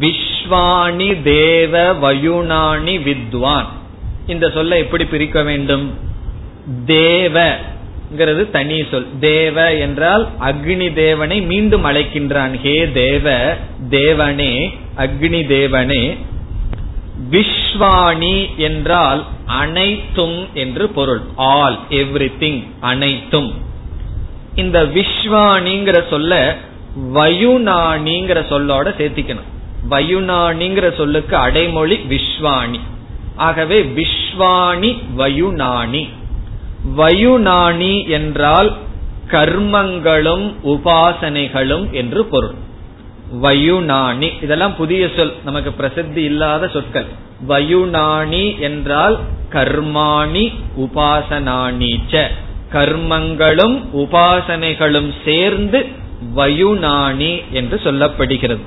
விஸ்வாணி 0.00 1.22
தேவ 1.22 1.94
வயுணாணி 1.94 3.02
வித்வான். 3.02 3.66
இந்த 4.26 4.50
சொல்ல 4.50 4.78
எப்படி 4.78 5.04
பிரிக்க 5.04 5.42
வேண்டும்? 5.42 5.94
தேவங்கிறது 6.86 8.50
தனி 8.50 8.84
சொல். 8.90 9.06
தேவ 9.20 9.74
என்றால் 9.74 10.28
அக்னி 10.40 10.92
தேவனை 10.92 11.40
மீண்டும் 11.40 11.84
அழைக்கின்றான். 11.84 12.60
ஹே 12.60 12.90
தேவ 12.92 13.56
தேவனே 13.90 14.74
அக்னி 14.96 15.42
தேவனே. 15.46 16.16
விஸ்வாணி 17.30 18.56
என்றால் 18.56 19.26
அனைத்தும் 19.46 20.46
என்று 20.54 20.88
பொருள். 20.88 21.20
ஆல் 21.36 21.78
எவ்ரி 21.90 22.32
திங் 22.40 22.64
அனைத்தும். 22.80 23.54
இந்த 24.54 24.84
விஸ்வாணிங்கிற 24.84 26.08
சொல்ல 26.10 26.56
வயுநாணிங்கிற 27.14 28.40
சொல்லோட 28.50 28.94
சேர்த்திக்கணும். 28.98 29.52
வயுனானிங்கிற 29.90 30.96
சொல்லுக்கு 30.96 31.36
அடைமொழி 31.36 31.96
விஸ்வாணி. 31.96 32.80
ஆகவே 33.36 33.82
விஸ்வாணி 33.82 34.90
வயுனானி 35.16 36.08
வயுனானி 36.96 37.94
என்றால் 38.08 38.70
கர்மங்களும் 39.30 40.46
உபாசனைகளும் 40.64 41.90
என்று 41.90 42.24
பொருள். 42.24 42.54
வயுனானி 43.42 44.28
இதெல்லாம் 44.42 44.76
புதிய 44.76 45.10
சொல் 45.16 45.32
நமக்கு 45.44 45.72
பிரசித்தி 45.72 46.22
இல்லாத 46.22 46.68
சொற்கள். 46.68 47.06
வயுனானி 47.48 48.58
என்றால் 48.58 49.18
கர்மாணி 49.52 50.44
உபாசனானீச்ச 50.78 52.22
கர்மங்களும் 52.72 53.76
உபாசனைகளும் 53.94 55.10
சேர்ந்து 55.24 55.86
வயுநாணி 56.36 57.32
என்று 57.50 57.80
சொல்லப்படுகிறது. 57.84 58.64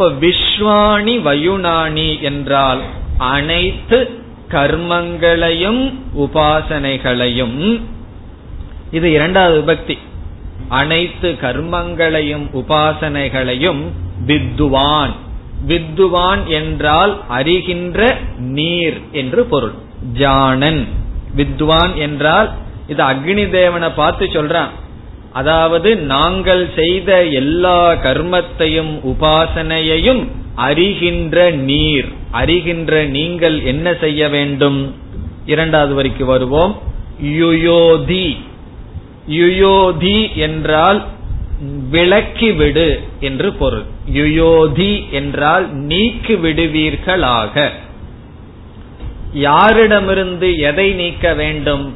இப்ப 0.00 0.26
விஸ்வாணி 0.26 1.14
வயுணாணி 1.24 2.20
என்றால் 2.20 2.80
அனைத்து 3.18 3.98
கர்மங்களையும் 4.48 5.94
உபாசனைகளையும் 6.18 7.80
இது 8.90 9.12
இரண்டாவது 9.12 9.58
விபக்தி. 9.60 9.98
அனைத்து 10.68 11.36
கர்மங்களையும் 11.42 12.46
உபாசனைகளையும் 12.52 13.82
வித்துவான். 14.26 15.12
வித்துவான் 15.68 16.46
என்றால் 16.46 17.20
அறிகின்ற 17.30 18.16
நீர் 18.38 19.00
என்று 19.12 19.44
பொருள். 19.44 19.74
ஜானன் 20.12 20.88
வித்வான் 21.36 21.94
என்றால் 21.94 22.50
இது 22.88 23.04
அக்னி 23.04 23.50
தேவனை 23.50 23.88
பார்த்து 23.88 24.26
சொல்றான். 24.26 24.72
அதாவது 25.32 25.96
நாங்கள் 25.96 26.70
செய்த 26.76 27.24
எல்லா 27.24 27.92
கர்மத்தையும் 27.92 28.98
உபாசனையையும் 29.04 30.26
அறிகின்ற 30.56 31.52
நீர் 31.52 32.12
அறிகின்ற 32.32 33.06
நீங்கள் 33.06 33.60
என்ன 33.60 33.94
செய்ய 34.00 34.28
வேண்டும்? 34.28 34.94
இரண்டாவது 35.46 36.02
வரைக்கு 36.02 36.24
வருவோம். 36.24 36.78
யுயோதி. 37.24 38.36
யுயோதி 39.30 40.34
என்றால் 40.34 41.04
விளக்கிவிடு 41.92 43.00
என்று 43.20 43.52
பொருள். 43.52 43.82
யுயோதி 44.12 45.10
என்றால் 45.10 45.74
நீக்கி 45.74 46.34
விடுவீர்களாக. 46.34 47.70
யாரிடமிருந்து 49.34 50.58
எதை 50.58 50.92
நீக்க 50.92 51.34
வேண்டும்? 51.34 51.94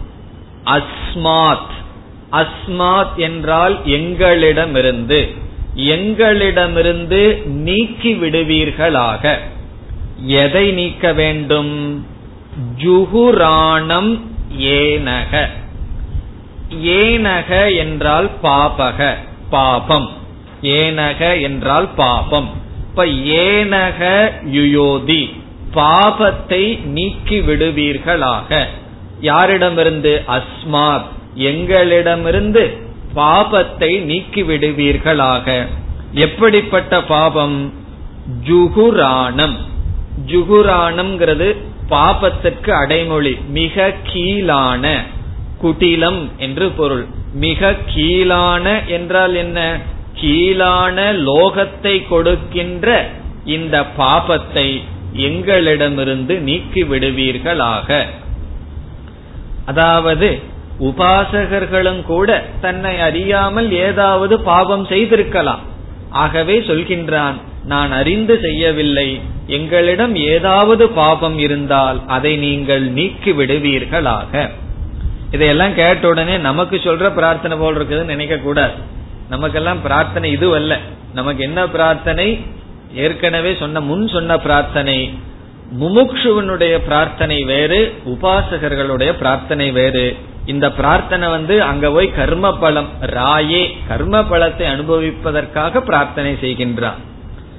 அஸ்மாத். 0.65 1.73
அஸ்மாத் 2.35 3.15
என்றால் 3.17 3.81
எங்களிடமிருந்து. 3.85 5.35
எங்களிடமிருந்து 5.75 7.43
நீக்கி 7.47 8.15
விடுவீர்களாக. 8.15 9.39
எதை 10.27 10.71
நீக்க 10.71 11.13
வேண்டும்? 11.13 12.07
ஜுகுராணம் 12.83 14.21
ஏனக. 14.59 15.49
ஏனக 16.83 17.77
என்றால் 17.77 18.31
பாபக 18.43 19.15
பாபம். 19.51 20.11
ஏனக 20.63 21.43
என்றால் 21.43 21.89
பாபம். 21.97 22.51
இப்ப 22.89 23.05
ஏனக 23.07 24.31
யுயோதி 24.53 25.35
பாபத்தை 25.75 26.85
நீக்கி 26.85 27.41
விடுவீர்களாக. 27.41 28.67
யாரிடமிருந்து? 29.23 30.25
அஸ்மாத். 30.29 31.13
எங்களிடமிருந்து 31.35 32.63
பாபத்தை 33.15 34.05
நீக்கி 34.05 34.43
விடுவீர்களாக 34.43 35.47
எப்படிப்பட்ட 36.15 37.01
பாபம்? 37.03 37.73
ஜுகுராணம் 38.49 39.57
ஜுகுராணம்ங்கிறது 40.27 41.49
பாபத்திற்கு 41.89 42.71
அடைமொழி 42.71 43.39
மிக 43.49 43.95
கீழான 44.03 44.85
குட்டிலம் 45.59 46.29
என்று 46.39 46.71
பொருள். 46.71 47.05
மிக 47.35 47.73
கீழான 47.95 48.87
என்றால் 48.87 49.35
என்ன? 49.35 49.81
கீழான 50.15 51.13
லோகத்தை 51.13 52.07
கொடுக்கின்ற 52.09 52.89
இந்த 53.45 53.87
பாபத்தை 53.99 54.69
எங்களிடமிருந்து 55.13 56.35
நீக்கி 56.39 56.83
விடுவீர்களாக 56.85 57.89
அதாவது 59.65 60.29
உபாசகர்களும் 60.81 62.03
கூட 62.03 62.45
தன்னை 62.61 63.01
அறியாமல் 63.01 63.73
ஏதாவது 63.73 64.41
பாவம் 64.41 64.87
செய்திருக்கலாம். 64.87 65.61
ஆகவே 66.11 66.59
சொல்கின்றான் 66.59 67.35
நான் 67.65 67.93
அறிந்து 67.93 68.41
செய்யவில்லை. 68.41 69.21
எங்களிடம் 69.47 70.15
ஏதாவது 70.15 70.89
பாபம் 70.89 71.39
இருந்தால் 71.39 72.01
அதை 72.07 72.37
நீங்கள் 72.37 72.83
நீக்கி 72.83 73.33
விடுவீர்களாக. 73.33 74.51
இதையெல்லாம் 75.31 75.75
கேட்ட 75.75 76.09
உடனே 76.09 76.37
நமக்கு 76.37 76.77
சொல்ற 76.77 77.15
பிரார்த்தனை 77.15 77.57
போல் 77.57 77.77
இருக்குதுன்னு 77.77 78.05
நினைக்க 78.05 78.37
கூடாது. 78.37 78.73
நமக்கெல்லாம் 79.31 79.81
பிரார்த்தனை 79.83 80.33
இது 80.33 80.55
அல்ல 80.55 80.79
நமக்கு 81.15 81.43
என்ன 81.43 81.69
பிரார்த்தனை? 81.69 82.41
ஏற்கனவே 82.95 83.55
சொன்ன 83.59 83.81
முன் 83.81 84.09
சொன்ன 84.09 84.39
பிரார்த்தனை. 84.39 85.15
முமுக்ஷுவனுடைய 85.81 86.79
பிரார்த்தனை 86.79 87.43
வேறு 87.43 87.95
உபாசகர்களுடைய 88.07 89.13
பிரார்த்தனை 89.13 89.71
வேறு. 89.71 90.17
இந்த 90.47 90.73
பிரார்த்தனை 90.73 91.29
வந்து 91.29 91.63
அங்க 91.63 91.91
போய் 91.91 92.13
கர்ம 92.13 92.53
பலம் 92.55 92.89
ராயே 93.01 93.75
கர்ம 93.89 94.21
பலத்தை 94.23 94.67
அனுபவிப்பதற்காக 94.75 95.81
பிரார்த்தனை 95.81 96.33
செய்கின்றான். 96.41 97.01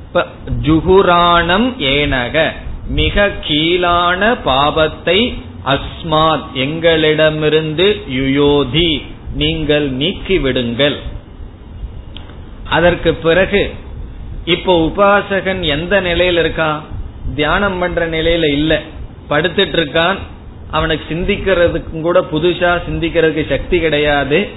இப்ப 0.08 0.26
ஜுகுராணம் 0.62 1.68
ஏனக 1.80 2.51
மிக 2.88 3.30
கீழான 3.47 4.36
பாவத்தை 4.43 5.34
அஸ்மாத் 5.66 6.47
எங்களிடமிருந்து 6.53 7.88
யுயோதி 8.10 9.01
நீங்கள் 9.36 9.91
நீக்கிவிடுங்கள். 9.91 10.95
அதற்கு 12.70 13.14
பிறகு 13.14 13.74
இப்போ 14.45 14.74
உபாசகன் 14.80 15.62
எந்த 15.62 16.01
நிலையில் 16.01 16.38
இருக்கான் 16.38 16.82
தியானம் 17.36 17.80
பண்ற 17.80 18.07
நிலையில 18.07 18.51
இல்ல. 18.51 18.82
படுத்துட்டு 19.30 19.76
இருக்கான். 19.76 20.17
அவனுக்கு 20.71 21.15
சிந்திக்கிறதுக்கும் 21.15 22.01
கூட 22.01 22.26
புதுசா 22.32 22.82
சிந்திக்கிறதுக்கு 22.89 23.49
சக்தி 23.49 23.80
கிடையாது. 23.80 24.49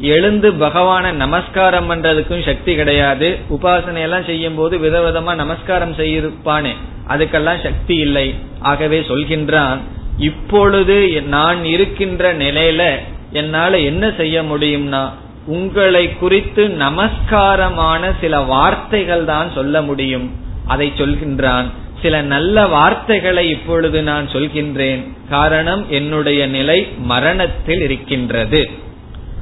எழுந்து 0.00 0.52
பகவான 0.52 1.12
நமஸ்காரம் 1.12 1.90
பண்றதுக்கும் 1.90 2.44
சக்தி 2.44 2.74
கிடையாது. 2.74 3.38
உபாசனை 3.50 4.00
எல்லாம் 4.00 4.24
செய்யும் 4.24 4.54
போது 4.54 4.78
விதவிதமா 4.78 5.34
நமஸ்காரம் 5.34 5.92
செய்யிருப்பானே 5.92 6.70
அதுக்கெல்லாம் 7.08 7.62
சக்தி 7.62 7.96
இல்லை. 7.96 8.34
ஆகவே 8.60 9.00
சொல்கின்றான் 9.00 9.78
இப்பொழுது 10.18 11.22
நான் 11.22 11.64
இருக்கின்ற 11.64 12.34
நிலையில 12.34 12.98
என்னால 13.32 13.78
என்ன 13.78 14.12
செய்ய 14.16 14.42
முடியும்னா 14.42 15.10
உங்களை 15.46 16.14
குறித்து 16.14 16.68
நமஸ்காரமான 16.68 18.12
சில 18.20 18.40
வார்த்தைகள் 18.40 19.24
தான் 19.24 19.50
சொல்ல 19.54 19.82
முடியும். 19.82 20.30
அதை 20.66 20.92
சொல்கின்றான். 20.96 21.64
சில 22.02 22.22
நல்ல 22.22 22.66
வார்த்தைகளை 22.66 23.50
இப்பொழுது 23.50 24.02
நான் 24.02 24.26
சொல்கின்றேன். 24.26 25.12
காரணம் 25.28 25.90
என்னுடைய 25.90 26.46
நிலை 26.46 26.88
மரணத்தில் 26.98 27.80
இருக்கின்றது. 27.80 28.70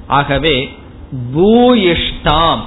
ஆகவே 0.07 0.75
பூயிஷ்டாம். 1.37 2.61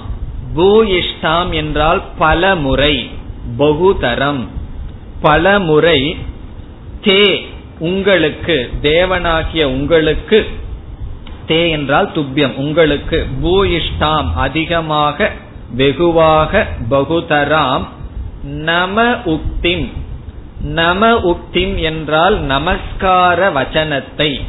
பூயிஷ்டாம் 0.56 1.50
என்றால் 1.52 2.04
பல 2.18 2.56
முறை 2.56 3.10
பகுதரம். 3.58 4.50
பல 5.22 5.60
முறை 5.60 6.18
தே 7.02 7.46
உங்களுக்கு 7.80 8.70
தேவனாகிய 8.82 9.64
உங்களுக்கு 9.64 10.46
தே 11.48 11.70
என்றால் 11.70 12.12
துப்பியம் 12.16 12.56
உங்களுக்கு 12.56 13.26
பூயிஷ்டாம் 13.44 14.34
அதிகமாக 14.36 15.32
வெகுவாக 15.72 16.68
பகுதராம் 16.90 17.88
நம 18.46 19.12
உக்திம். 19.12 19.92
நம 20.62 21.12
உக்திம் 21.12 21.76
என்றால் 21.76 22.44
நமஸ்கார 22.44 23.50
வச்சனத்தை. 23.52 24.42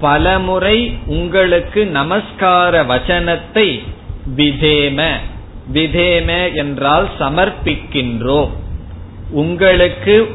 பலமுறை 0.00 0.98
உங்களுக்கு 1.06 1.86
நமஸ்கார 1.86 2.82
வச்சனத்தை 2.82 3.82
விதேம. 4.36 5.12
விதேம 5.72 6.54
என்றால் 6.54 7.08
சமர்ப்பிக்கின்றோம் 7.18 8.48
உங்களுக்கு 9.30 10.34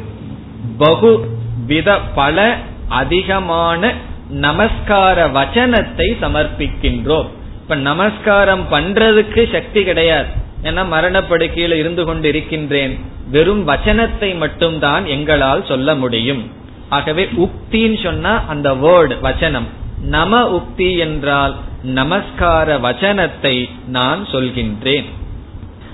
பகு 0.77 1.37
வித 1.65 1.99
பல 1.99 2.57
அதிகமான 2.87 3.93
நமஸ்கார 4.31 5.27
வச்சனத்தை 5.27 6.13
சமர்ப்பிக்கின்றோம். 6.21 7.27
இப்ப 7.61 7.75
நமஸ்காரம் 7.75 8.65
பண்றதுக்கு 8.71 9.51
சக்தி 9.51 9.83
கிடையாது. 9.83 10.47
ஏன்னா 10.63 10.83
மரணப்படுக்கையில 10.95 11.73
இருந்து 11.73 12.05
கொண்டு 12.05 12.27
இருக்கின்றேன் 12.27 12.93
வெறும் 13.31 13.67
வச்சனத்தை 13.67 14.37
மட்டும்தான் 14.37 15.05
எங்களால் 15.05 15.65
சொல்ல 15.65 15.95
முடியும். 15.95 16.51
ஆகவே 16.89 17.23
உக்தின்னு 17.37 18.03
சொன்னா 18.03 18.43
அந்த 18.47 18.69
வேர்டு 18.73 19.15
வச்சனம். 19.21 19.67
நம 20.01 20.41
உக்தி 20.57 20.97
என்றால் 20.97 21.55
நமஸ்கார 21.83 22.77
வச்சனத்தை 22.87 23.55
நான் 23.87 24.21
சொல்கின்றேன். 24.31 25.07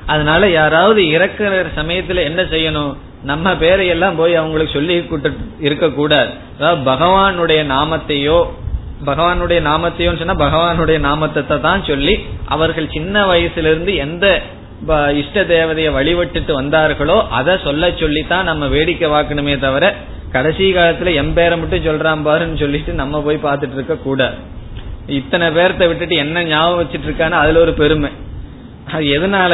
அதனால 0.06 0.50
யாராவது 0.50 1.02
இறக்குற 1.02 1.66
சமயத்துல 1.76 2.24
என்ன 2.24 2.42
செய்யணும்? 2.42 2.94
நம்ம 3.24 3.54
பேரையெல்லாம் 3.54 4.18
போய் 4.18 4.36
அவங்களுக்கு 4.36 4.74
சொல்லி 4.74 4.96
இருக்க 5.60 5.90
கூடாது 5.90 6.32
அதாவது 6.58 6.82
பகவானுடைய 6.92 7.62
நாமத்தையோ 7.72 8.40
பகவானுடைய 9.06 9.60
நாமத்தையும் 9.70 10.20
சொன்னா 10.20 10.36
பகவானுடைய 10.48 11.00
நாமத்தை 11.00 11.60
தான் 11.60 11.84
சொல்லி 11.84 12.26
அவர்கள் 12.46 12.94
சின்ன 12.94 13.26
வயசுலேருந்து 13.26 13.96
எந்த 13.96 14.42
இஷ்ட 15.14 15.44
தேவதையை 15.44 15.92
வழிபட்டுட்டு 15.98 16.52
வந்தார்களோ 16.62 17.28
அதை 17.30 17.58
சொல்ல 17.64 17.92
சொல்லித்தான் 17.92 18.44
நம்ம 18.44 18.68
வேடிக்கை 18.68 19.10
வாக்கணுமே 19.10 19.60
தவிர 19.60 19.94
கடைசி 20.32 20.74
காலத்துல 20.74 21.12
எம்பேரை 21.22 21.58
மட்டும் 21.60 21.86
சொல்றான் 21.86 22.26
பாருன்னு 22.28 22.60
சொல்லிட்டு 22.60 22.94
நம்ம 22.94 23.22
போய் 23.22 23.44
பார்த்துட்டு 23.44 23.74
இருக்க 23.74 23.96
கூடாது. 23.96 24.36
இத்தனை 25.08 25.48
பேர்த்த 25.48 25.88
விட்டுட்டு 25.88 26.16
என்ன 26.16 26.44
ஞாபகம் 26.44 26.80
வச்சிட்டு 26.82 27.08
இருக்கான்னு 27.10 27.32
அதுல 27.32 27.60
ஒரு 27.60 27.74
பெருமை. 27.74 28.10
அது 28.94 29.04
எதனால? 29.06 29.52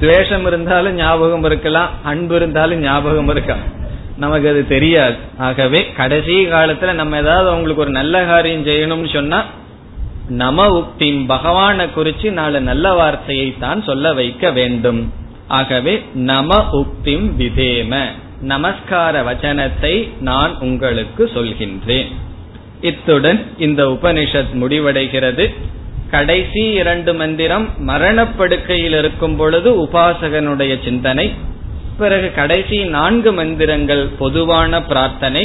துவேஷம் 0.00 0.46
இருந்தாலும் 0.46 0.94
ஞாபகம் 0.94 1.44
இருக்கலாம் 1.44 1.90
அன்பு 2.02 2.36
இருந்தாலும் 2.36 2.80
ஞாபகம் 2.80 3.28
இருக்கலாம். 3.28 3.79
நமக்கு 4.20 4.48
அது 4.52 4.62
தெரியாது. 4.74 5.16
ஆகவே 5.38 5.80
கடைசி 5.96 6.34
காலத்துல 6.46 6.92
நம்ம 6.92 7.18
ஏதாவது 7.24 7.48
அவங்களுக்கு 7.48 7.82
ஒரு 7.82 7.92
நல்ல 8.00 8.24
காரியம் 8.24 8.66
செய்யணும்னு 8.66 9.12
சொன்னா 9.12 9.40
நம 10.28 10.66
உக்தின் 10.78 11.20
பகவானை 11.26 11.86
குறிச்சு 11.96 12.28
நாலு 12.30 12.58
நல்ல 12.60 12.92
வார்த்தையை 12.92 13.48
தான் 13.58 13.80
சொல்ல 13.82 14.12
வைக்க 14.12 14.50
வேண்டும். 14.58 15.00
ஆகவே 15.58 15.94
நம 16.30 16.58
உக்திம் 16.72 17.26
விதேம 17.38 18.02
நமஸ்கார 18.48 19.14
வச்சனத்தை 19.28 19.94
நான் 20.20 20.52
உங்களுக்கு 20.58 21.22
சொல்கின்றேன். 21.34 22.10
இத்துடன் 22.80 23.40
இந்த 23.58 23.82
உபனிஷத் 23.86 24.54
முடிவடைகிறது. 24.60 25.46
கடைசி 26.10 26.62
இரண்டு 26.82 27.14
மந்திரம் 27.14 27.66
மரணப்படுக்கையில் 27.86 28.96
இருக்கும் 29.00 29.36
பொழுது 29.36 29.70
உபாசகனுடைய 29.84 30.72
சிந்தனை 30.84 31.26
பிறகு 31.99 32.29
கடைசி 32.31 32.77
நான்கு 32.95 33.31
மந்திரங்கள் 33.31 34.03
பொதுவான 34.17 34.81
பிரார்த்தனை 34.81 35.43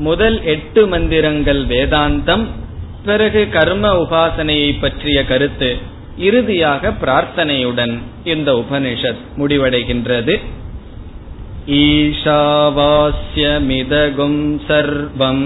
முதல் 0.00 0.38
எட்டு 0.46 0.82
மந்திரங்கள் 0.86 1.62
வேதாந்தம் 1.66 2.44
பிறகு 3.04 3.42
கர்ம 3.48 3.90
உபாசனையை 3.96 4.70
பற்றிய 4.80 5.18
கருத்து 5.24 5.70
இறுதியாக 6.20 6.92
பிரார்த்தனையுடன் 7.02 7.94
இந்த 8.24 8.52
உபனிஷத் 8.62 9.24
முடிவடைகின்றது 9.38 10.36
ईशावास्यमिदगुं 13.10 14.36
सर्वम् 14.60 15.42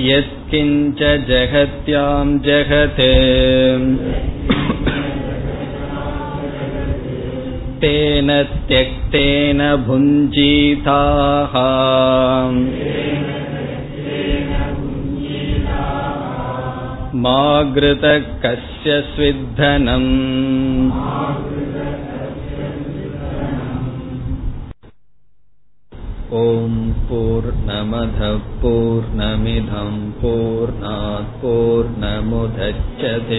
यत्किञ्च 0.00 1.00
जगत्यां 1.28 2.28
जगत् 2.40 3.02
तेन 7.82 8.30
त्यक्तेन 8.68 9.60
भुञ्जीताः 9.86 11.54
मा 17.24 17.40
घृतः 17.76 18.18
कस्य 18.42 19.00
स्विद्धनम् 19.14 20.10
ॐ 26.38 26.74
पूर्णमधः 27.08 28.34
पूर्णमिधम् 28.62 30.00
पूर्णात् 30.20 31.30
पूर्णमुदच्छते 31.42 33.38